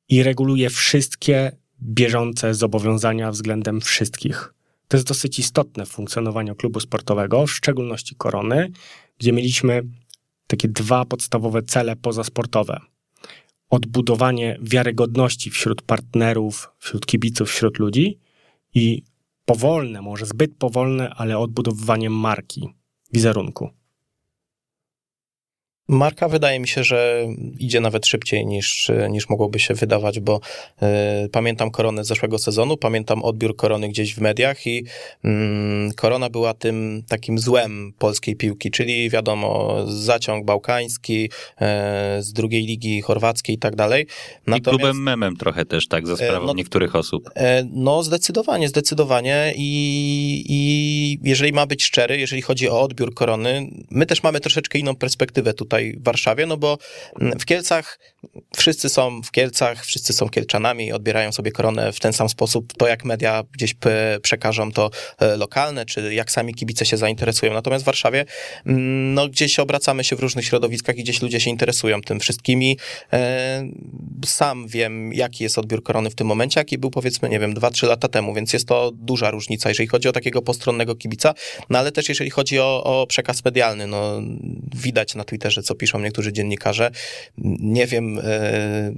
i 0.09 0.23
reguluje 0.23 0.69
wszystkie 0.69 1.51
bieżące 1.83 2.53
zobowiązania 2.53 3.31
względem 3.31 3.81
wszystkich. 3.81 4.53
To 4.87 4.97
jest 4.97 5.07
dosyć 5.07 5.39
istotne 5.39 5.85
w 5.85 5.89
funkcjonowaniu 5.89 6.55
klubu 6.55 6.79
sportowego, 6.79 7.47
w 7.47 7.51
szczególności 7.51 8.15
korony, 8.15 8.71
gdzie 9.17 9.31
mieliśmy 9.31 9.83
takie 10.47 10.67
dwa 10.67 11.05
podstawowe 11.05 11.63
cele 11.63 11.95
pozasportowe 11.95 12.79
odbudowanie 13.69 14.57
wiarygodności 14.61 15.49
wśród 15.49 15.81
partnerów, 15.81 16.71
wśród 16.77 17.05
kibiców, 17.05 17.49
wśród 17.49 17.79
ludzi 17.79 18.19
i 18.73 19.03
powolne, 19.45 20.01
może 20.01 20.25
zbyt 20.25 20.55
powolne, 20.55 21.09
ale 21.09 21.37
odbudowywanie 21.37 22.09
marki, 22.09 22.69
wizerunku. 23.13 23.69
Marka 25.89 26.27
wydaje 26.27 26.59
mi 26.59 26.67
się, 26.67 26.83
że 26.83 27.27
idzie 27.59 27.79
nawet 27.79 28.07
szybciej 28.07 28.45
niż, 28.45 28.91
niż 29.09 29.29
mogłoby 29.29 29.59
się 29.59 29.73
wydawać, 29.73 30.19
bo 30.19 30.39
y, 31.25 31.29
pamiętam 31.29 31.71
koronę 31.71 32.03
z 32.03 32.07
zeszłego 32.07 32.37
sezonu, 32.37 32.77
pamiętam 32.77 33.23
odbiór 33.23 33.55
korony 33.55 33.89
gdzieś 33.89 34.15
w 34.15 34.21
mediach 34.21 34.67
i 34.67 34.85
y, 35.25 35.29
korona 35.95 36.29
była 36.29 36.53
tym 36.53 37.03
takim 37.07 37.39
złem 37.39 37.93
polskiej 37.99 38.35
piłki, 38.35 38.71
czyli 38.71 39.09
wiadomo, 39.09 39.75
zaciąg 39.87 40.45
bałkański 40.45 41.25
y, 41.25 41.65
z 42.23 42.33
drugiej 42.33 42.65
ligi 42.65 43.01
chorwackiej 43.01 43.55
i 43.55 43.59
tak 43.59 43.75
dalej. 43.75 44.07
Natomiast, 44.47 44.67
I 44.67 44.69
klubem 44.69 45.03
memem 45.03 45.35
trochę 45.35 45.65
też, 45.65 45.87
tak, 45.87 46.07
za 46.07 46.15
sprawą 46.15 46.45
no, 46.45 46.53
niektórych 46.53 46.95
osób. 46.95 47.29
No, 47.71 48.03
zdecydowanie, 48.03 48.67
zdecydowanie 48.67 49.53
i, 49.55 50.45
i 50.49 51.19
jeżeli 51.23 51.53
ma 51.53 51.65
być 51.65 51.83
szczery, 51.83 52.17
jeżeli 52.17 52.41
chodzi 52.41 52.69
o 52.69 52.81
odbiór 52.81 53.13
korony, 53.13 53.69
my 53.91 54.05
też 54.05 54.23
mamy 54.23 54.39
troszeczkę 54.39 54.79
inną 54.79 54.95
perspektywę 54.95 55.53
tutaj 55.53 55.78
tutaj 55.79 55.93
w 55.99 56.03
Warszawie, 56.03 56.45
no 56.45 56.57
bo 56.57 56.77
mm, 57.21 57.39
w 57.39 57.45
Kielcach 57.45 57.99
wszyscy 58.55 58.89
są 58.89 59.21
w 59.21 59.31
Kielcach, 59.31 59.85
wszyscy 59.85 60.13
są 60.13 60.29
Kielczanami, 60.29 60.91
odbierają 60.91 61.31
sobie 61.31 61.51
koronę 61.51 61.93
w 61.93 61.99
ten 61.99 62.13
sam 62.13 62.29
sposób. 62.29 62.73
To 62.77 62.87
jak 62.87 63.05
media 63.05 63.43
gdzieś 63.51 63.75
przekażą 64.21 64.71
to 64.71 64.89
e, 65.19 65.37
lokalne, 65.37 65.85
czy 65.85 66.13
jak 66.13 66.31
sami 66.31 66.53
kibice 66.53 66.85
się 66.85 66.97
zainteresują. 66.97 67.53
Natomiast 67.53 67.83
w 67.83 67.85
Warszawie, 67.85 68.25
mm, 68.65 69.13
no 69.13 69.27
gdzieś 69.27 69.59
obracamy 69.59 70.03
się 70.03 70.15
w 70.15 70.19
różnych 70.19 70.45
środowiskach 70.45 70.97
i 70.97 71.03
gdzieś 71.03 71.21
ludzie 71.21 71.39
się 71.39 71.49
interesują 71.49 72.01
tym 72.01 72.19
wszystkimi. 72.19 72.77
E, 73.13 73.69
sam 74.25 74.67
wiem, 74.67 75.13
jaki 75.13 75.43
jest 75.43 75.57
odbiór 75.57 75.83
korony 75.83 76.09
w 76.09 76.15
tym 76.15 76.27
momencie, 76.27 76.59
jaki 76.59 76.77
był 76.77 76.91
powiedzmy, 76.91 77.29
nie 77.29 77.39
wiem, 77.39 77.53
2-3 77.53 77.87
lata 77.87 78.07
temu, 78.07 78.33
więc 78.33 78.53
jest 78.53 78.67
to 78.67 78.91
duża 78.93 79.31
różnica, 79.31 79.69
jeżeli 79.69 79.87
chodzi 79.87 80.09
o 80.09 80.11
takiego 80.11 80.41
postronnego 80.41 80.95
kibica, 80.95 81.33
no 81.69 81.79
ale 81.79 81.91
też 81.91 82.09
jeżeli 82.09 82.29
chodzi 82.29 82.59
o, 82.59 82.83
o 82.83 83.07
przekaz 83.07 83.45
medialny, 83.45 83.87
no 83.87 84.21
widać 84.75 85.15
na 85.15 85.23
Twitterze 85.23 85.63
co 85.63 85.75
piszą 85.75 85.99
niektórzy 85.99 86.33
dziennikarze. 86.33 86.91
Nie 87.59 87.87
wiem, 87.87 88.08
e, 88.17 88.91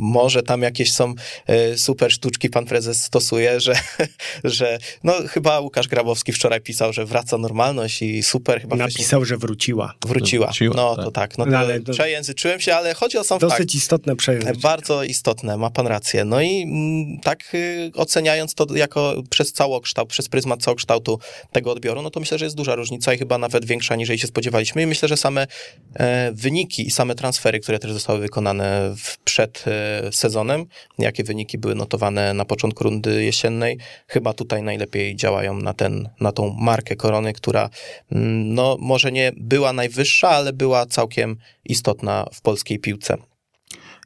może 0.00 0.42
tam 0.42 0.62
jakieś 0.62 0.92
są 0.92 1.14
e, 1.46 1.78
super 1.78 2.12
sztuczki 2.12 2.50
pan 2.50 2.64
prezes 2.64 3.04
stosuje, 3.04 3.60
że, 3.60 3.74
że 4.44 4.78
no 5.04 5.14
chyba 5.28 5.60
Łukasz 5.60 5.88
Grabowski 5.88 6.32
wczoraj 6.32 6.60
pisał, 6.60 6.92
że 6.92 7.06
wraca 7.06 7.38
normalność 7.38 8.02
i 8.02 8.22
super. 8.22 8.60
Chyba 8.60 8.76
Napisał, 8.76 9.24
że 9.24 9.36
wróciła. 9.36 9.94
Wróciła. 10.06 10.46
Wróciła, 10.46 10.74
no 10.76 10.96
tak. 10.96 11.04
to 11.04 11.10
tak. 11.10 11.38
No 11.38 11.46
No, 11.46 11.52
to 11.52 11.58
ale 11.58 11.80
to- 11.80 11.92
przejęzyczyłem 11.92 12.60
się, 12.60 12.74
ale 12.74 12.94
chodzi 12.94 13.18
o 13.18 13.24
sam 13.24 13.38
Dosyć 13.38 13.58
fakt. 13.58 13.74
istotne 13.74 14.16
przejęzyczenie. 14.16 14.60
Bardzo 14.60 15.04
istotne, 15.04 15.56
ma 15.56 15.70
pan 15.70 15.86
rację. 15.86 16.24
No 16.24 16.40
i 16.40 16.62
mm, 16.62 17.20
tak 17.20 17.54
y, 17.54 17.90
oceniając 17.94 18.54
to 18.54 18.66
jako 18.74 19.14
przez 19.30 19.52
całokształt, 19.52 20.08
przez 20.08 20.28
pryzmat 20.28 20.62
całokształtu 20.62 21.18
tego 21.52 21.72
odbioru, 21.72 22.02
no 22.02 22.10
to 22.10 22.20
myślę, 22.20 22.38
że 22.38 22.44
jest 22.44 22.56
duża 22.56 22.74
różnica 22.74 23.14
i 23.14 23.18
chyba 23.18 23.38
nawet 23.38 23.64
większa 23.64 23.96
niż 23.96 24.08
się 24.08 24.26
spodziewaliśmy. 24.26 24.82
I 24.82 24.86
myślę, 24.86 25.08
że 25.08 25.16
same 25.16 25.46
e, 25.94 26.32
wyniki 26.32 26.86
i 26.86 26.90
same 26.90 27.14
transfery, 27.14 27.60
które 27.60 27.78
też 27.78 27.92
zostały 27.92 28.18
wykonane 28.18 28.51
w, 28.96 29.18
przed 29.24 29.64
e, 29.66 30.12
sezonem, 30.12 30.66
jakie 30.98 31.24
wyniki 31.24 31.58
były 31.58 31.74
notowane 31.74 32.34
na 32.34 32.44
początku 32.44 32.84
rundy 32.84 33.24
jesiennej, 33.24 33.78
chyba 34.08 34.32
tutaj 34.32 34.62
najlepiej 34.62 35.16
działają 35.16 35.54
na, 35.58 35.74
ten, 35.74 36.08
na 36.20 36.32
tą 36.32 36.52
markę 36.60 36.96
korony, 36.96 37.32
która 37.32 37.70
mm, 38.12 38.54
no 38.54 38.76
może 38.80 39.12
nie 39.12 39.32
była 39.36 39.72
najwyższa, 39.72 40.28
ale 40.28 40.52
była 40.52 40.86
całkiem 40.86 41.36
istotna 41.64 42.26
w 42.32 42.40
polskiej 42.40 42.78
piłce. 42.78 43.16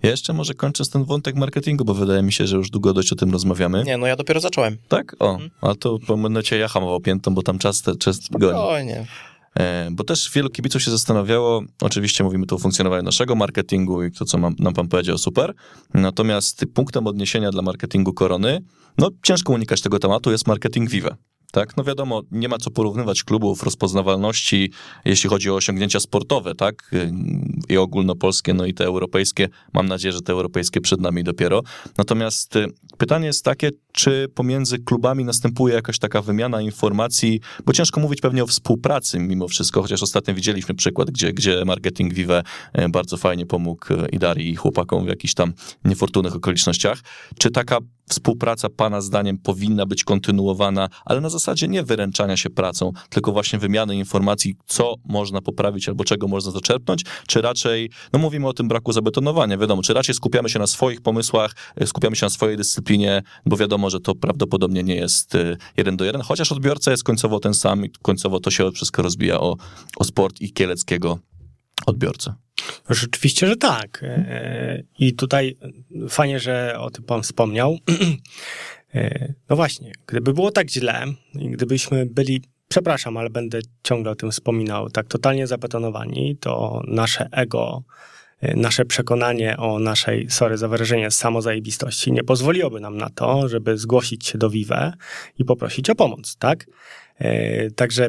Ja 0.02 0.10
jeszcze 0.10 0.32
może 0.32 0.54
kończąc 0.54 0.90
ten 0.90 1.04
wątek 1.04 1.36
marketingu, 1.36 1.84
bo 1.84 1.94
wydaje 1.94 2.22
mi 2.22 2.32
się, 2.32 2.46
że 2.46 2.56
już 2.56 2.70
długo 2.70 2.92
dość 2.92 3.12
o 3.12 3.16
tym 3.16 3.32
rozmawiamy. 3.32 3.84
Nie, 3.84 3.96
no 3.96 4.06
ja 4.06 4.16
dopiero 4.16 4.40
zacząłem. 4.40 4.78
Tak? 4.88 5.16
O, 5.18 5.30
Mhm. 5.30 5.50
a 5.60 5.74
to 5.74 5.98
będę 6.16 6.42
cię 6.42 6.58
ja 6.58 6.68
hamował 6.68 7.00
piętą, 7.00 7.34
bo 7.34 7.42
tam 7.42 7.58
czas, 7.58 7.82
czas 7.98 8.18
goni. 8.30 8.52
Spokojnie. 8.52 8.96
E, 8.96 9.06
Bo 9.90 10.04
też 10.04 10.30
wielu 10.34 10.50
kibiców 10.50 10.82
się 10.82 10.90
zastanawiało, 10.90 11.62
oczywiście 11.80 12.24
mówimy 12.24 12.46
tu 12.46 12.56
o 12.56 12.58
funkcjonowaniu 12.58 13.02
naszego 13.02 13.34
marketingu 13.34 14.04
i 14.04 14.12
to, 14.12 14.24
co 14.24 14.38
nam 14.38 14.74
pan 14.74 14.88
powiedział, 14.88 15.18
super. 15.18 15.54
Natomiast 15.94 16.64
punktem 16.74 17.06
odniesienia 17.06 17.50
dla 17.50 17.62
marketingu 17.62 18.12
Korony, 18.12 18.62
no 18.98 19.10
ciężko 19.22 19.52
unikać 19.52 19.80
tego 19.80 19.98
tematu, 19.98 20.30
jest 20.30 20.46
marketing 20.46 20.90
Vive. 20.90 21.16
Tak, 21.56 21.76
no 21.76 21.84
wiadomo, 21.84 22.22
nie 22.30 22.48
ma 22.48 22.58
co 22.58 22.70
porównywać 22.70 23.24
klubów, 23.24 23.62
rozpoznawalności, 23.62 24.72
jeśli 25.04 25.30
chodzi 25.30 25.50
o 25.50 25.54
osiągnięcia 25.54 26.00
sportowe, 26.00 26.54
tak, 26.54 26.90
i 27.68 27.76
ogólnopolskie, 27.76 28.54
no 28.54 28.66
i 28.66 28.74
te 28.74 28.84
europejskie. 28.84 29.48
Mam 29.72 29.88
nadzieję, 29.88 30.12
że 30.12 30.20
te 30.20 30.32
europejskie 30.32 30.80
przed 30.80 31.00
nami 31.00 31.24
dopiero. 31.24 31.62
Natomiast 31.98 32.56
y, 32.56 32.66
pytanie 32.98 33.26
jest 33.26 33.44
takie, 33.44 33.70
czy 33.92 34.28
pomiędzy 34.34 34.78
klubami 34.78 35.24
następuje 35.24 35.74
jakaś 35.74 35.98
taka 35.98 36.22
wymiana 36.22 36.62
informacji, 36.62 37.40
bo 37.64 37.72
ciężko 37.72 38.00
mówić 38.00 38.20
pewnie 38.20 38.42
o 38.42 38.46
współpracy 38.46 39.18
mimo 39.18 39.48
wszystko, 39.48 39.82
chociaż 39.82 40.02
ostatnio 40.02 40.34
widzieliśmy 40.34 40.74
przykład, 40.74 41.10
gdzie, 41.10 41.32
gdzie 41.32 41.64
marketing 41.64 42.14
Vive 42.14 42.42
y, 42.78 42.88
bardzo 42.88 43.16
fajnie 43.16 43.46
pomógł 43.46 43.92
y, 43.92 44.08
i 44.12 44.18
Darii 44.18 44.50
i 44.50 44.56
chłopakom 44.56 45.04
w 45.04 45.08
jakichś 45.08 45.34
tam 45.34 45.52
niefortunnych 45.84 46.36
okolicznościach. 46.36 47.00
Czy 47.38 47.50
taka 47.50 47.78
współpraca 48.08 48.68
Pana 48.68 49.00
zdaniem 49.00 49.38
powinna 49.38 49.86
być 49.86 50.04
kontynuowana, 50.04 50.88
ale 51.04 51.20
na 51.20 51.28
zasadzie 51.28 51.68
nie 51.68 51.82
wyręczania 51.82 52.36
się 52.36 52.50
pracą, 52.50 52.92
tylko 53.10 53.32
właśnie 53.32 53.58
wymiany 53.58 53.96
informacji, 53.96 54.56
co 54.66 54.94
można 55.04 55.42
poprawić 55.42 55.88
albo 55.88 56.04
czego 56.04 56.28
można 56.28 56.52
zaczerpnąć, 56.52 57.04
czy 57.26 57.42
raczej, 57.42 57.90
no 58.12 58.18
mówimy 58.18 58.48
o 58.48 58.52
tym 58.52 58.68
braku 58.68 58.92
zabetonowania, 58.92 59.58
wiadomo, 59.58 59.82
czy 59.82 59.94
raczej 59.94 60.14
skupiamy 60.14 60.48
się 60.48 60.58
na 60.58 60.66
swoich 60.66 61.00
pomysłach, 61.00 61.54
y, 61.82 61.86
skupiamy 61.86 62.16
się 62.16 62.26
na 62.26 62.30
swojej 62.30 62.56
dyscyplinie, 62.56 63.22
bo 63.46 63.56
wiadomo, 63.56 63.90
że 63.90 64.00
to 64.00 64.14
prawdopodobnie 64.14 64.82
nie 64.82 64.94
jest 64.94 65.34
y, 65.34 65.56
jeden 65.76 65.96
do 65.96 66.04
jeden, 66.04 66.22
chociaż 66.22 66.52
odbiorca 66.52 66.90
jest 66.90 67.04
końcowo 67.04 67.40
ten 67.40 67.54
sam 67.54 67.84
i 67.84 67.90
końcowo 68.02 68.40
to 68.40 68.50
się 68.50 68.72
wszystko 68.72 69.02
rozbija 69.02 69.40
o, 69.40 69.56
o 69.96 70.04
sport 70.04 70.40
i 70.40 70.52
kieleckiego 70.52 71.18
odbiorcę. 71.86 72.34
Rzeczywiście, 72.90 73.46
że 73.46 73.56
tak. 73.56 74.00
E, 74.02 74.82
I 74.98 75.14
tutaj 75.14 75.56
fajnie, 76.08 76.40
że 76.40 76.76
o 76.78 76.90
tym 76.90 77.04
pan 77.04 77.22
wspomniał. 77.22 77.78
E, 78.94 79.34
No 79.50 79.56
właśnie, 79.56 79.92
gdyby 80.06 80.32
było 80.32 80.50
tak 80.50 80.70
źle 80.70 81.04
gdybyśmy 81.34 82.06
byli, 82.06 82.42
przepraszam, 82.68 83.16
ale 83.16 83.30
będę 83.30 83.58
ciągle 83.82 84.12
o 84.12 84.14
tym 84.14 84.30
wspominał, 84.30 84.90
tak 84.90 85.06
totalnie 85.06 85.46
zabetonowani, 85.46 86.36
to 86.36 86.82
nasze 86.88 87.28
ego, 87.32 87.82
e, 88.40 88.56
nasze 88.56 88.84
przekonanie 88.84 89.56
o 89.56 89.78
naszej, 89.78 90.30
sorry 90.30 90.56
za 90.56 90.68
wyrażenie, 90.68 91.10
samozajebistości 91.10 92.12
nie 92.12 92.24
pozwoliłoby 92.24 92.80
nam 92.80 92.96
na 92.96 93.10
to, 93.10 93.48
żeby 93.48 93.78
zgłosić 93.78 94.26
się 94.26 94.38
do 94.38 94.50
Vive 94.50 94.92
i 95.38 95.44
poprosić 95.44 95.90
o 95.90 95.94
pomoc, 95.94 96.36
tak? 96.36 96.66
Także 97.76 98.08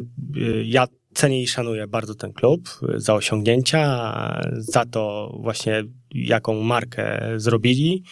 ja 0.64 0.86
cenię 1.18 1.42
i 1.42 1.46
szanuję 1.46 1.86
bardzo 1.86 2.14
ten 2.14 2.32
klub 2.32 2.68
za 2.96 3.14
osiągnięcia, 3.14 3.82
za 4.52 4.84
to 4.84 5.32
właśnie 5.40 5.84
jaką 6.14 6.62
markę 6.62 7.20
zrobili, 7.36 8.02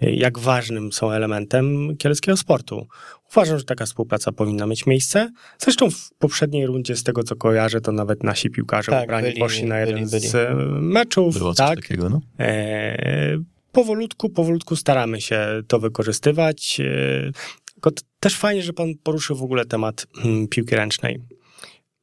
jak 0.00 0.38
ważnym 0.38 0.92
są 0.92 1.10
elementem 1.10 1.96
kieleckiego 1.96 2.36
sportu. 2.36 2.86
Uważam, 3.32 3.58
że 3.58 3.64
taka 3.64 3.86
współpraca 3.86 4.32
powinna 4.32 4.66
mieć 4.66 4.86
miejsce. 4.86 5.30
Zresztą 5.58 5.90
w 5.90 6.10
poprzedniej 6.18 6.66
rundzie, 6.66 6.96
z 6.96 7.02
tego 7.02 7.22
co 7.22 7.36
kojarzę, 7.36 7.80
to 7.80 7.92
nawet 7.92 8.22
nasi 8.24 8.50
piłkarze 8.50 8.92
Tak, 8.92 9.04
ubrani 9.04 9.28
byli- 9.28 9.40
poszli 9.40 9.64
na 9.64 9.78
jeden 9.80 9.94
byli- 9.94 10.10
byli. 10.10 10.28
z 10.28 10.34
e, 10.34 10.54
meczów. 10.80 11.38
Było 11.38 11.54
coś 11.54 11.66
tak? 11.68 11.80
takiego, 11.80 12.08
no? 12.08 12.20
E, 12.38 13.38
powolutku, 13.72 14.30
powolutku 14.30 14.76
staramy 14.76 15.20
się 15.20 15.46
to 15.66 15.78
wykorzystywać. 15.78 16.80
E, 16.80 17.92
też 18.20 18.36
fajnie, 18.36 18.62
że 18.62 18.72
pan 18.72 18.88
poruszył 19.02 19.36
w 19.36 19.42
ogóle 19.42 19.64
temat 19.64 20.06
mm, 20.24 20.48
piłki 20.48 20.74
ręcznej. 20.76 21.20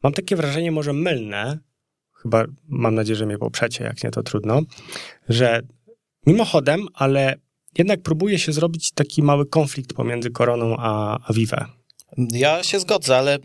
Mam 0.04 0.14
takie 0.14 0.36
wrażenie, 0.36 0.72
może 0.72 0.94
mylne, 0.94 1.60
chyba 2.14 2.46
mam 2.68 2.96
nadzieję, 2.96 3.16
że 3.16 3.26
mnie 3.26 3.38
poprzecie, 3.38 3.84
jak 3.84 4.04
nie 4.04 4.12
to 4.12 4.24
trudno, 4.24 4.62
że 5.30 5.62
mimochodem, 6.26 6.88
ale 6.94 7.36
jednak 7.78 8.02
próbuje 8.02 8.40
się 8.40 8.52
zrobić 8.54 8.92
taki 8.92 9.24
mały 9.24 9.46
konflikt 9.46 9.94
pomiędzy 9.94 10.32
Koroną 10.32 10.76
a, 10.78 11.20
a 11.28 11.34
Vive. 11.34 11.79
Ja 12.32 12.64
się 12.64 12.80
zgodzę, 12.80 13.18
ale 13.18 13.36
y, 13.36 13.40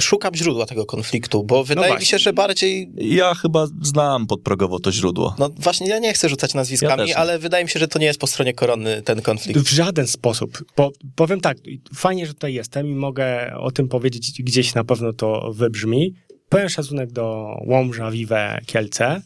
szukam 0.00 0.34
źródła 0.34 0.66
tego 0.66 0.86
konfliktu, 0.86 1.44
bo 1.44 1.64
wydaje 1.64 1.86
mi 1.86 1.92
właśnie. 1.92 2.06
się, 2.06 2.18
że 2.18 2.32
bardziej. 2.32 2.90
Ja 2.94 3.34
chyba 3.34 3.66
znam 3.82 4.26
podprogowo 4.26 4.78
to 4.78 4.92
źródło. 4.92 5.34
No 5.38 5.48
właśnie, 5.48 5.88
ja 5.88 5.98
nie 5.98 6.12
chcę 6.12 6.28
rzucać 6.28 6.54
nazwiskami, 6.54 7.08
Ja 7.08 7.16
ale 7.16 7.38
wydaje 7.38 7.64
mi 7.64 7.70
się, 7.70 7.80
że 7.80 7.88
to 7.88 7.98
nie 7.98 8.06
jest 8.06 8.20
po 8.20 8.26
stronie 8.26 8.54
korony 8.54 9.02
ten 9.02 9.22
konflikt. 9.22 9.60
W 9.60 9.68
żaden 9.68 10.06
sposób. 10.06 10.64
Bo, 10.76 10.90
powiem 11.16 11.40
tak, 11.40 11.58
fajnie, 11.94 12.26
że 12.26 12.34
tutaj 12.34 12.54
jestem 12.54 12.86
i 12.86 12.94
mogę 12.94 13.54
o 13.56 13.70
tym 13.70 13.88
powiedzieć, 13.88 14.42
gdzieś 14.42 14.74
na 14.74 14.84
pewno 14.84 15.12
to 15.12 15.52
wybrzmi. 15.54 16.14
Pełen 16.48 16.68
szacunek 16.68 17.12
do 17.12 17.56
Łomża, 17.66 18.10
Vive, 18.10 18.60
Kielce. 18.66 19.22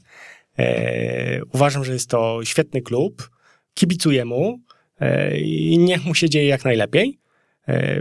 E, 0.58 1.40
uważam, 1.52 1.84
że 1.84 1.92
jest 1.92 2.10
to 2.10 2.40
świetny 2.44 2.82
klub. 2.82 3.30
Kibicuję 3.74 4.24
mu 4.24 4.58
e, 5.00 5.38
i 5.38 5.78
niech 5.78 6.04
mu 6.04 6.14
się 6.14 6.30
dzieje 6.30 6.46
jak 6.46 6.64
najlepiej. 6.64 7.23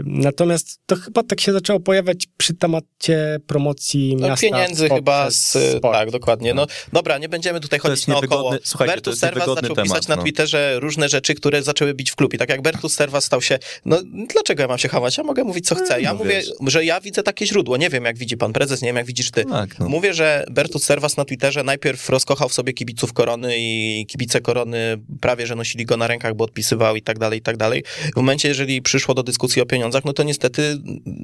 Natomiast 0.04 0.80
to 0.86 0.96
chyba 0.96 1.22
tak 1.22 1.40
się 1.40 1.52
zaczęło 1.52 1.80
pojawiać 1.80 2.26
przy 2.36 2.54
temacie 2.54 3.40
promocji 3.46 4.16
No, 4.16 4.28
miasta. 4.28 4.46
pieniędzy 4.46 4.88
chyba 4.88 5.30
z. 5.30 5.76
sport. 5.78 5.94
Tak, 5.94 6.10
dokładnie. 6.10 6.54
No 6.54 6.66
dobra, 6.92 7.18
nie 7.18 7.28
będziemy 7.28 7.60
tutaj 7.60 7.78
To 7.78 7.82
chodzić 7.88 7.98
jest 7.98 8.08
naokoło. 8.08 8.54
słuchajcie, 8.64 8.94
to 8.94 9.10
Bertus 9.10 9.22
niewygodny 9.22 9.54
zaczął 9.54 9.76
temat, 9.76 9.88
pisać 9.88 10.08
na 10.08 10.16
no. 10.16 10.22
Twitterze 10.22 10.80
różne 10.80 11.08
rzeczy, 11.08 11.34
które 11.34 11.62
zaczęły 11.62 11.94
bić 11.94 12.10
w 12.10 12.16
klub. 12.16 12.34
I 12.34 12.38
tak 12.38 12.48
jak 12.48 12.62
Bertus 12.62 12.94
Serwas 12.94 13.24
stał 13.24 13.42
się. 13.42 13.58
No 13.84 13.98
dlaczego 14.34 14.62
ja 14.62 14.68
mam 14.68 14.78
się 14.78 14.88
hamować? 14.88 15.18
Ja 15.18 15.24
mogę 15.24 15.44
mówić 15.44 15.66
co 15.66 15.74
chcę. 15.74 16.00
Ja 16.02 16.12
no 16.12 16.18
mówię, 16.18 16.30
wiesz. 16.30 16.50
że 16.66 16.84
ja 16.84 17.00
widzę 17.00 17.22
takie 17.22 17.46
źródło. 17.46 17.76
Nie 17.76 17.90
wiem, 17.90 18.04
jak 18.04 18.18
widzi 18.18 18.36
pan 18.36 18.52
prezes, 18.52 18.82
nie 18.82 18.88
wiem, 18.88 18.96
jak 18.96 19.06
widzisz 19.06 19.30
ty. 19.30 19.44
Tak, 19.44 19.78
no. 19.78 19.88
Mówię, 19.88 20.14
że 20.14 20.44
Bertus 20.50 20.84
Serwas 20.84 21.16
na 21.16 21.24
Twitterze 21.24 21.62
najpierw 21.64 22.08
rozkochał 22.10 22.48
w 22.48 22.54
sobie 22.54 22.72
kibiców 22.72 23.12
Korony 23.12 23.54
i 23.58 24.06
kibice 24.08 24.40
Korony 24.40 24.98
prawie, 25.20 25.46
że 25.46 25.54
nosili 25.54 25.86
go 25.86 25.96
na 25.96 26.06
rękach, 26.06 26.34
bo 26.34 26.44
odpisywał 26.44 26.96
i 26.96 27.02
tak 27.02 27.18
dalej, 27.18 27.38
i 27.38 27.42
tak 27.42 27.56
dalej. 27.56 27.84
W 28.12 28.16
momencie, 28.16 28.48
jeżeli 28.48 28.82
przyszło 28.82 29.14
do 29.14 29.22
dyskusji 29.22 29.53
o 29.60 29.66
pieniądzach, 29.66 30.04
no 30.04 30.12
to 30.12 30.22
niestety 30.22 30.78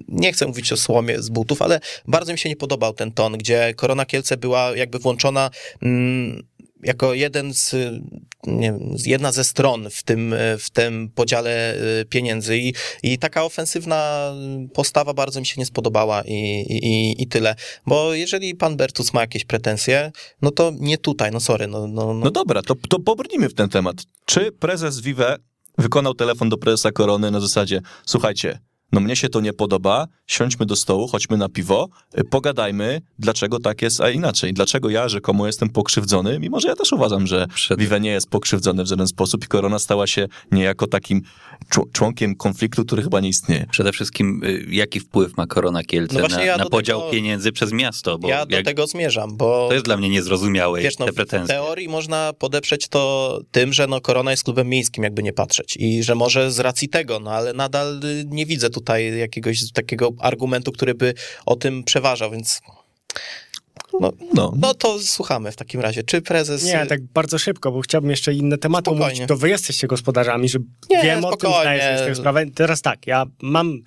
nie 0.09 0.33
chcę 0.33 0.47
mówić 0.47 0.73
o 0.73 0.77
słomie 0.77 1.23
z 1.23 1.29
butów, 1.29 1.63
ale 1.63 1.81
bardzo 2.09 2.33
mi 2.33 2.39
się 2.39 2.49
nie 2.49 2.57
podobał 2.57 2.93
ten 2.93 3.13
ton, 3.13 3.39
gdzie 3.39 3.75
Korona 3.77 4.07
Kielce 4.07 4.37
była 4.37 4.77
jakby 4.77 4.99
włączona 4.99 5.51
mm, 5.83 6.43
jako 6.83 7.15
jeden 7.15 7.55
z, 7.55 7.75
wiem, 8.47 8.95
jedna 9.07 9.33
ze 9.33 9.45
stron 9.45 9.91
w 9.91 10.03
tym, 10.03 10.35
w 10.59 10.71
tym 10.71 11.11
podziale 11.15 11.75
y, 12.01 12.05
pieniędzy 12.05 12.59
i, 12.59 12.75
i 13.03 13.19
taka 13.19 13.45
ofensywna 13.45 14.33
postawa 14.75 15.15
bardzo 15.15 15.41
mi 15.41 15.47
się 15.47 15.55
nie 15.59 15.67
spodobała 15.67 16.23
i, 16.27 16.35
i, 16.69 17.23
i 17.23 17.27
tyle. 17.27 17.55
Bo 17.87 18.15
jeżeli 18.15 18.55
pan 18.55 18.77
Bertus 18.77 19.13
ma 19.13 19.21
jakieś 19.21 19.45
pretensje, 19.45 20.13
no 20.43 20.51
to 20.51 20.73
nie 20.79 20.99
tutaj, 20.99 21.31
no 21.31 21.41
sorry, 21.41 21.67
no, 21.67 21.87
no, 21.87 22.15
no. 22.15 22.21
No 22.25 22.31
dobra, 22.31 22.63
to, 22.63 22.75
to 22.89 22.99
pobrnijmy 22.99 23.49
w 23.49 23.55
ten 23.55 23.69
temat. 23.69 23.97
Czy 24.25 24.53
prezes 24.53 25.01
Vive 25.01 25.37
wykonał 25.79 26.15
telefon 26.15 26.49
do 26.49 26.57
prezesa 26.57 26.93
Korony 26.93 27.31
na 27.31 27.41
zasadzie, 27.41 27.81
słuchajcie, 28.07 28.59
no 28.93 29.01
mnie 29.01 29.17
się 29.17 29.29
to 29.29 29.41
nie 29.41 29.53
podoba, 29.53 30.07
siądźmy 30.27 30.67
do 30.67 30.77
stołu, 30.77 31.09
chodźmy 31.09 31.37
na 31.37 31.49
piwo, 31.49 31.89
y, 32.19 32.25
pogadajmy, 32.25 33.01
dlaczego 33.19 33.59
tak 33.59 33.83
jest, 33.83 34.01
a 34.01 34.11
inaczej. 34.11 34.53
Dlaczego 34.55 34.91
ja 34.91 35.09
rzekomo 35.09 35.47
jestem 35.47 35.69
pokrzywdzony, 35.69 36.39
mimo 36.39 36.61
że 36.61 36.69
ja 36.69 36.77
też 36.77 36.93
uważam, 36.93 37.27
że 37.27 37.47
Przed- 37.55 37.79
Vive 37.79 38.01
nie 38.01 38.11
jest 38.11 38.29
pokrzywdzony 38.29 38.85
w 38.85 38.87
żaden 38.87 39.07
sposób 39.07 39.45
i 39.45 39.49
Korona 39.49 39.79
stała 39.79 40.07
się 40.07 40.27
niejako 40.53 40.87
takim 40.87 41.23
członkiem 41.93 42.35
konfliktu, 42.37 42.85
który 42.85 43.03
chyba 43.03 43.21
nie 43.21 43.29
istnieje. 43.29 43.67
Przede 43.71 43.93
wszystkim, 43.93 44.45
y, 44.45 44.65
jaki 44.69 45.01
wpływ 45.01 45.37
ma 45.37 45.47
Korona 45.47 45.83
Kielce 45.83 46.19
No 46.19 46.29
na, 46.29 46.45
ja 46.45 46.57
na 46.57 46.67
podział 46.67 47.01
tego- 47.01 47.13
pieniędzy 47.13 47.53
przez 47.53 47.73
miasto? 47.73 48.19
Bo 48.19 48.29
ja 48.29 48.47
do 48.47 48.57
jak, 48.57 48.65
tego 48.65 48.87
zmierzam, 48.87 49.37
bo 49.37 49.67
to 49.69 49.75
jest 49.75 49.85
dla 49.85 49.97
mnie 49.97 50.09
niezrozumiałe, 50.09 50.81
wiesz, 50.81 50.99
no, 50.99 51.07
te 51.07 51.13
w 51.13 51.15
pretensje. 51.15 51.55
teorii 51.55 51.89
można 51.89 52.33
podeprzeć 52.39 52.89
to 52.89 53.41
tym, 53.53 53.73
że 53.73 53.87
no, 53.87 54.01
Korona 54.01 54.31
jest 54.31 54.45
klubem 54.45 54.69
miejskim, 54.69 55.05
jakby 55.05 55.23
nie 55.23 55.33
patrzeć. 55.33 55.77
I 55.77 56.03
że 56.03 56.15
może 56.15 56.53
z 56.53 56.59
racji 56.59 56.89
tego, 56.89 57.21
no 57.21 57.31
ale 57.31 57.53
nadal 57.53 58.01
y, 58.05 58.25
nie 58.27 58.47
widzę 58.47 58.71
tutaj 58.71 59.19
jakiegoś 59.19 59.73
takiego 59.73 60.11
argumentu, 60.19 60.73
który 60.73 60.95
by 60.95 61.15
o 61.47 61.57
tym 61.57 61.85
przeważał, 61.85 62.31
więc 62.31 62.61
no, 64.01 64.13
No, 64.35 64.53
no 64.57 64.75
to 64.75 64.99
słuchamy 64.99 65.53
w 65.53 65.57
takim 65.57 65.81
razie. 65.81 66.03
Czy 66.03 66.23
prezes... 66.23 66.65
Nie, 66.65 66.87
tak 66.87 67.03
bardzo 67.03 67.39
szybko, 67.39 67.73
bo 67.73 67.81
chciałbym 67.81 68.11
jeszcze 68.11 68.35
inne 68.35 68.59
tematy 68.59 68.83
Spokojnie. 68.91 69.05
omówić. 69.07 69.29
To 69.29 69.37
wy 69.37 69.49
jesteście 69.49 69.87
gospodarzami, 69.87 70.49
że 70.49 70.59
Nie, 70.91 71.03
wiem 71.03 71.25
o 71.25 71.31
tym, 71.31 71.51
spokojnie. 71.51 71.63
zdaję 71.83 71.99
sobie 71.99 72.15
sprawę. 72.15 72.47
Teraz 72.55 72.83
tak, 72.83 73.07
ja 73.07 73.25
mam 73.43 73.83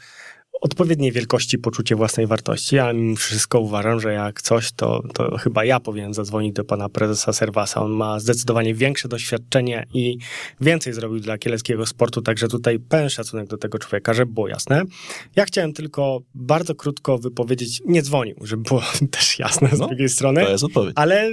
odpowiedniej 0.63 1.11
wielkości 1.11 1.57
poczucie 1.57 1.95
własnej 1.95 2.27
wartości, 2.27 2.79
a 2.79 2.93
mimo 2.93 3.15
wszystko 3.15 3.59
uważam, 3.59 3.99
że 3.99 4.13
jak 4.13 4.41
coś, 4.41 4.71
to, 4.71 5.03
to 5.13 5.37
chyba 5.37 5.65
ja 5.65 5.79
powinienem 5.79 6.13
zadzwonić 6.13 6.53
do 6.53 6.63
pana 6.63 6.89
prezesa 6.89 7.33
Serwasa. 7.33 7.81
On 7.81 7.91
ma 7.91 8.19
zdecydowanie 8.19 8.73
większe 8.75 9.07
doświadczenie 9.07 9.85
i 9.93 10.17
więcej 10.61 10.93
zrobił 10.93 11.19
dla 11.19 11.37
kieleckiego 11.37 11.85
sportu, 11.85 12.21
także 12.21 12.47
tutaj 12.47 12.79
pełen 12.79 13.09
szacunek 13.09 13.47
do 13.47 13.57
tego 13.57 13.79
człowieka, 13.79 14.13
żeby 14.13 14.31
było 14.33 14.47
jasne. 14.47 14.81
Ja 15.35 15.45
chciałem 15.45 15.73
tylko 15.73 16.21
bardzo 16.35 16.75
krótko 16.75 17.17
wypowiedzieć, 17.17 17.81
nie 17.85 18.01
dzwonił, 18.01 18.35
żeby 18.41 18.63
było 18.63 18.81
też 19.11 19.39
jasne 19.39 19.69
z 19.73 19.79
No, 19.79 19.87
drugiej 19.87 20.09
strony. 20.09 20.43
to 20.45 20.51
jest 20.51 20.63
odpowiedź. 20.63 20.93
Ale, 20.95 21.29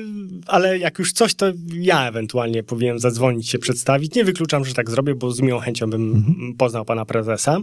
ale 0.47 0.79
jak 0.79 0.99
już 0.99 1.13
coś, 1.13 1.35
to 1.35 1.47
ja 1.75 2.09
ewentualnie 2.09 2.63
powinienem 2.63 2.99
zadzwonić, 2.99 3.49
się 3.49 3.59
przedstawić. 3.59 4.15
Nie 4.15 4.25
wykluczam, 4.25 4.65
że 4.65 4.75
tak 4.75 4.91
zrobię, 4.91 5.15
bo 5.15 5.31
z 5.31 5.41
miłą 5.41 5.59
chęcią 5.61 5.91
bym 5.91 6.11
Mhm. 6.15 6.55
poznał 6.59 6.85
pana 6.85 7.05
prezesa 7.05 7.59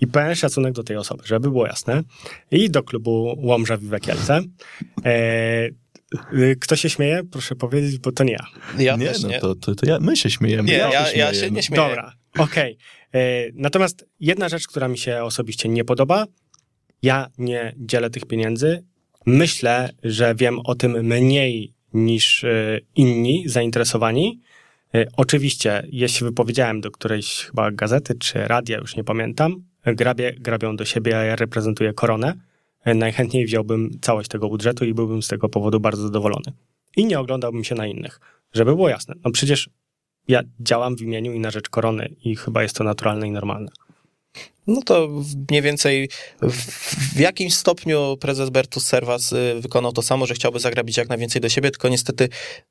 i 0.00 0.06
pełen 0.06 0.34
szacunek 0.34 0.72
do 0.74 0.82
tej 0.84 0.99
osoby, 1.00 1.22
żeby 1.26 1.50
było 1.50 1.66
jasne. 1.66 2.02
I 2.50 2.70
do 2.70 2.82
klubu 2.82 3.34
Łomża 3.38 3.76
Vive 3.76 4.00
Kielce. 4.00 4.40
E, 5.04 5.68
y, 6.32 6.56
kto 6.60 6.76
się 6.76 6.90
śmieje? 6.90 7.22
Proszę 7.32 7.54
powiedzieć, 7.56 7.98
bo 7.98 8.12
to 8.12 8.24
nie 8.24 8.32
ja. 8.32 8.46
Ja 8.78 8.96
nie, 8.96 9.06
też 9.06 9.22
no 9.22 9.28
nie. 9.28 9.40
to, 9.40 9.54
to, 9.54 9.74
to 9.74 9.86
ja, 9.86 9.98
my 10.00 10.16
się 10.16 10.30
śmiejemy. 10.30 10.62
Nie, 10.62 10.74
ja, 10.74 10.92
ja, 10.92 11.06
śmieję. 11.06 11.34
się 11.34 11.50
nie 11.50 11.62
śmieję. 11.62 11.82
Dobra, 11.88 12.12
okej. 12.38 12.78
E, 13.14 13.18
Natomiast 13.54 14.06
jedna 14.20 14.48
rzecz, 14.48 14.66
która 14.66 14.88
mi 14.88 14.98
się 14.98 15.24
osobiście 15.24 15.68
nie 15.68 15.84
podoba, 15.84 16.26
ja 17.02 17.30
nie 17.38 17.74
dzielę 17.78 18.10
tych 18.10 18.26
pieniędzy. 18.26 18.84
Myślę, 19.26 19.90
że 20.02 20.34
wiem 20.34 20.58
o 20.64 20.74
tym 20.74 20.92
mniej 21.06 21.74
niż 21.94 22.44
e, 22.44 22.78
inni 22.96 23.44
zainteresowani. 23.46 24.40
E, 24.94 25.06
Oczywiście, 25.16 25.86
jeśli 25.92 26.24
wypowiedziałem 26.26 26.80
do 26.80 26.90
którejś 26.90 27.34
chyba 27.44 27.70
gazety 27.70 28.14
czy 28.14 28.38
radia, 28.48 28.78
już 28.78 28.96
nie 28.96 29.04
pamiętam, 29.04 29.64
grabie, 29.84 30.32
grabią 30.32 30.76
do 30.76 30.84
siebie, 30.84 31.18
a 31.18 31.22
ja 31.24 31.36
reprezentuję 31.36 31.92
koronę. 31.92 32.34
Najchętniej 32.86 33.46
wziąłbym 33.46 33.90
całość 34.00 34.28
tego 34.28 34.48
budżetu 34.48 34.84
i 34.84 34.94
byłbym 34.94 35.22
z 35.22 35.28
tego 35.28 35.48
powodu 35.48 35.80
bardzo 35.80 36.02
zadowolony. 36.02 36.52
I 36.96 37.04
nie 37.04 37.20
oglądałbym 37.20 37.64
się 37.64 37.74
na 37.74 37.86
innych. 37.86 38.20
Żeby 38.52 38.74
było 38.74 38.88
jasne. 38.88 39.14
No 39.24 39.30
przecież 39.30 39.70
ja 40.28 40.42
działam 40.60 40.96
w 40.96 41.00
imieniu 41.00 41.32
i 41.32 41.40
na 41.40 41.50
rzecz 41.50 41.68
korony 41.68 42.14
i 42.24 42.36
chyba 42.36 42.62
jest 42.62 42.76
to 42.76 42.84
naturalne 42.84 43.28
i 43.28 43.30
normalne. 43.30 43.70
No 44.66 44.82
to 44.82 45.08
mniej 45.50 45.62
więcej 45.62 46.08
w, 46.42 47.20
jakimś 47.20 47.54
stopniu 47.54 48.16
prezes 48.20 48.50
Bertus 48.50 48.86
Servas 48.86 49.32
y, 49.32 49.54
wykonał 49.60 49.92
to 49.92 50.02
samo, 50.02 50.26
że 50.26 50.34
chciałby 50.34 50.60
zagrabić 50.60 50.96
jak 50.96 51.08
najwięcej 51.08 51.40
do 51.40 51.48
siebie, 51.48 51.70
tylko 51.70 51.88
niestety 51.88 52.28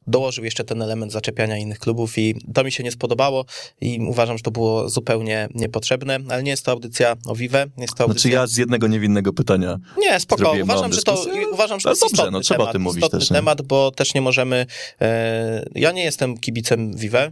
dołożył 0.08 0.46
jeszcze 0.46 0.64
ten 0.64 0.82
element 0.82 1.12
zaczepiania 1.12 1.58
innych 1.58 1.80
klubów 1.80 2.18
i 2.18 2.36
to 2.54 2.64
mi 2.64 2.72
się 2.72 2.84
nie 2.84 2.92
spodobało 2.92 3.46
i 3.82 4.00
uważam, 4.10 4.38
że 4.38 4.44
to 4.44 4.52
było 4.52 4.90
zupełnie 4.90 5.50
niepotrzebne, 5.56 6.20
ale 6.30 6.44
nie 6.44 6.52
jest 6.52 6.66
to 6.66 6.72
audycja 6.72 7.16
o 7.26 7.36
Vive, 7.36 7.66
jest 7.78 7.96
to 7.96 8.04
audycja... 8.04 8.22
Znaczy 8.22 8.30
ja 8.30 8.48
z 8.48 8.58
jednego 8.58 8.88
niewinnego 8.88 9.34
pytania. 9.34 9.78
Nie, 9.98 10.20
spoko. 10.20 10.54
Uważam, 10.64 10.94
że 10.94 11.02
to, 11.02 11.26
uważam, 11.52 11.80
że 11.80 11.84
to 11.84 11.90
jest 11.90 12.02
dobrze, 12.02 12.14
istotny 12.14 12.32
no, 12.32 12.42
trzeba 12.42 12.58
o 12.58 12.64
temat, 12.64 12.74
tym 12.74 12.82
mówić 12.82 12.98
istotny 12.98 13.20
też, 13.20 13.30
nie? 13.30 13.36
temat, 13.36 13.62
bo 13.62 13.92
też 13.92 14.14
nie 14.14 14.22
możemy... 14.22 14.66
E, 15.02 15.66
ja 15.76 15.92
nie 15.92 16.04
jestem 16.04 16.38
kibicem 16.38 16.98
Vive, 16.98 17.32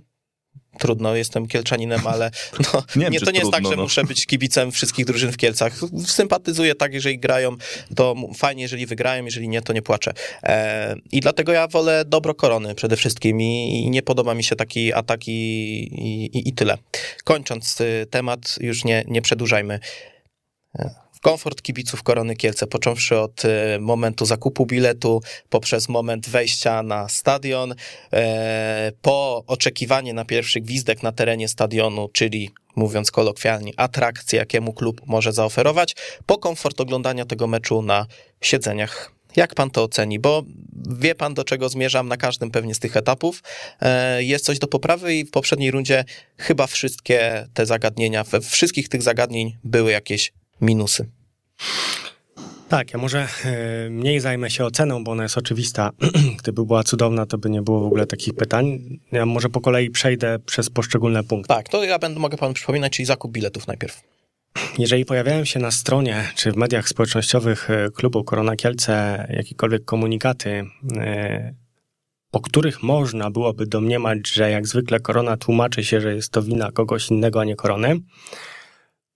Trudno, 0.79 1.15
jestem 1.15 1.47
kielczaninem, 1.47 2.07
ale 2.07 2.31
no, 2.73 2.83
Nie 2.95 3.09
nie, 3.09 3.19
to 3.19 3.31
nie 3.31 3.39
jest 3.39 3.51
tak, 3.51 3.61
trudno, 3.61 3.69
że 3.69 3.75
no. 3.75 3.83
muszę 3.83 4.03
być 4.03 4.25
kibicem 4.25 4.71
wszystkich 4.71 5.05
drużyn 5.05 5.31
w 5.31 5.37
Kielcach. 5.37 5.73
Sympatyzuję 6.05 6.75
tak, 6.75 6.93
jeżeli 6.93 7.19
grają, 7.19 7.55
to 7.95 8.15
fajnie, 8.35 8.61
jeżeli 8.61 8.85
wygrają, 8.85 9.25
jeżeli 9.25 9.49
nie, 9.49 9.61
to 9.61 9.73
nie 9.73 9.81
płaczę. 9.81 10.13
E, 10.43 10.95
I 11.11 11.19
dlatego 11.19 11.51
ja 11.51 11.67
wolę 11.67 12.03
dobro 12.05 12.35
korony 12.35 12.75
przede 12.75 12.95
wszystkim 12.95 13.41
i, 13.41 13.83
i 13.85 13.89
nie 13.89 14.01
podoba 14.01 14.33
mi 14.33 14.43
się 14.43 14.55
taki 14.55 14.93
atak 14.93 15.27
i, 15.27 15.31
i, 15.33 16.49
i 16.49 16.53
tyle. 16.53 16.77
Kończąc 17.23 17.81
y, 17.81 18.07
temat, 18.09 18.55
już 18.59 18.83
nie, 18.83 19.03
nie 19.07 19.21
przedłużajmy. 19.21 19.79
Komfort 21.21 21.61
kibiców 21.61 22.03
Korony 22.03 22.35
Kielce, 22.35 22.67
począwszy 22.67 23.19
od 23.19 23.45
e, 23.45 23.79
momentu 23.79 24.25
zakupu 24.25 24.65
biletu, 24.65 25.21
poprzez 25.49 25.89
moment 25.89 26.29
wejścia 26.29 26.83
na 26.83 27.09
stadion, 27.09 27.75
e, 28.13 28.91
po 29.01 29.43
oczekiwanie 29.47 30.13
na 30.13 30.25
pierwszy 30.25 30.61
gwizdek 30.61 31.03
na 31.03 31.11
terenie 31.11 31.47
stadionu, 31.47 32.09
czyli 32.13 32.51
mówiąc 32.75 33.11
kolokwialnie, 33.11 33.71
atrakcje, 33.77 34.39
jakiemu 34.39 34.73
klub 34.73 35.01
może 35.05 35.33
zaoferować, 35.33 35.95
po 36.25 36.37
komfort 36.37 36.81
oglądania 36.81 37.25
tego 37.25 37.47
meczu 37.47 37.81
na 37.81 38.05
siedzeniach. 38.41 39.11
Jak 39.35 39.55
pan 39.55 39.69
to 39.69 39.83
oceni? 39.83 40.19
Bo 40.19 40.43
wie 40.99 41.15
pan, 41.15 41.33
do 41.33 41.43
czego 41.43 41.69
zmierzam 41.69 42.07
na 42.07 42.17
każdym 42.17 42.51
pewnie 42.51 42.75
z 42.75 42.79
tych 42.79 42.97
etapów. 42.97 43.43
E, 43.81 44.23
Jest 44.23 44.45
coś 44.45 44.59
do 44.59 44.67
poprawy 44.67 45.15
i 45.15 45.25
w 45.25 45.31
poprzedniej 45.31 45.71
rundzie 45.71 46.05
chyba 46.37 46.67
wszystkie 46.67 47.47
te 47.53 47.65
zagadnienia, 47.65 48.23
wszystkich 48.49 48.89
tych 48.89 49.01
zagadnień 49.01 49.57
były 49.63 49.91
jakieś 49.91 50.33
minusy. 50.61 51.09
Tak, 52.69 52.93
ja 52.93 52.99
może 52.99 53.27
e, 53.45 53.89
mniej 53.89 54.19
zajmę 54.19 54.49
się 54.49 54.65
oceną, 54.65 55.03
bo 55.03 55.11
ona 55.11 55.23
jest 55.23 55.37
oczywista. 55.37 55.91
Gdyby 56.39 56.65
była 56.65 56.83
cudowna, 56.83 57.25
to 57.25 57.37
by 57.37 57.49
nie 57.49 57.61
było 57.61 57.79
w 57.79 57.85
ogóle 57.85 58.05
takich 58.05 58.33
pytań. 58.33 58.79
Ja 59.11 59.25
może 59.25 59.49
po 59.49 59.61
kolei 59.61 59.89
przejdę 59.89 60.39
przez 60.39 60.69
poszczególne 60.69 61.23
punkty. 61.23 61.47
Tak, 61.47 61.69
to 61.69 61.83
ja 61.83 61.99
będę, 61.99 62.19
mogę 62.19 62.37
panu 62.37 62.53
przypominać, 62.53 62.93
czyli 62.93 63.05
zakup 63.05 63.31
biletów 63.31 63.67
najpierw. 63.67 64.03
Jeżeli 64.77 65.05
pojawiają 65.05 65.45
się 65.45 65.59
na 65.59 65.71
stronie 65.71 66.23
czy 66.35 66.51
w 66.51 66.55
mediach 66.55 66.89
społecznościowych 66.89 67.69
e, 67.69 67.89
klubu 67.91 68.23
Korona 68.23 68.55
Kielce 68.55 69.27
jakiekolwiek 69.29 69.85
komunikaty, 69.85 70.65
e, 70.97 71.53
po 72.31 72.39
których 72.39 72.83
można 72.83 73.31
byłoby 73.31 73.67
domniemać, 73.67 74.27
że 74.27 74.51
jak 74.51 74.67
zwykle 74.67 74.99
Korona 74.99 75.37
tłumaczy 75.37 75.83
się, 75.83 76.01
że 76.01 76.15
jest 76.15 76.31
to 76.31 76.41
wina 76.41 76.71
kogoś 76.71 77.09
innego, 77.09 77.41
a 77.41 77.43
nie 77.43 77.55
Korony, 77.55 77.99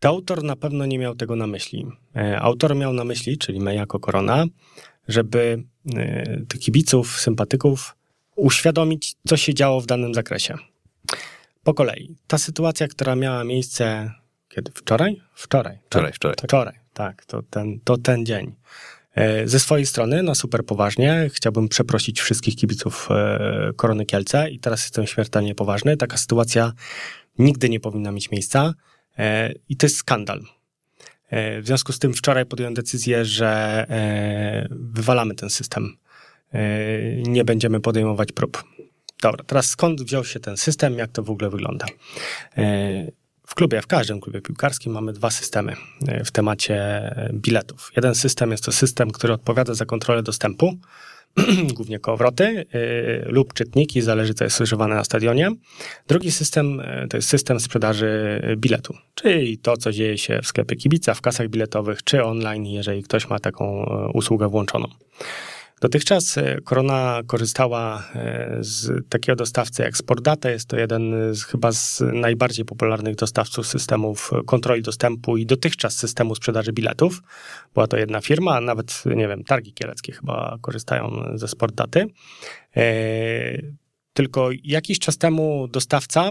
to 0.02 0.10
autor 0.10 0.44
na 0.44 0.56
pewno 0.56 0.86
nie 0.86 1.00
miał 1.00 1.16
tego 1.16 1.36
na 1.36 1.48
myśli. 1.48 1.86
E, 2.16 2.40
Autor 2.40 2.76
miał 2.76 2.94
na 2.94 3.04
myśli, 3.04 3.38
czyli 3.38 3.60
my 3.60 3.76
jako 3.76 4.00
Korona, 4.00 4.46
żeby 5.08 5.64
e, 5.96 6.42
tych 6.48 6.60
kibiców, 6.60 7.20
sympatyków 7.20 7.96
uświadomić, 8.36 9.16
co 9.28 9.38
się 9.38 9.54
działo 9.54 9.82
w 9.82 9.86
danym 9.86 10.14
zakresie. 10.14 10.56
Po 11.64 11.74
kolei. 11.74 12.16
Ta 12.28 12.38
sytuacja, 12.38 12.88
która 12.88 13.16
miała 13.16 13.44
miejsce 13.44 14.12
kiedy? 14.50 14.72
Wczoraj? 14.76 15.22
Wczoraj. 15.36 15.76
tak. 15.78 15.86
Wczoraj, 15.86 16.14
wczoraj. 16.14 16.36
Wczoraj, 16.44 16.76
tak, 16.94 17.26
to 17.26 17.42
ten, 17.50 17.80
to 17.84 17.98
ten 17.98 18.26
dzień. 18.26 18.56
E, 19.16 19.48
Ze 19.48 19.60
swojej 19.60 19.86
strony, 19.86 20.24
no 20.24 20.36
super 20.36 20.66
poważnie, 20.66 21.30
chciałbym 21.34 21.68
przeprosić 21.70 22.22
wszystkich 22.22 22.56
kibiców 22.56 23.10
Korony 23.76 24.06
Kielce 24.06 24.50
i 24.50 24.60
teraz 24.60 24.82
jestem 24.82 25.08
śmiertelnie 25.08 25.56
poważny. 25.56 25.98
Taka 25.98 26.18
sytuacja 26.18 26.74
nigdy 27.40 27.70
nie 27.70 27.80
powinna 27.80 28.12
mieć 28.12 28.32
miejsca 28.32 28.74
i 29.70 29.78
to 29.78 29.86
jest 29.86 29.98
skandal. 29.98 30.42
E, 31.30 31.62
W 31.62 31.66
związku 31.68 31.94
z 31.94 32.00
tym 32.00 32.14
wczoraj 32.14 32.46
podjąłem 32.46 32.74
decyzję, 32.74 33.26
że 33.26 33.86
e, 33.90 34.68
wywalamy 34.72 35.36
ten 35.36 35.50
system. 35.50 35.98
E, 36.54 36.60
Nie 37.16 37.44
będziemy 37.46 37.80
podejmować 37.80 38.32
prób. 38.32 38.64
Dobra, 39.22 39.44
teraz 39.44 39.66
skąd 39.66 40.02
wziął 40.02 40.26
się 40.26 40.40
ten 40.40 40.58
system, 40.58 40.98
jak 40.98 41.12
to 41.12 41.24
w 41.24 41.30
ogóle 41.30 41.50
wygląda? 41.50 41.86
E, 42.58 43.12
W 43.48 43.56
klubie, 43.56 43.82
w 43.82 43.88
każdym 43.88 44.22
klubie 44.22 44.42
piłkarskim 44.42 44.94
mamy 44.94 45.14
dwa 45.14 45.32
systemy 45.32 45.76
e, 46.08 46.24
w 46.24 46.32
temacie 46.32 46.76
e, 46.76 47.30
biletów. 47.34 47.92
Jeden 47.96 48.16
system 48.16 48.52
jest 48.52 48.64
to 48.64 48.72
system, 48.72 49.12
który 49.12 49.34
odpowiada 49.34 49.74
za 49.74 49.86
kontrolę 49.86 50.24
dostępu, 50.24 50.78
głównie 51.74 52.00
kołowroty 52.00 52.66
y, 52.76 53.26
lub 53.26 53.54
czytniki, 53.54 54.02
zależy 54.02 54.34
co 54.34 54.44
jest 54.44 54.62
używane 54.62 54.96
na 54.96 55.04
stadionie. 55.04 55.52
Drugi 56.08 56.32
system 56.32 56.80
y, 56.80 57.08
to 57.10 57.18
jest 57.18 57.30
system 57.30 57.60
sprzedaży 57.60 58.42
biletu, 58.58 58.94
czyli 59.16 59.58
to, 59.58 59.78
co 59.78 59.92
dzieje 59.92 60.18
się 60.18 60.40
w 60.44 60.48
sklepie 60.48 60.76
kibica, 60.76 61.14
w 61.14 61.22
kasach 61.22 61.50
biletowych, 61.50 62.04
czy 62.04 62.24
online, 62.24 62.66
jeżeli 62.66 63.04
ktoś 63.04 63.30
ma 63.30 63.40
taką 63.40 63.84
y, 63.84 64.12
usługę 64.14 64.50
włączoną. 64.50 64.88
Dotychczas 65.82 66.36
Korona 66.64 67.22
korzystała 67.28 68.10
z 68.60 69.10
takiego 69.10 69.36
dostawcy 69.36 69.84
jak 69.84 69.98
Sportdata. 69.98 70.50
Jest 70.50 70.68
to 70.68 70.78
jeden 70.78 71.34
z 71.36 71.44
chyba 71.44 71.72
z 71.72 72.04
najbardziej 72.14 72.66
popularnych 72.66 73.16
dostawców 73.16 73.68
systemów 73.68 74.32
kontroli 74.46 74.82
dostępu 74.82 75.38
i 75.38 75.46
dotychczas 75.46 75.98
systemu 75.98 76.36
sprzedaży 76.36 76.74
biletów. 76.74 77.22
Była 77.74 77.88
to 77.88 77.98
jedna 77.98 78.22
firma, 78.22 78.56
a 78.56 78.62
nawet, 78.62 79.04
nie 79.06 79.28
wiem, 79.28 79.44
targi 79.44 79.74
kieleckie 79.74 80.14
chyba 80.14 80.58
korzystają 80.62 81.24
ze 81.34 81.48
Sportdaty. 81.48 82.08
Tylko 84.14 84.50
jakiś 84.64 85.00
czas 85.00 85.18
temu 85.18 85.68
dostawca 85.68 86.30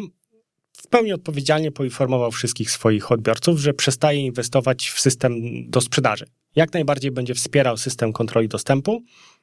w 0.72 0.88
pełni 0.88 1.12
odpowiedzialnie 1.12 1.72
poinformował 1.72 2.30
wszystkich 2.30 2.70
swoich 2.70 3.12
odbiorców, 3.12 3.58
że 3.58 3.74
przestaje 3.74 4.20
inwestować 4.20 4.88
w 4.88 5.00
system 5.00 5.34
do 5.70 5.80
sprzedaży. 5.80 6.26
Jak 6.56 6.72
najbardziej 6.72 7.10
będzie 7.10 7.34
wspierał 7.34 7.76
system 7.76 8.12
kontroli 8.12 8.48
dostępu, 8.48 9.02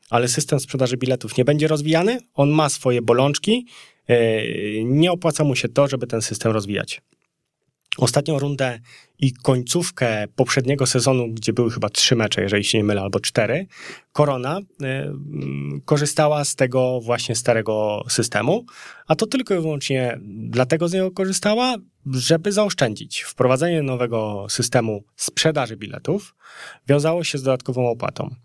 ale 0.10 0.28
system 0.28 0.60
sprzedaży 0.60 0.98
biletów 0.98 1.38
nie 1.38 1.46
będzie 1.46 1.68
rozwijany. 1.68 2.20
On 2.34 2.50
ma 2.50 2.70
swoje 2.70 3.02
bolączki. 3.02 3.68
E, 4.08 4.44
nie 4.84 5.12
opłaca 5.12 5.44
mu 5.44 5.56
się 5.56 5.70
to, 5.70 5.88
żeby 5.88 6.08
ten 6.08 6.22
system 6.22 6.52
rozwijać. 6.52 7.02
Ostatnią 7.98 8.40
rundę 8.40 8.80
i 9.20 9.34
końcówkę 9.34 10.26
poprzedniego 10.36 10.86
sezonu, 10.86 11.28
gdzie 11.34 11.54
były 11.54 11.72
chyba 11.72 11.90
trzy 11.90 12.16
mecze, 12.16 12.42
jeżeli 12.42 12.64
się 12.64 12.78
nie 12.78 12.84
mylę, 12.84 13.02
albo 13.02 13.20
cztery, 13.20 13.68
Korona 14.12 14.60
y, 14.60 14.64
korzystała 15.86 16.46
z 16.46 16.56
tego 16.56 17.00
właśnie 17.02 17.36
starego 17.36 18.04
systemu, 18.10 18.66
a 19.08 19.16
to 19.16 19.28
tylko 19.28 19.54
i 19.54 19.62
wyłącznie 19.62 20.20
dlatego 20.50 20.88
z 20.88 20.94
niego 20.94 21.12
korzystała, 21.12 21.76
żeby 22.14 22.52
zaoszczędzić. 22.52 23.22
Wprowadzenie 23.22 23.84
nowego 23.84 24.46
systemu 24.50 25.04
sprzedaży 25.16 25.78
biletów 25.78 26.36
wiązało 26.88 27.24
się 27.24 27.38
z 27.38 27.44
dodatkową 27.44 27.90
opłatą. 27.90 28.36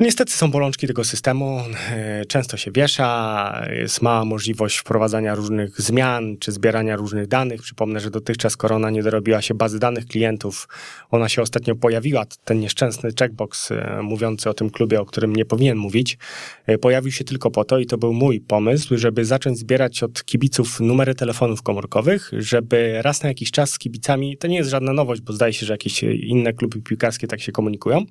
Niestety 0.00 0.32
są 0.32 0.50
bolączki 0.50 0.86
tego 0.86 1.04
systemu, 1.04 1.60
e, 1.90 2.24
często 2.24 2.56
się 2.56 2.70
wiesza, 2.72 3.66
jest 3.70 4.02
mała 4.02 4.24
możliwość 4.24 4.78
wprowadzania 4.78 5.34
różnych 5.34 5.80
zmian 5.80 6.36
czy 6.38 6.52
zbierania 6.52 6.96
różnych 6.96 7.26
danych. 7.26 7.62
Przypomnę, 7.62 8.00
że 8.00 8.10
dotychczas 8.10 8.56
korona 8.56 8.90
nie 8.90 9.02
dorobiła 9.02 9.42
się 9.42 9.54
bazy 9.54 9.78
danych 9.78 10.06
klientów. 10.06 10.68
Ona 11.10 11.28
się 11.28 11.42
ostatnio 11.42 11.76
pojawiła, 11.76 12.24
ten 12.44 12.60
nieszczęsny 12.60 13.10
checkbox 13.18 13.70
e, 13.70 14.00
mówiący 14.02 14.50
o 14.50 14.54
tym 14.54 14.70
klubie, 14.70 15.00
o 15.00 15.06
którym 15.06 15.36
nie 15.36 15.44
powinien 15.44 15.78
mówić, 15.78 16.18
e, 16.66 16.78
pojawił 16.78 17.12
się 17.12 17.24
tylko 17.24 17.50
po 17.50 17.64
to 17.64 17.78
i 17.78 17.86
to 17.86 17.98
był 17.98 18.12
mój 18.12 18.40
pomysł, 18.40 18.98
żeby 18.98 19.24
zacząć 19.24 19.58
zbierać 19.58 20.02
od 20.02 20.24
kibiców 20.24 20.80
numery 20.80 21.14
telefonów 21.14 21.62
komórkowych, 21.62 22.30
żeby 22.32 23.02
raz 23.02 23.22
na 23.22 23.28
jakiś 23.28 23.50
czas 23.50 23.70
z 23.70 23.78
kibicami, 23.78 24.36
to 24.36 24.48
nie 24.48 24.56
jest 24.56 24.70
żadna 24.70 24.92
nowość, 24.92 25.20
bo 25.20 25.32
zdaje 25.32 25.52
się, 25.52 25.66
że 25.66 25.74
jakieś 25.74 26.02
inne 26.02 26.52
kluby 26.52 26.82
piłkarskie 26.82 27.26
tak 27.26 27.40
się 27.40 27.52
komunikują, 27.52 28.04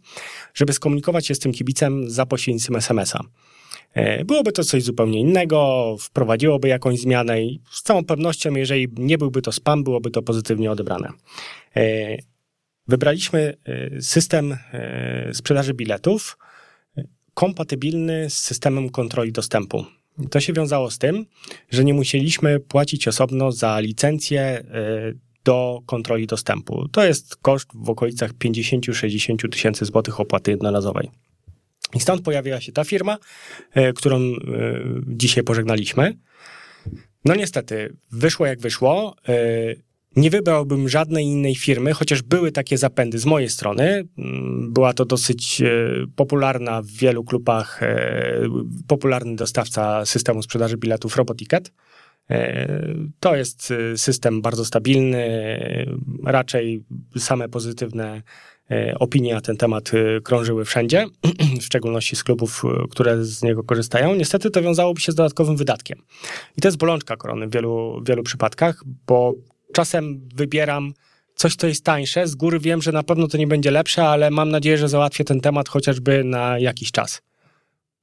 żeby 0.54 0.74
skomunikować 0.74 1.28
się 1.28 1.36
z 1.36 1.40
tym 1.40 1.52
kibicem 1.52 1.77
za 2.08 2.26
pośrednictwem 2.26 2.76
SMS-a. 2.76 3.24
E, 3.94 4.26
byłoby 4.26 4.52
to 4.52 4.64
coś 4.64 4.84
zupełnie 4.84 5.20
innego, 5.20 5.96
wprowadziłoby 6.00 6.68
jakąś 6.68 7.00
zmianę 7.00 7.44
i 7.44 7.62
z 7.72 7.82
całą 7.82 8.06
pewnością, 8.06 8.56
jeżeli 8.56 8.88
nie 8.98 9.18
byłby 9.18 9.42
to 9.42 9.52
spam, 9.52 9.84
byłoby 9.84 10.12
to 10.12 10.22
pozytywnie 10.22 10.72
odebrane. 10.72 11.10
E, 11.76 12.18
wybraliśmy 12.88 13.58
e, 13.66 14.02
system 14.02 14.58
sprzedaży 15.34 15.74
biletów 15.74 16.38
kompatybilny 17.34 18.30
z 18.30 18.34
systemem 18.34 18.90
kontroli 18.90 19.32
dostępu. 19.32 19.86
To 20.32 20.40
się 20.40 20.54
wiązało 20.54 20.92
z 20.92 20.98
tym, 20.98 21.26
że 21.70 21.84
nie 21.84 21.94
musieliśmy 21.94 22.60
płacić 22.60 23.08
osobno 23.08 23.52
za 23.52 23.80
licencję 23.80 24.64
do 25.44 25.82
kontroli 25.86 26.28
dostępu. 26.28 26.88
To 26.88 27.06
jest 27.06 27.36
koszt 27.36 27.68
w 27.74 27.90
okolicach 27.90 28.34
50-60 28.34 29.50
tysięcy 29.50 29.86
złotych 29.86 30.20
opłaty 30.20 30.52
jednorazowej. 30.52 31.10
I 31.96 32.00
stąd 32.00 32.22
pojawiła 32.22 32.62
się 32.62 32.72
ta 32.72 32.84
firma, 32.84 33.18
e, 33.74 33.94
którą 33.94 34.18
e, 34.18 34.34
dzisiaj 35.08 35.44
pożegnaliśmy. 35.44 36.18
No 37.26 37.36
niestety, 37.36 37.98
wyszło 38.12 38.46
jak 38.46 38.60
wyszło. 38.60 39.16
E, 39.28 39.36
nie 40.16 40.30
wybrałbym 40.30 40.90
żadnej 40.90 41.26
innej 41.26 41.56
firmy, 41.56 41.94
chociaż 41.94 42.22
były 42.22 42.52
takie 42.52 42.78
zapędy 42.78 43.20
z 43.20 43.26
mojej 43.26 43.50
strony. 43.50 44.08
Mm, 44.18 44.74
była 44.74 44.94
to 44.94 45.06
dosyć 45.06 45.64
popularna 46.16 46.82
w 46.82 46.88
wielu 46.88 47.24
klubach, 47.24 47.82
popularny 48.88 49.36
dostawca 49.36 50.06
systemu 50.06 50.44
sprzedaży 50.44 50.78
biletów 50.78 51.16
Roboticket. 51.16 51.72
To 53.20 53.36
jest 53.36 53.74
system 53.96 54.42
bardzo 54.42 54.66
stabilny, 54.66 55.50
raczej 56.24 56.84
same 57.18 57.50
pozytywne 57.50 58.22
E, 58.72 58.96
opinie 59.00 59.34
na 59.34 59.42
ten 59.42 59.58
temat 59.58 59.92
e, 59.94 60.22
krążyły 60.22 60.66
wszędzie, 60.66 61.06
w 61.62 61.64
szczególności 61.64 62.16
z 62.16 62.24
klubów, 62.24 62.64
e, 62.66 62.88
które 62.90 63.26
z 63.26 63.44
niego 63.44 63.64
korzystają. 63.64 64.16
Niestety 64.16 64.52
to 64.52 64.62
wiązałoby 64.62 65.02
się 65.02 65.12
z 65.12 65.16
dodatkowym 65.16 65.58
wydatkiem. 65.58 66.02
I 66.58 66.62
to 66.62 66.68
jest 66.68 66.78
bolączka 66.78 67.18
korony 67.18 67.48
w 67.48 67.54
wielu, 67.54 68.04
wielu 68.06 68.24
przypadkach, 68.24 68.84
bo 69.08 69.34
czasem 69.74 70.30
wybieram 70.36 70.94
coś, 71.36 71.56
co 71.56 71.68
jest 71.68 71.84
tańsze. 71.84 72.28
Z 72.28 72.36
góry 72.36 72.60
wiem, 72.60 72.82
że 72.82 72.92
na 72.92 73.04
pewno 73.04 73.28
to 73.28 73.38
nie 73.38 73.48
będzie 73.48 73.72
lepsze, 73.72 74.08
ale 74.08 74.32
mam 74.32 74.50
nadzieję, 74.50 74.78
że 74.78 74.90
załatwię 74.90 75.24
ten 75.24 75.42
temat 75.42 75.70
chociażby 75.70 76.24
na 76.24 76.60
jakiś 76.60 76.92
czas. 76.92 77.22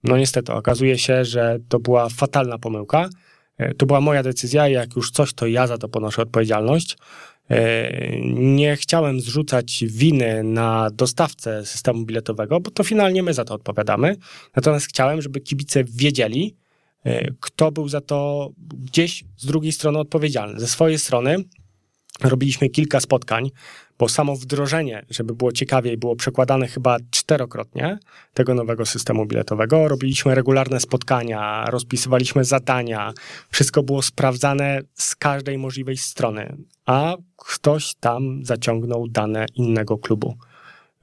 No 0.05 0.17
niestety, 0.17 0.53
okazuje 0.53 0.99
się, 0.99 1.25
że 1.25 1.59
to 1.69 1.79
była 1.79 2.09
fatalna 2.09 2.59
pomyłka. 2.59 3.09
To 3.77 3.87
była 3.87 4.01
moja 4.01 4.23
decyzja, 4.23 4.69
jak 4.69 4.97
już 4.97 5.11
coś, 5.11 5.33
to 5.33 5.47
ja 5.47 5.67
za 5.67 5.79
to 5.79 5.89
ponoszę 5.89 6.23
odpowiedzialność. 6.23 6.97
E, 7.51 8.21
nie 8.35 8.77
chciałem 8.77 9.21
zrzucać 9.21 9.85
winy 9.89 10.43
na 10.45 10.91
dostawcę 10.91 11.67
systemu 11.67 12.05
biletowego, 12.05 12.61
bo 12.61 12.71
to 12.71 12.85
finalnie 12.85 13.23
my 13.23 13.35
za 13.35 13.45
to 13.45 13.55
odpowiadamy. 13.55 14.17
Natomiast 14.57 14.87
chciałem, 14.87 15.23
żeby 15.23 15.41
kibice 15.41 15.85
wiedzieli, 15.85 16.57
e, 17.05 17.31
kto 17.41 17.73
był 17.73 17.89
za 17.89 18.01
to 18.01 18.51
gdzieś 18.59 19.25
z 19.37 19.47
drugiej 19.47 19.73
strony 19.73 19.99
odpowiedzialny. 19.99 20.61
Ze 20.61 20.67
swojej 20.67 20.99
strony 20.99 21.37
robiliśmy 22.23 22.69
kilka 22.69 23.01
spotkań 23.01 23.51
bo 23.99 24.09
samo 24.09 24.37
wdrożenie, 24.37 25.07
żeby 25.11 25.35
było 25.35 25.53
ciekawiej, 25.53 25.97
było 25.97 26.17
przekładane 26.17 26.69
chyba 26.69 26.97
czterokrotnie 27.11 27.99
tego 28.35 28.55
nowego 28.55 28.87
systemu 28.87 29.27
biletowego. 29.27 29.89
Robiliśmy 29.89 30.35
regularne 30.35 30.81
spotkania, 30.81 31.65
rozpisywaliśmy 31.69 32.45
zadania, 32.45 33.13
wszystko 33.51 33.83
było 33.83 34.03
sprawdzane 34.03 34.81
z 34.95 35.17
każdej 35.17 35.59
możliwej 35.59 35.97
strony, 35.97 36.57
a 36.87 37.17
ktoś 37.37 37.95
tam 37.95 38.45
zaciągnął 38.45 39.09
dane 39.09 39.47
innego 39.55 39.99
klubu. 39.99 40.35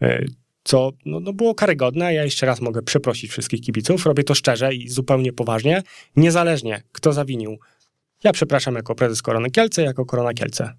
E, 0.01 0.25
co 0.63 0.91
no, 1.05 1.19
no 1.19 1.33
było 1.33 1.55
karygodne. 1.55 2.13
Ja 2.13 2.23
jeszcze 2.23 2.45
raz 2.45 2.61
mogę 2.61 2.81
przeprosić 2.81 3.31
wszystkich 3.31 3.61
kibiców. 3.61 4.05
Robię 4.05 4.23
to 4.23 4.35
szczerze 4.35 4.73
i 4.73 4.89
zupełnie 4.89 5.33
poważnie, 5.33 5.83
niezależnie 6.15 6.83
kto 6.91 7.13
zawinił. 7.13 7.57
Ja 8.23 8.33
przepraszam 8.33 8.75
jako 8.75 8.95
prezes 8.95 9.21
Korony 9.21 9.51
Kielce, 9.51 9.81
jako 9.81 10.05
Korona 10.05 10.33
Kielce. 10.33 10.73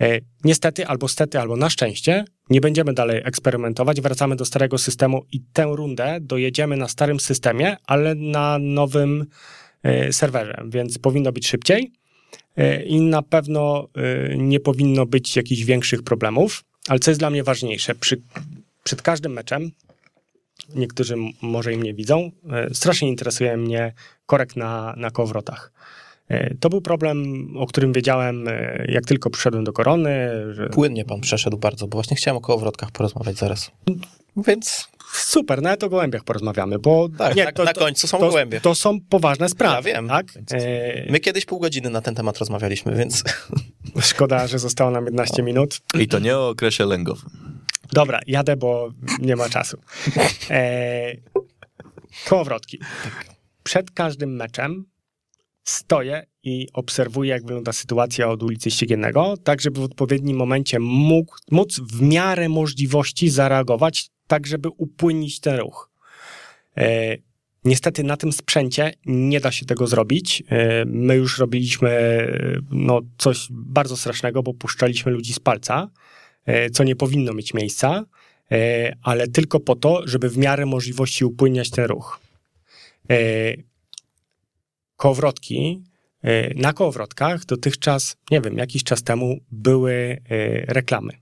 E, 0.00 0.20
niestety, 0.44 0.86
albo 0.86 1.08
stety, 1.08 1.40
albo 1.40 1.56
na 1.56 1.70
szczęście, 1.70 2.24
nie 2.50 2.60
będziemy 2.60 2.94
dalej 2.94 3.22
eksperymentować, 3.24 4.00
wracamy 4.00 4.36
do 4.36 4.44
starego 4.44 4.78
systemu 4.78 5.24
i 5.32 5.40
tę 5.52 5.64
rundę 5.72 6.18
dojedziemy 6.20 6.76
na 6.76 6.88
starym 6.88 7.20
systemie, 7.20 7.76
ale 7.86 8.14
na 8.14 8.58
nowym 8.58 9.26
e, 9.82 10.12
serwerze, 10.12 10.62
więc 10.68 10.98
powinno 10.98 11.32
być 11.32 11.48
szybciej 11.48 11.92
e, 12.56 12.82
i 12.82 13.00
na 13.00 13.22
pewno 13.22 13.88
nie 14.36 14.60
powinno 14.60 15.06
być 15.06 15.36
jakichś 15.36 15.62
większych 15.62 16.02
problemów. 16.02 16.64
Ale 16.88 16.98
co 16.98 17.10
jest 17.10 17.20
dla 17.20 17.30
mnie 17.30 17.44
ważniejsze, 17.44 17.94
przy, 17.94 18.20
przed 18.84 19.02
każdym 19.02 19.32
meczem, 19.32 19.70
niektórzy 20.74 21.14
może 21.42 21.72
i 21.72 21.76
mnie 21.76 21.94
widzą, 21.94 22.30
strasznie 22.72 23.08
interesuje 23.08 23.56
mnie 23.56 23.92
korek 24.26 24.56
na, 24.56 24.94
na 24.96 25.10
kowrotach. 25.10 25.72
E, 26.28 26.54
to 26.54 26.68
był 26.68 26.80
problem, 26.80 27.48
o 27.56 27.66
którym 27.66 27.92
wiedziałem, 27.92 28.48
e, 28.48 28.84
jak 28.88 29.04
tylko 29.04 29.30
przyszedłem 29.30 29.64
do 29.64 29.72
korony. 29.72 30.30
Że... 30.54 30.68
Płynnie 30.68 31.04
pan 31.04 31.20
przeszedł 31.20 31.58
bardzo, 31.58 31.88
bo 31.88 31.96
właśnie 31.96 32.16
chciałem 32.16 32.36
o 32.36 32.40
kołowrotkach 32.40 32.90
porozmawiać 32.90 33.36
zaraz. 33.36 33.70
Więc. 34.36 34.88
Super, 35.12 35.62
nawet 35.62 35.84
o 35.84 35.88
gołębiach 35.88 36.24
porozmawiamy, 36.24 36.78
bo 36.78 37.08
tak, 37.18 37.36
nie, 37.36 37.52
to, 37.52 37.64
na 37.64 37.72
końcu 37.72 38.06
są 38.06 38.18
to, 38.18 38.28
gołębie. 38.28 38.60
To 38.60 38.74
są 38.74 39.00
poważne 39.00 39.48
sprawy. 39.48 39.88
Ja 39.88 39.94
wiem. 39.94 40.08
Tak? 40.08 40.26
E, 40.52 41.12
My 41.12 41.20
kiedyś 41.20 41.44
pół 41.46 41.58
godziny 41.58 41.90
na 41.90 42.00
ten 42.00 42.14
temat 42.14 42.38
rozmawialiśmy, 42.38 42.96
więc. 42.96 43.24
Szkoda, 44.00 44.46
że 44.46 44.58
zostało 44.58 44.90
nam 44.90 45.04
15 45.04 45.42
minut. 45.42 45.80
I 46.00 46.08
to 46.08 46.18
nie 46.18 46.36
o 46.36 46.48
okresie 46.48 46.86
lęgowym. 46.86 47.30
Dobra, 47.92 48.20
jadę, 48.26 48.56
bo 48.56 48.90
nie 49.18 49.36
ma 49.36 49.48
czasu. 49.48 49.78
E... 50.50 51.16
Kołowrotki. 52.28 52.80
Przed 53.62 53.90
każdym 53.90 54.36
meczem 54.36 54.84
stoję 55.64 56.26
i 56.42 56.68
obserwuję, 56.72 57.30
jak 57.30 57.42
wygląda 57.42 57.72
sytuacja 57.72 58.30
od 58.30 58.42
ulicy 58.42 58.70
Ściegiennego, 58.70 59.34
tak 59.44 59.60
żeby 59.60 59.80
w 59.80 59.84
odpowiednim 59.84 60.36
momencie 60.36 60.78
mógł, 60.80 61.36
móc 61.50 61.80
w 61.80 62.02
miarę 62.02 62.48
możliwości 62.48 63.30
zareagować, 63.30 64.10
tak 64.26 64.46
żeby 64.46 64.68
upłynnić 64.68 65.40
ten 65.40 65.56
ruch. 65.56 65.90
E, 66.76 67.16
niestety 67.64 68.04
na 68.04 68.16
tym 68.16 68.32
sprzęcie 68.32 68.92
nie 69.06 69.40
da 69.40 69.52
się 69.52 69.66
tego 69.66 69.86
zrobić. 69.86 70.42
E, 70.48 70.84
my 70.84 71.16
już 71.16 71.38
robiliśmy 71.38 71.90
no, 72.70 73.00
coś 73.18 73.46
bardzo 73.50 73.96
strasznego, 73.96 74.42
bo 74.42 74.54
puszczaliśmy 74.54 75.12
ludzi 75.12 75.32
z 75.32 75.38
palca, 75.38 75.90
e, 76.46 76.70
co 76.70 76.84
nie 76.84 76.96
powinno 76.96 77.32
mieć 77.32 77.54
miejsca. 77.54 78.04
ale 79.02 79.28
tylko 79.28 79.60
po 79.60 79.76
to, 79.76 80.02
żeby 80.06 80.28
w 80.28 80.38
miarę 80.38 80.66
możliwości 80.66 81.24
upłyniać 81.24 81.70
ten 81.70 81.84
ruch. 81.84 82.20
Kołowrotki, 85.04 85.84
na 86.56 86.72
kołowrotkach 86.72 87.44
dotychczas, 87.44 88.16
nie 88.30 88.40
wiem, 88.40 88.58
jakiś 88.58 88.84
czas 88.84 89.02
temu 89.02 89.38
były 89.50 90.22
reklamy. 90.66 91.12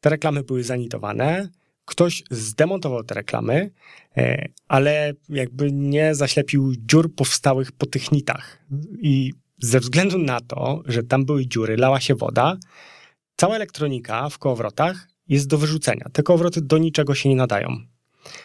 Te 0.00 0.10
reklamy 0.10 0.42
były 0.42 0.64
zanitowane, 0.64 1.48
ktoś 1.84 2.22
zdemontował 2.30 3.04
te 3.04 3.14
reklamy, 3.14 3.70
e, 4.16 4.48
ale 4.68 5.12
jakby 5.28 5.72
nie 5.72 6.14
zaślepił 6.14 6.74
dziur 6.76 7.14
powstałych 7.14 7.72
po 7.72 7.86
tych 7.86 8.12
nitach. 8.12 8.64
I 9.00 9.32
ze 9.58 9.80
względu 9.80 10.18
na 10.18 10.40
to, 10.40 10.82
że 10.86 11.02
tam 11.02 11.24
były 11.24 11.46
dziury, 11.46 11.76
lała 11.76 12.00
się 12.00 12.14
woda, 12.14 12.56
cała 13.36 13.56
elektronika 13.56 14.28
w 14.28 14.38
kołowrotach 14.38 15.08
jest 15.28 15.48
do 15.48 15.58
wyrzucenia. 15.58 16.06
Te 16.12 16.22
kołowroty 16.22 16.60
do 16.62 16.78
niczego 16.78 17.14
się 17.14 17.28
nie 17.28 17.36
nadają. 17.36 17.76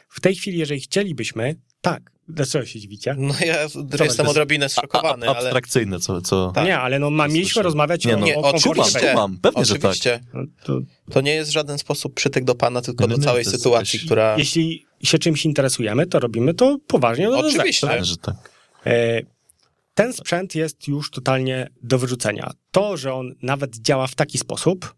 W 0.09 0.21
tej 0.21 0.35
chwili, 0.35 0.57
jeżeli 0.57 0.81
chcielibyśmy, 0.81 1.55
tak, 1.81 2.13
Dlaczego 2.27 2.65
się 2.65 2.79
dziwicie? 2.79 3.15
No 3.17 3.33
ja 3.45 4.03
jestem 4.05 4.27
odrobinę 4.27 4.69
zszokowany, 4.69 5.29
a, 5.29 5.31
a, 5.31 5.37
abstrakcyjne, 5.37 5.99
co... 5.99 6.21
co... 6.21 6.51
Tak. 6.55 6.65
Nie, 6.65 6.79
ale 6.79 6.99
no 6.99 7.09
ma, 7.09 7.27
mieliśmy 7.27 7.61
rozmawiać 7.61 8.05
nie, 8.05 8.17
no, 8.17 8.25
nie, 8.25 8.37
o, 8.37 8.41
o 8.41 8.51
oczywiście, 8.51 9.13
mam, 9.15 9.37
pewnie, 9.37 9.61
oczywiście. 9.61 10.09
że 10.11 10.19
tak. 10.19 10.33
No, 10.33 10.43
to... 10.63 10.79
to... 11.11 11.21
nie 11.21 11.35
jest 11.35 11.49
w 11.49 11.53
żaden 11.53 11.77
sposób 11.77 12.13
przytyk 12.13 12.43
do 12.43 12.55
pana, 12.55 12.81
tylko 12.81 13.07
do 13.07 13.17
całej 13.17 13.45
sytuacji, 13.45 13.99
coś... 13.99 14.05
która... 14.05 14.35
Jeśli 14.37 14.85
się 15.03 15.19
czymś 15.19 15.45
interesujemy, 15.45 16.07
to 16.07 16.19
robimy 16.19 16.53
to 16.53 16.77
poważnie. 16.87 17.29
No 17.29 17.39
oczywiście. 17.39 17.87
Tak, 17.87 18.05
że 18.05 18.17
tak. 18.17 18.35
E, 18.85 19.21
ten 19.93 20.13
sprzęt 20.13 20.55
jest 20.55 20.87
już 20.87 21.11
totalnie 21.11 21.69
do 21.81 21.97
wyrzucenia. 21.97 22.51
To, 22.71 22.97
że 22.97 23.13
on 23.13 23.35
nawet 23.41 23.77
działa 23.77 24.07
w 24.07 24.15
taki 24.15 24.37
sposób, 24.37 24.95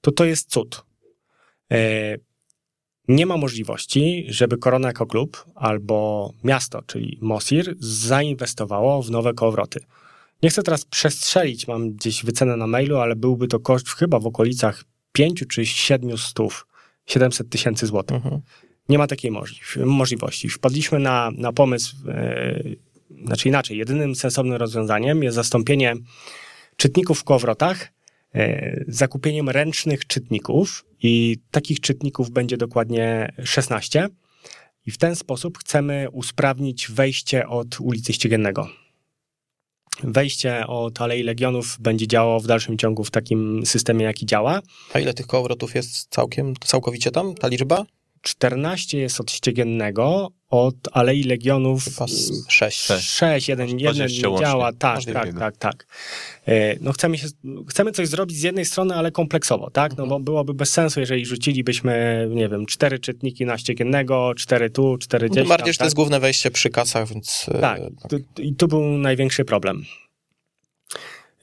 to 0.00 0.12
to 0.12 0.24
jest 0.24 0.50
cud. 0.50 0.84
E, 1.72 1.78
nie 3.08 3.26
ma 3.26 3.36
możliwości, 3.36 4.26
żeby 4.28 4.58
Korona 4.58 4.88
jako 4.88 5.06
klub 5.06 5.44
albo 5.54 6.30
miasto, 6.44 6.82
czyli 6.86 7.18
Mosir, 7.20 7.76
zainwestowało 7.78 9.02
w 9.02 9.10
nowe 9.10 9.34
kołowroty. 9.34 9.80
Nie 10.42 10.50
chcę 10.50 10.62
teraz 10.62 10.84
przestrzelić, 10.84 11.68
mam 11.68 11.92
gdzieś 11.92 12.24
wycenę 12.24 12.56
na 12.56 12.66
mailu, 12.66 12.96
ale 12.96 13.16
byłby 13.16 13.48
to 13.48 13.60
koszt 13.60 13.88
chyba 13.88 14.18
w 14.18 14.26
okolicach 14.26 14.84
5 15.12 15.44
czy 15.48 15.66
700, 15.66 16.36
700 17.06 17.48
tysięcy 17.48 17.86
złotych. 17.86 18.16
Mhm. 18.16 18.40
Nie 18.88 18.98
ma 18.98 19.06
takiej 19.06 19.32
możliwości. 19.76 20.48
Wpadliśmy 20.48 20.98
na, 20.98 21.30
na 21.36 21.52
pomysł, 21.52 21.96
yy, 22.06 22.76
znaczy 23.24 23.48
inaczej, 23.48 23.78
jedynym 23.78 24.14
sensownym 24.14 24.56
rozwiązaniem 24.56 25.22
jest 25.22 25.34
zastąpienie 25.34 25.94
czytników 26.76 27.20
w 27.20 27.24
kołowrotach 27.24 27.95
zakupieniem 28.88 29.48
ręcznych 29.48 30.06
czytników 30.06 30.84
i 31.02 31.38
takich 31.50 31.80
czytników 31.80 32.30
będzie 32.30 32.56
dokładnie 32.56 33.32
16. 33.44 34.08
I 34.86 34.90
w 34.90 34.98
ten 34.98 35.16
sposób 35.16 35.58
chcemy 35.58 36.10
usprawnić 36.12 36.88
wejście 36.88 37.48
od 37.48 37.80
ulicy 37.80 38.12
Ściegiennego. 38.12 38.68
Wejście 40.02 40.66
od 40.66 41.00
Alei 41.00 41.22
Legionów 41.22 41.76
będzie 41.80 42.06
działało 42.06 42.40
w 42.40 42.46
dalszym 42.46 42.78
ciągu 42.78 43.04
w 43.04 43.10
takim 43.10 43.66
systemie, 43.66 44.04
jaki 44.04 44.26
działa. 44.26 44.60
A 44.92 44.98
ile 44.98 45.14
tych 45.14 45.26
kołowrotów 45.26 45.74
jest 45.74 46.06
całkiem, 46.10 46.54
całkowicie 46.56 47.10
tam, 47.10 47.34
ta 47.34 47.48
liczba? 47.48 47.86
14 48.26 48.98
jest 48.98 49.20
od 49.20 49.30
Ściegiennego, 49.30 50.28
od 50.50 50.74
Alei 50.92 51.22
Legionów 51.22 51.84
6. 52.48 52.92
6, 53.00 53.48
jeden, 53.48 53.78
jeden 53.78 54.08
nie 54.08 54.38
działa, 54.38 54.72
tak, 54.72 55.04
tak, 55.04 55.38
tak, 55.38 55.56
tak. 55.56 55.86
E, 56.46 56.76
no 56.80 56.92
chcemy, 56.92 57.18
się, 57.18 57.26
chcemy 57.68 57.92
coś 57.92 58.08
zrobić 58.08 58.36
z 58.36 58.42
jednej 58.42 58.64
strony, 58.64 58.94
ale 58.94 59.10
kompleksowo, 59.10 59.70
tak? 59.70 59.96
No 59.96 60.06
bo 60.06 60.20
byłoby 60.20 60.54
bez 60.54 60.72
sensu, 60.72 61.00
jeżeli 61.00 61.26
rzucilibyśmy, 61.26 62.26
nie 62.30 62.48
wiem, 62.48 62.66
cztery 62.66 62.98
czytniki 62.98 63.46
na 63.46 63.58
Ściegiennego, 63.58 64.32
cztery 64.36 64.70
tu, 64.70 64.98
cztery 64.98 65.28
gdzieś. 65.28 65.42
Tym 65.42 65.48
bardziej, 65.48 65.72
że 65.72 65.78
tak? 65.78 65.84
to 65.84 65.86
jest 65.86 65.96
główne 65.96 66.20
wejście 66.20 66.50
przy 66.50 66.70
kasach, 66.70 67.08
więc... 67.08 67.46
E, 67.54 67.58
tak, 67.58 67.80
i 68.38 68.54
tu 68.54 68.68
był 68.68 68.82
największy 68.82 69.44
problem. 69.44 69.84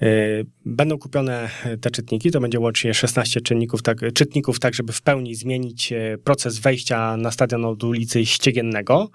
Y, 0.04 0.45
będą 0.66 0.97
kupione 0.97 1.49
te 1.82 1.91
czytniki, 1.91 2.32
to 2.32 2.39
będzie 2.39 2.60
łącznie 2.60 2.93
16 2.93 3.41
czynników, 3.41 3.82
tak, 3.82 3.97
czytników, 4.14 4.60
tak 4.60 4.74
żeby 4.74 4.93
w 4.93 5.01
pełni 5.01 5.36
zmienić 5.36 5.93
e, 5.93 6.18
proces 6.24 6.60
wejścia 6.60 7.18
na 7.18 7.32
stadion 7.32 7.66
od 7.66 7.84
ulicy 7.84 8.26
Ściegiennego. 8.26 9.10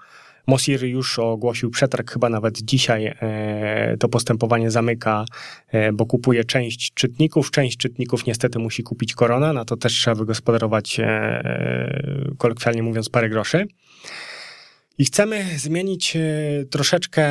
Mosir 0.47 0.83
już 0.83 1.19
ogłosił 1.19 1.69
przetarg, 1.69 2.11
chyba 2.11 2.29
nawet 2.29 2.61
dzisiaj 2.61 3.05
e, 3.05 3.97
to 3.99 4.09
postępowanie 4.09 4.71
zamyka, 4.71 5.25
e, 5.67 5.93
bo 5.93 6.05
kupuje 6.05 6.43
część 6.43 6.93
czytników. 6.93 7.51
Część 7.51 7.77
czytników 7.77 8.25
niestety 8.25 8.59
musi 8.59 8.83
kupić 8.83 9.13
korona, 9.13 9.53
na 9.53 9.65
to 9.65 9.77
też 9.77 9.93
trzeba 9.93 10.15
wygospodarować, 10.15 10.97
kolokwialnie 12.37 12.83
mówiąc, 12.83 13.09
parę 13.09 13.29
groszy. 13.29 13.67
I 14.99 15.05
chcemy 15.05 15.45
zmienić 15.57 16.15
e, 16.15 16.19
troszeczkę 16.65 17.27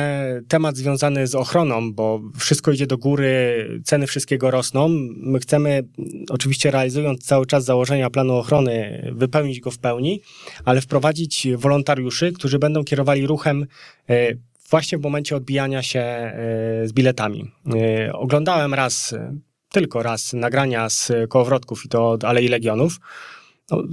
temat 0.47 0.77
związany 0.77 1.27
z 1.27 1.35
ochroną, 1.35 1.93
bo 1.93 2.21
wszystko 2.39 2.71
idzie 2.71 2.87
do 2.87 2.97
góry, 2.97 3.65
ceny 3.83 4.07
wszystkiego 4.07 4.51
rosną. 4.51 4.87
My 5.17 5.39
chcemy, 5.39 5.83
oczywiście 6.29 6.71
realizując 6.71 7.25
cały 7.25 7.45
czas 7.45 7.65
założenia 7.65 8.09
planu 8.09 8.35
ochrony, 8.35 9.03
wypełnić 9.15 9.59
go 9.59 9.71
w 9.71 9.77
pełni, 9.77 10.21
ale 10.65 10.81
wprowadzić 10.81 11.47
wolontariuszy, 11.55 12.31
którzy 12.31 12.59
będą 12.59 12.83
kierowali 12.83 13.27
ruchem 13.27 13.65
e, 14.09 14.27
właśnie 14.69 14.97
w 14.97 15.01
momencie 15.01 15.35
odbijania 15.35 15.83
się 15.83 15.99
e, 15.99 16.33
z 16.87 16.93
biletami. 16.93 17.51
Oglądałem 18.13 18.73
raz, 18.73 19.15
tylko 19.71 20.03
raz, 20.03 20.33
nagrania 20.33 20.89
z 20.89 21.11
kołowrotków 21.29 21.85
i 21.85 21.89
to 21.89 22.09
od 22.09 22.23
Alei 22.23 22.47
Legionów 22.47 22.99
no, 23.71 23.83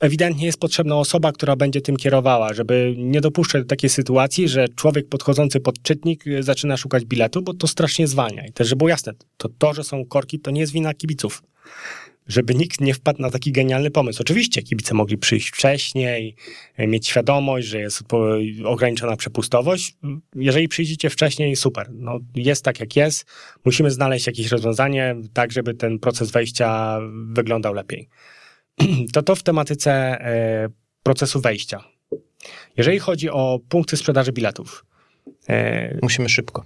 ewidentnie 0.00 0.46
jest 0.46 0.60
potrzebna 0.60 0.96
osoba, 0.96 1.32
która 1.32 1.56
będzie 1.56 1.80
tym 1.80 1.96
kierowała, 1.96 2.54
żeby 2.54 2.94
nie 2.98 3.20
dopuszczać 3.20 3.62
do 3.62 3.68
takiej 3.68 3.90
sytuacji, 3.90 4.48
że 4.48 4.68
człowiek 4.68 5.08
podchodzący 5.08 5.60
pod 5.60 5.82
czytnik 5.82 6.24
zaczyna 6.40 6.76
szukać 6.76 7.04
biletu, 7.04 7.42
bo 7.42 7.54
to 7.54 7.66
strasznie 7.66 8.06
zwalnia. 8.06 8.46
I 8.46 8.52
też, 8.52 8.68
żeby 8.68 8.78
było 8.78 8.88
jasne, 8.88 9.12
to, 9.36 9.48
to 9.58 9.74
że 9.74 9.84
są 9.84 10.04
korki, 10.04 10.40
to 10.40 10.50
nie 10.50 10.60
jest 10.60 10.72
wina 10.72 10.94
kibiców. 10.94 11.42
Żeby 12.26 12.54
nikt 12.54 12.80
nie 12.80 12.94
wpadł 12.94 13.22
na 13.22 13.30
taki 13.30 13.52
genialny 13.52 13.90
pomysł. 13.90 14.22
Oczywiście 14.22 14.62
kibice 14.62 14.94
mogli 14.94 15.18
przyjść 15.18 15.48
wcześniej, 15.48 16.36
mieć 16.78 17.08
świadomość, 17.08 17.66
że 17.66 17.78
jest 17.78 18.02
ograniczona 18.64 19.16
przepustowość. 19.16 19.96
Jeżeli 20.34 20.68
przyjdziecie 20.68 21.10
wcześniej, 21.10 21.56
super. 21.56 21.88
No, 21.92 22.18
jest 22.34 22.64
tak, 22.64 22.80
jak 22.80 22.96
jest. 22.96 23.26
Musimy 23.64 23.90
znaleźć 23.90 24.26
jakieś 24.26 24.48
rozwiązanie, 24.48 25.16
tak 25.32 25.52
żeby 25.52 25.74
ten 25.74 25.98
proces 25.98 26.30
wejścia 26.30 26.98
wyglądał 27.32 27.74
lepiej. 27.74 28.08
to 29.12 29.22
to 29.22 29.34
w 29.34 29.42
tematyce 29.42 29.92
e, 29.92 30.68
procesu 31.02 31.40
wejścia. 31.40 31.84
Jeżeli 32.76 32.98
chodzi 32.98 33.30
o 33.30 33.60
punkty 33.68 33.96
sprzedaży 33.96 34.32
biletów. 34.32 34.84
E, 35.48 35.98
Musimy 36.02 36.28
szybko. 36.28 36.64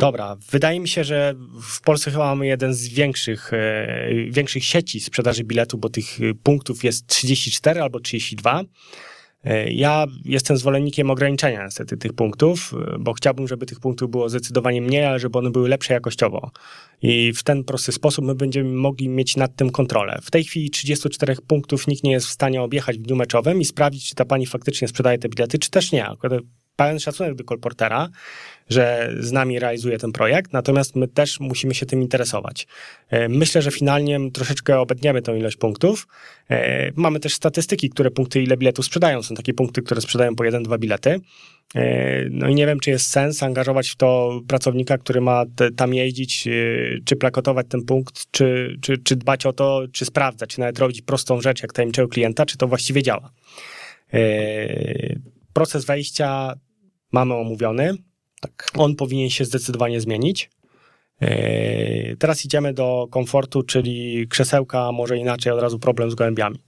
Dobra, 0.00 0.36
wydaje 0.50 0.80
mi 0.80 0.88
się, 0.88 1.04
że 1.04 1.34
w 1.62 1.80
Polsce 1.80 2.10
chyba 2.10 2.24
mamy 2.24 2.46
jeden 2.46 2.74
z 2.74 2.88
większych, 2.88 3.52
e, 3.52 4.08
większych 4.30 4.64
sieci 4.64 5.00
sprzedaży 5.00 5.44
biletu, 5.44 5.78
bo 5.78 5.88
tych 5.88 6.18
punktów 6.42 6.84
jest 6.84 7.06
34 7.06 7.82
albo 7.82 8.00
32. 8.00 8.64
E, 9.44 9.72
ja 9.72 10.06
jestem 10.24 10.56
zwolennikiem 10.56 11.10
ograniczenia 11.10 11.64
niestety 11.64 11.96
tych 11.96 12.12
punktów, 12.12 12.74
e, 12.94 12.98
bo 12.98 13.12
chciałbym, 13.12 13.48
żeby 13.48 13.66
tych 13.66 13.80
punktów 13.80 14.10
było 14.10 14.28
zdecydowanie 14.28 14.82
mniej, 14.82 15.04
ale 15.04 15.18
żeby 15.18 15.38
one 15.38 15.50
były 15.50 15.68
lepsze 15.68 15.94
jakościowo. 15.94 16.50
I 17.02 17.32
w 17.32 17.42
ten 17.42 17.64
prosty 17.64 17.92
sposób 17.92 18.24
my 18.24 18.34
będziemy 18.34 18.70
mogli 18.70 19.08
mieć 19.08 19.36
nad 19.36 19.56
tym 19.56 19.70
kontrolę. 19.70 20.18
W 20.22 20.30
tej 20.30 20.44
chwili 20.44 20.70
34 20.70 21.36
punktów 21.46 21.86
nikt 21.86 22.04
nie 22.04 22.12
jest 22.12 22.26
w 22.26 22.30
stanie 22.30 22.62
objechać 22.62 22.98
w 22.98 23.02
dniu 23.02 23.16
meczowym 23.16 23.60
i 23.60 23.64
sprawdzić, 23.64 24.08
czy 24.08 24.14
ta 24.14 24.24
pani 24.24 24.46
faktycznie 24.46 24.88
sprzedaje 24.88 25.18
te 25.18 25.28
bilety, 25.28 25.58
czy 25.58 25.70
też 25.70 25.92
nie. 25.92 26.06
Pełen 26.78 27.00
szacunek 27.00 27.34
do 27.34 27.44
kolportera, 27.44 28.08
że 28.68 29.14
z 29.20 29.32
nami 29.32 29.58
realizuje 29.58 29.98
ten 29.98 30.12
projekt, 30.12 30.52
natomiast 30.52 30.96
my 30.96 31.08
też 31.08 31.40
musimy 31.40 31.74
się 31.74 31.86
tym 31.86 32.02
interesować. 32.02 32.66
E, 33.08 33.28
myślę, 33.28 33.62
że 33.62 33.70
finalnie 33.70 34.30
troszeczkę 34.32 34.80
obetniemy 34.80 35.22
tą 35.22 35.34
ilość 35.34 35.56
punktów. 35.56 36.06
E, 36.50 36.90
mamy 36.96 37.20
też 37.20 37.34
statystyki, 37.34 37.90
które 37.90 38.10
punkty, 38.10 38.42
ile 38.42 38.56
biletów 38.56 38.86
sprzedają. 38.86 39.22
Są 39.22 39.34
takie 39.34 39.54
punkty, 39.54 39.82
które 39.82 40.00
sprzedają 40.00 40.36
po 40.36 40.44
jeden, 40.44 40.62
dwa 40.62 40.78
bilety. 40.78 41.20
E, 41.74 42.24
no 42.30 42.48
i 42.48 42.54
nie 42.54 42.66
wiem, 42.66 42.80
czy 42.80 42.90
jest 42.90 43.08
sens 43.08 43.42
angażować 43.42 43.88
w 43.88 43.96
to 43.96 44.40
pracownika, 44.48 44.98
który 44.98 45.20
ma 45.20 45.44
te, 45.56 45.70
tam 45.70 45.94
jeździć, 45.94 46.48
czy 47.04 47.16
plakotować 47.16 47.66
ten 47.68 47.84
punkt, 47.84 48.30
czy, 48.30 48.76
czy, 48.80 48.98
czy 48.98 49.16
dbać 49.16 49.46
o 49.46 49.52
to, 49.52 49.82
czy 49.92 50.04
sprawdzać, 50.04 50.50
czy 50.50 50.60
nawet 50.60 50.78
robić 50.78 51.02
prostą 51.02 51.40
rzecz 51.40 51.62
jak 51.62 51.72
tajemniczego 51.72 52.08
klienta, 52.08 52.46
czy 52.46 52.56
to 52.56 52.68
właściwie 52.68 53.02
działa. 53.02 53.30
Proces 55.52 55.84
wejścia 55.84 56.54
mamy 57.12 57.34
omówiony. 57.34 57.94
Tak. 58.40 58.70
On 58.76 58.96
powinien 58.96 59.30
się 59.30 59.44
zdecydowanie 59.44 60.00
zmienić. 60.00 60.50
E, 61.20 62.16
teraz 62.16 62.44
idziemy 62.44 62.74
do 62.74 63.06
komfortu, 63.10 63.62
czyli 63.62 64.26
krzesełka, 64.28 64.92
może 64.92 65.16
inaczej, 65.16 65.52
od 65.52 65.60
razu 65.60 65.78
problem 65.78 66.10
z 66.10 66.14
gołębiami, 66.14 66.62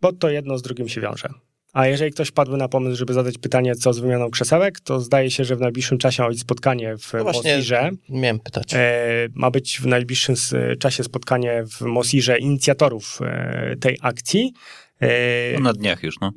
bo 0.00 0.12
to 0.12 0.30
jedno 0.30 0.58
z 0.58 0.62
drugim 0.62 0.88
się 0.88 1.00
wiąże. 1.00 1.28
A 1.72 1.86
jeżeli 1.86 2.12
ktoś 2.12 2.30
padł 2.30 2.56
na 2.56 2.68
pomysł, 2.68 2.96
żeby 2.96 3.12
zadać 3.12 3.38
pytanie, 3.38 3.74
co 3.74 3.92
z 3.92 3.98
wymianą 3.98 4.30
krzesełek, 4.30 4.80
to 4.80 5.00
zdaje 5.00 5.30
się, 5.30 5.44
że 5.44 5.56
w 5.56 5.60
najbliższym 5.60 5.98
czasie 5.98 6.22
ma 6.22 6.28
być 6.28 6.40
spotkanie 6.40 6.96
w 6.96 7.12
no 7.12 7.24
Mosirze. 7.24 7.90
Miałem 8.08 8.40
pytać. 8.40 8.74
E, 8.74 9.28
ma 9.34 9.50
być 9.50 9.80
w 9.80 9.86
najbliższym 9.86 10.34
czasie 10.78 11.04
spotkanie 11.04 11.64
w 11.66 11.80
Mosirze 11.80 12.38
inicjatorów 12.38 13.18
e, 13.22 13.76
tej 13.80 13.98
akcji. 14.02 14.52
No 15.54 15.60
na 15.60 15.72
dniach 15.72 16.02
już, 16.02 16.20
no. 16.20 16.32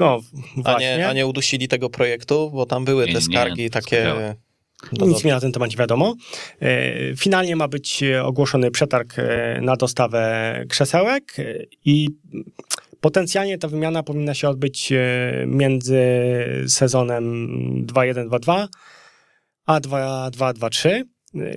No, 0.00 0.20
A 0.64 0.78
nie, 0.78 1.08
a 1.08 1.12
nie 1.12 1.26
udusili 1.26 1.68
tego 1.68 1.90
projektu, 1.90 2.50
bo 2.50 2.66
tam 2.66 2.84
były 2.84 3.06
Nie, 3.06 3.12
te 3.12 3.18
nie, 3.18 3.24
skargi 3.24 3.70
takie... 3.70 3.96
słyszałem. 3.96 4.34
No 4.92 5.06
Nic 5.06 5.24
mi 5.24 5.30
na 5.30 5.40
ten 5.40 5.52
temat 5.52 5.70
nie 5.70 5.76
wiadomo. 5.76 6.14
E, 6.62 7.16
Finalnie 7.16 7.56
ma 7.56 7.68
być 7.68 8.04
ogłoszony 8.22 8.70
przetarg 8.70 9.18
e, 9.18 9.60
na 9.60 9.76
dostawę 9.76 10.64
krzesełek 10.68 11.38
e, 11.38 11.44
i 11.84 12.08
potencjalnie 13.00 13.58
ta 13.58 13.68
wymiana 13.68 14.02
powinna 14.02 14.34
się 14.34 14.48
odbyć 14.48 14.92
między 15.46 16.00
sezonem 16.68 17.46
2-1-2-2 17.86 18.66
a 19.66 19.80
2-2-2-3. 19.80 21.02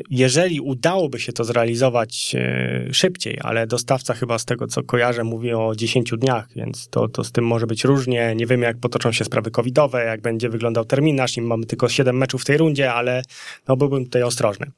Jeżeli 0.10 0.60
udałoby 0.60 1.20
się 1.20 1.34
to 1.34 1.44
zrealizować 1.44 2.36
e, 2.36 2.94
szybciej, 2.94 3.38
ale 3.42 3.68
dostawca 3.68 4.14
chyba 4.14 4.40
z 4.40 4.46
tego 4.46 4.68
co 4.68 4.84
kojarzę 4.84 5.24
mówi 5.24 5.54
o 5.54 5.76
10 5.76 6.12
dniach, 6.18 6.48
więc 6.56 6.88
to, 6.88 7.08
to 7.08 7.24
z 7.24 7.32
tym 7.32 7.46
może 7.46 7.68
być 7.68 7.84
różnie. 7.84 8.34
Nie 8.36 8.46
wiemy 8.46 8.66
jak 8.66 8.78
potoczą 8.78 9.12
się 9.12 9.26
sprawy 9.26 9.52
covidowe, 9.52 10.06
jak 10.06 10.22
będzie 10.22 10.50
wyglądał 10.50 10.86
terminarz 10.86 11.38
i 11.38 11.42
mamy 11.42 11.66
tylko 11.66 11.90
7 11.90 12.18
meczów 12.18 12.42
w 12.42 12.46
tej 12.46 12.58
rundzie, 12.58 12.94
ale 12.94 13.22
no 13.68 13.78
byłbym 13.78 14.06
tutaj 14.06 14.24
ostrożny. 14.24 14.72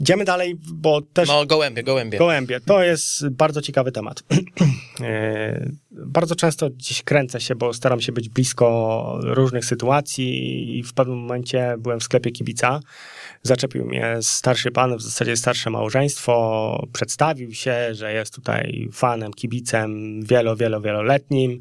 Idziemy 0.00 0.24
dalej, 0.24 0.56
bo 0.72 1.02
też 1.02 1.28
No, 1.28 1.46
gołębie, 1.46 1.82
gołębie. 1.82 2.18
Gołębie, 2.18 2.60
to 2.60 2.82
jest 2.82 3.28
bardzo 3.28 3.62
ciekawy 3.62 3.92
temat. 3.92 4.22
E, 5.00 5.70
bardzo 5.90 6.36
często 6.36 6.70
gdzieś 6.70 7.02
kręcę 7.02 7.40
się, 7.40 7.54
bo 7.54 7.72
staram 7.72 8.00
się 8.00 8.12
być 8.12 8.28
blisko 8.28 9.18
różnych 9.22 9.64
sytuacji 9.64 10.78
i 10.78 10.82
w 10.82 10.94
pewnym 10.94 11.18
momencie 11.18 11.74
byłem 11.78 12.00
w 12.00 12.02
sklepie 12.02 12.30
kibica. 12.30 12.80
Zaczepił 13.44 13.84
mnie 13.86 14.16
starszy 14.20 14.70
pan, 14.70 14.96
w 14.96 15.02
zasadzie 15.02 15.36
starsze 15.36 15.70
małżeństwo, 15.70 16.86
przedstawił 16.92 17.52
się, 17.54 17.94
że 17.94 18.12
jest 18.12 18.34
tutaj 18.34 18.88
fanem, 18.92 19.32
kibicem 19.32 20.20
wielo, 20.22 20.56
wielo, 20.56 20.80
wieloletnim. 20.80 21.60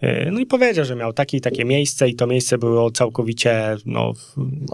E, 0.00 0.30
No 0.30 0.40
i 0.40 0.46
powiedział, 0.46 0.84
że 0.84 0.96
miał 0.96 1.12
takie 1.12 1.36
i 1.36 1.40
takie 1.40 1.64
miejsce 1.64 2.08
i 2.08 2.14
to 2.14 2.26
miejsce 2.26 2.58
było 2.58 2.90
całkowicie 2.90 3.76
no, 3.86 4.12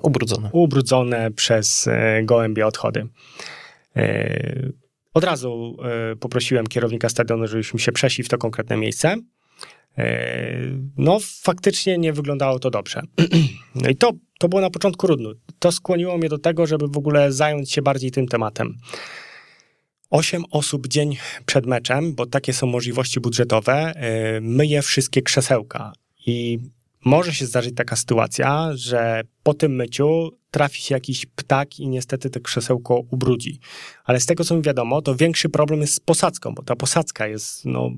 Ubrudzone. 0.02 0.50
ubrudzone 0.52 1.30
przez 1.30 1.88
e, 1.88 2.22
gołębie 2.22 2.66
odchody. 2.66 3.06
E, 3.96 4.70
Od 5.14 5.24
razu 5.24 5.76
poprosiłem 6.20 6.66
kierownika 6.66 7.08
stadionu, 7.08 7.46
żebyśmy 7.46 7.80
się 7.80 7.92
przeszli 7.92 8.24
w 8.24 8.28
to 8.28 8.38
konkretne 8.38 8.76
miejsce. 8.76 9.16
No, 10.96 11.18
faktycznie 11.42 11.98
nie 11.98 12.12
wyglądało 12.12 12.58
to 12.58 12.70
dobrze. 12.70 13.02
No 13.82 13.88
i 13.88 13.96
to, 13.96 14.12
to 14.38 14.48
było 14.48 14.60
na 14.60 14.70
początku 14.70 15.06
trudno. 15.06 15.30
To 15.58 15.72
skłoniło 15.72 16.18
mnie 16.18 16.28
do 16.28 16.38
tego, 16.38 16.66
żeby 16.66 16.88
w 16.88 16.98
ogóle 16.98 17.32
zająć 17.32 17.72
się 17.72 17.82
bardziej 17.82 18.10
tym 18.10 18.28
tematem. 18.28 18.76
Osiem 20.10 20.44
osób 20.50 20.88
dzień 20.88 21.16
przed 21.46 21.66
meczem, 21.66 22.14
bo 22.14 22.26
takie 22.26 22.52
są 22.52 22.66
możliwości 22.66 23.20
budżetowe, 23.20 23.72
e, 23.72 24.40
myje 24.40 24.82
wszystkie 24.82 25.22
krzesełka. 25.22 25.92
I 26.26 26.58
może 27.04 27.34
się 27.34 27.46
zdarzyć 27.46 27.74
taka 27.74 27.96
sytuacja, 27.96 28.70
że 28.74 29.22
po 29.42 29.54
tym 29.54 29.74
myciu 29.74 30.30
trafi 30.50 30.82
się 30.82 30.94
jakiś 30.94 31.26
ptak 31.26 31.78
i 31.78 31.88
niestety 31.88 32.30
to 32.30 32.40
krzesełko 32.40 33.02
ubrudzi. 33.10 33.60
Ale 34.04 34.20
z 34.20 34.26
tego, 34.26 34.44
co 34.44 34.56
mi 34.56 34.62
wiadomo, 34.62 35.02
to 35.02 35.14
większy 35.14 35.48
problem 35.48 35.80
jest 35.80 35.94
z 35.94 36.00
posadzką, 36.00 36.54
bo 36.54 36.62
ta 36.62 36.76
posadzka 36.76 37.26
jest, 37.26 37.64
no, 37.64 37.90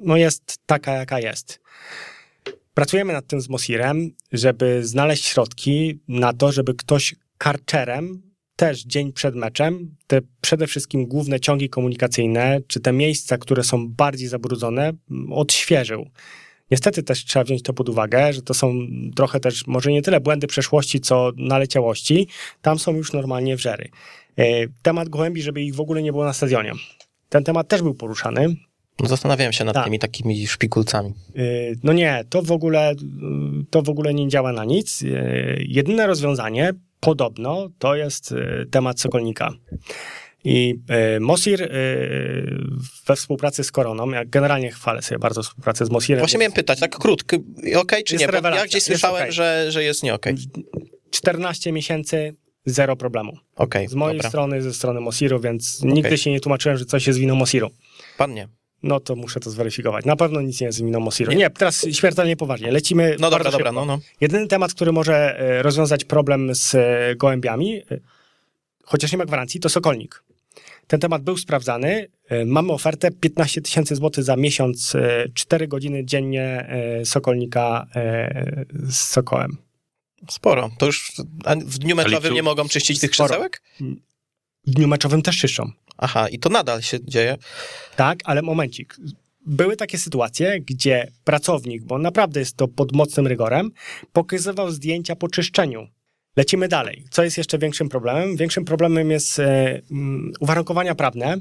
no 0.00 0.16
jest 0.16 0.58
taka, 0.66 0.92
jaka 0.92 1.20
jest. 1.20 1.60
Pracujemy 2.78 3.12
nad 3.12 3.26
tym 3.26 3.40
z 3.40 3.48
Mosirem, 3.48 4.10
żeby 4.32 4.86
znaleźć 4.86 5.24
środki 5.24 6.00
na 6.08 6.32
to, 6.32 6.52
żeby 6.52 6.74
ktoś 6.74 7.14
karczerem 7.38 8.22
też 8.56 8.84
dzień 8.84 9.12
przed 9.12 9.34
meczem, 9.34 9.96
te 10.06 10.20
przede 10.40 10.66
wszystkim 10.66 11.06
główne 11.06 11.40
ciągi 11.40 11.68
komunikacyjne, 11.68 12.60
czy 12.66 12.80
te 12.80 12.92
miejsca, 12.92 13.38
które 13.38 13.64
są 13.64 13.88
bardziej 13.88 14.28
zabrudzone, 14.28 14.92
odświeżył. 15.30 16.10
Niestety 16.70 17.02
też 17.02 17.24
trzeba 17.24 17.44
wziąć 17.44 17.62
to 17.62 17.72
pod 17.72 17.88
uwagę, 17.88 18.32
że 18.32 18.42
to 18.42 18.54
są 18.54 18.74
trochę 19.16 19.40
też, 19.40 19.66
może 19.66 19.92
nie 19.92 20.02
tyle 20.02 20.20
błędy 20.20 20.46
przeszłości, 20.46 21.00
co 21.00 21.32
naleciałości. 21.36 22.28
Tam 22.62 22.78
są 22.78 22.94
już 22.96 23.12
normalnie 23.12 23.56
wrzery. 23.56 23.88
E, 24.36 24.44
Temat 24.82 25.08
gołębi, 25.08 25.42
żeby 25.42 25.62
ich 25.62 25.74
w 25.74 25.80
ogóle 25.80 26.02
nie 26.02 26.12
było 26.12 26.24
na 26.24 26.32
stadionie. 26.32 26.72
Ten 27.28 27.44
temat 27.44 27.68
też 27.68 27.82
był 27.82 27.94
poruszany. 27.94 28.56
Zastanawiałem 29.04 29.52
się 29.52 29.64
nad 29.64 29.74
Tak. 29.74 29.84
tymi 29.84 29.98
takimi 29.98 30.46
szpikulcami. 30.46 31.14
Yy, 31.34 31.44
No 31.82 31.92
nie, 31.92 32.24
to 32.30 32.42
w 32.42 32.52
ogóle, 32.52 32.94
yy, 33.58 33.64
to 33.70 33.82
w 33.82 33.88
ogóle 33.88 34.14
nie 34.14 34.28
działa 34.28 34.52
na 34.52 34.64
nic. 34.64 35.00
Yy, 35.00 35.64
Jedyne 35.68 36.06
rozwiązanie, 36.06 36.72
podobno, 37.00 37.68
to 37.78 37.96
jest 37.96 38.34
temat 38.70 39.00
Sokolnika. 39.00 39.52
I 40.44 40.74
Mosir 41.20 41.70
we 43.06 43.16
współpracy 43.16 43.64
z 43.64 43.72
Koroną, 43.72 44.10
ja 44.10 44.24
generalnie 44.24 44.70
chwalę 44.70 45.02
sobie 45.02 45.18
bardzo 45.18 45.42
współpracę 45.42 45.86
z 45.86 45.90
Mosirem. 45.90 46.18
Właśnie 46.18 46.38
miałem 46.38 46.52
pytać, 46.52 46.80
tak 46.80 46.98
krótko, 46.98 47.36
okej 47.76 48.04
czy 48.04 48.16
nie? 48.16 48.28
Bo 48.28 48.48
ja 48.48 48.66
gdzieś 48.66 48.82
słyszałem, 48.82 49.22
okej. 49.22 49.32
że, 49.32 49.66
że 49.68 49.84
jest 49.84 50.02
nie 50.02 50.14
okej. 50.14 50.34
14 51.10 51.72
miesięcy, 51.72 52.34
zero 52.66 52.96
problemu. 52.96 53.32
Okej, 53.56 53.88
Z 53.88 53.94
mojej 53.94 54.16
dobra. 54.18 54.28
strony, 54.28 54.62
ze 54.62 54.74
strony 54.74 55.00
Mosiru, 55.00 55.40
więc 55.40 55.82
nigdy 55.82 56.18
się 56.18 56.30
nie 56.30 56.40
tłumaczyłem, 56.40 56.78
że 56.78 56.84
coś 56.84 57.06
jest 57.06 57.18
winą 57.18 57.34
Mosiru. 57.34 57.70
Pan 58.16 58.34
nie. 58.34 58.48
No 58.82 59.00
to 59.00 59.16
muszę 59.16 59.40
to 59.40 59.50
zweryfikować. 59.50 60.04
Na 60.04 60.16
pewno 60.16 60.40
nic 60.40 60.60
nie 60.60 60.66
jest 60.66 60.84
winą 60.84 61.00
Mosiru. 61.00 61.32
Nie, 61.32 61.50
teraz 61.50 61.86
śmiertelnie 61.92 62.36
poważnie. 62.36 62.72
Lecimy 62.72 63.16
No 63.20 63.30
dobra, 63.30 63.50
dobra, 63.50 63.72
no, 63.72 63.84
no. 63.84 63.98
Jedyny 64.20 64.46
temat, 64.46 64.74
który 64.74 64.92
może 64.92 65.40
e, 65.40 65.62
rozwiązać 65.62 66.04
problem 66.04 66.54
z 66.54 66.74
e, 66.74 67.16
gołębiami, 67.16 67.76
e, 67.76 67.82
chociaż 68.84 69.12
nie 69.12 69.18
ma 69.18 69.24
gwarancji, 69.24 69.60
to 69.60 69.68
Sokolnik. 69.68 70.24
Ten 70.86 71.00
temat 71.00 71.22
był 71.22 71.36
sprawdzany. 71.36 72.08
Mamy 72.46 72.72
ofertę 72.72 73.10
15 73.10 73.60
tysięcy 73.60 73.96
złotych 73.96 74.24
za 74.24 74.36
miesiąc, 74.36 74.96
4 75.34 75.68
godziny 75.68 76.04
dziennie 76.04 76.68
Sokolnika 77.04 77.86
z 78.72 78.96
Sokołem. 78.96 79.56
Sporo. 80.30 80.70
To 80.78 80.86
już 80.86 81.12
w 81.66 81.78
dniu 81.78 81.96
meczowym 81.96 82.34
nie 82.34 82.42
mogą 82.42 82.68
czyścić 82.68 83.00
tych 83.00 83.10
krzesełek? 83.10 83.62
W 84.66 84.70
dniu 84.70 84.88
meczowym 84.88 85.22
też 85.22 85.38
czyszczą. 85.38 85.72
Aha, 85.98 86.28
i 86.28 86.38
to 86.38 86.48
nadal 86.48 86.82
się 86.82 86.98
dzieje. 87.04 87.36
Tak, 87.96 88.18
ale 88.24 88.42
momencik. 88.42 88.96
Były 89.46 89.76
takie 89.76 89.98
sytuacje, 89.98 90.60
gdzie 90.60 91.06
pracownik, 91.24 91.84
bo 91.84 91.98
naprawdę 91.98 92.40
jest 92.40 92.56
to 92.56 92.68
pod 92.68 92.92
mocnym 92.92 93.26
rygorem, 93.26 93.70
pokazywał 94.12 94.70
zdjęcia 94.70 95.16
po 95.16 95.28
czyszczeniu. 95.28 95.88
Lecimy 96.36 96.68
dalej. 96.68 97.04
Co 97.10 97.24
jest 97.24 97.38
jeszcze 97.38 97.58
większym 97.58 97.88
problemem? 97.88 98.36
Większym 98.36 98.64
problemem 98.64 99.10
jest 99.10 99.38
e, 99.38 99.80
mm, 99.90 100.32
uwarunkowania 100.40 100.94
prawne. 100.94 101.36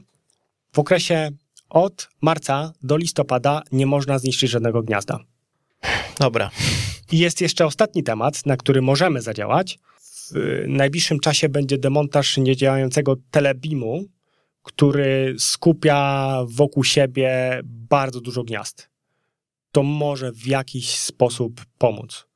W 0.73 0.79
okresie 0.79 1.29
od 1.69 2.09
marca 2.21 2.73
do 2.83 2.97
listopada 2.97 3.61
nie 3.71 3.85
można 3.85 4.19
zniszczyć 4.19 4.51
żadnego 4.51 4.83
gniazda. 4.83 5.19
Dobra. 6.19 6.51
I 7.11 7.17
jest 7.17 7.41
jeszcze 7.41 7.65
ostatni 7.65 8.03
temat, 8.03 8.45
na 8.45 8.57
który 8.57 8.81
możemy 8.81 9.21
zadziałać. 9.21 9.79
W 10.31 10.63
najbliższym 10.67 11.19
czasie 11.19 11.49
będzie 11.49 11.77
demontaż 11.77 12.37
niedziałającego 12.37 13.15
telebimu, 13.31 14.05
który 14.67 15.35
skupia 15.39 16.37
wokół 16.47 16.83
siebie 16.83 17.61
bardzo 17.63 18.21
dużo 18.21 18.43
gniazd. 18.43 18.89
To 19.71 19.83
może 19.83 20.31
w 20.31 20.47
jakiś 20.47 20.95
sposób 20.95 21.65
pomóc. 21.77 22.26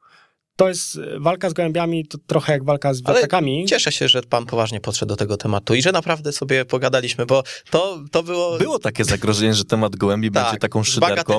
To 0.61 0.67
jest 0.69 0.95
y, 0.95 1.19
walka 1.19 1.49
z 1.49 1.53
gołębiami, 1.53 2.05
to 2.05 2.17
trochę 2.27 2.53
jak 2.53 2.63
walka 2.63 2.93
z 2.93 3.01
Ale 3.05 3.15
wiatrakami. 3.15 3.65
Cieszę 3.65 3.91
się, 3.91 4.07
że 4.07 4.21
pan 4.21 4.45
poważnie 4.45 4.81
podszedł 4.81 5.09
do 5.09 5.15
tego 5.15 5.37
tematu 5.37 5.75
i 5.75 5.81
że 5.81 5.91
naprawdę 5.91 6.31
sobie 6.31 6.65
pogadaliśmy, 6.65 7.25
bo 7.25 7.43
to, 7.69 7.99
to 8.11 8.23
było... 8.23 8.57
Było 8.57 8.79
takie 8.79 9.05
zagrożenie, 9.05 9.53
że 9.53 9.65
temat 9.65 9.95
gołębi 9.95 10.31
będzie 10.31 10.57
taką 10.57 10.83
szyderką. 10.83 11.21
A 11.21 11.23
tu 11.23 11.31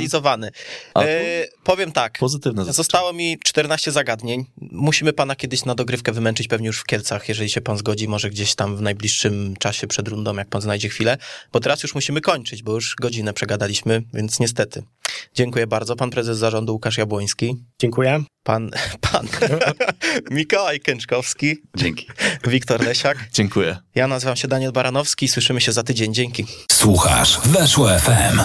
E, 0.97 1.47
powiem 1.65 1.93
tak. 1.93 2.19
Pozytywne 2.19 2.65
zaskoczenie. 2.65 2.77
Zostało 2.77 3.13
mi 3.13 3.39
14 3.45 3.93
zagadnień. 3.93 4.45
Musimy 4.57 5.13
pana 5.13 5.37
kiedyś 5.37 5.65
na 5.65 5.75
dogrywkę 5.75 6.13
wymęczyć, 6.13 6.49
pewnie 6.49 6.67
już 6.67 6.81
w 6.81 6.85
Kielcach, 6.85 7.29
jeżeli 7.29 7.51
się 7.51 7.61
pan 7.61 7.79
zgodzi, 7.79 8.09
może 8.09 8.31
gdzieś 8.31 8.55
tam 8.55 8.77
w 8.77 8.83
najbliższym 8.83 9.57
czasie 9.59 9.87
przed 9.87 10.09
rundą, 10.09 10.37
jak 10.37 10.49
pan 10.49 10.61
znajdzie 10.61 10.89
chwilę, 10.89 11.19
bo 11.53 11.61
teraz 11.61 11.83
już 11.83 11.95
musimy 11.95 12.21
kończyć, 12.21 12.63
bo 12.63 12.75
już 12.75 12.95
godzinę 13.01 13.33
przegadaliśmy, 13.33 14.03
więc 14.15 14.41
niestety. 14.41 14.83
Dziękuję 15.35 15.67
bardzo. 15.67 15.97
Pan 15.97 16.11
prezes 16.11 16.39
zarządu 16.39 16.73
Łukasz 16.73 16.99
Jabłoński, 16.99 17.57
Dziękuję. 17.81 18.23
pan, 18.43 18.71
pan 19.11 19.29
Mikołaj 20.31 20.81
Kęczkowski, 20.81 21.57
Dzięki. 21.77 22.07
Wiktor 22.47 22.85
Lesiak. 22.85 23.19
Dziękuję. 23.33 23.77
Ja 23.95 24.07
nazywam 24.09 24.37
się 24.37 24.49
Daniel 24.49 24.73
Baranowski. 24.73 25.29
Słyszymy 25.29 25.61
się 25.61 25.73
za 25.73 25.83
tydzień. 25.83 26.15
Dzięki. 26.15 26.47
Słuchasz 26.73 27.41
Weszło 27.41 27.89
FM. 27.99 28.41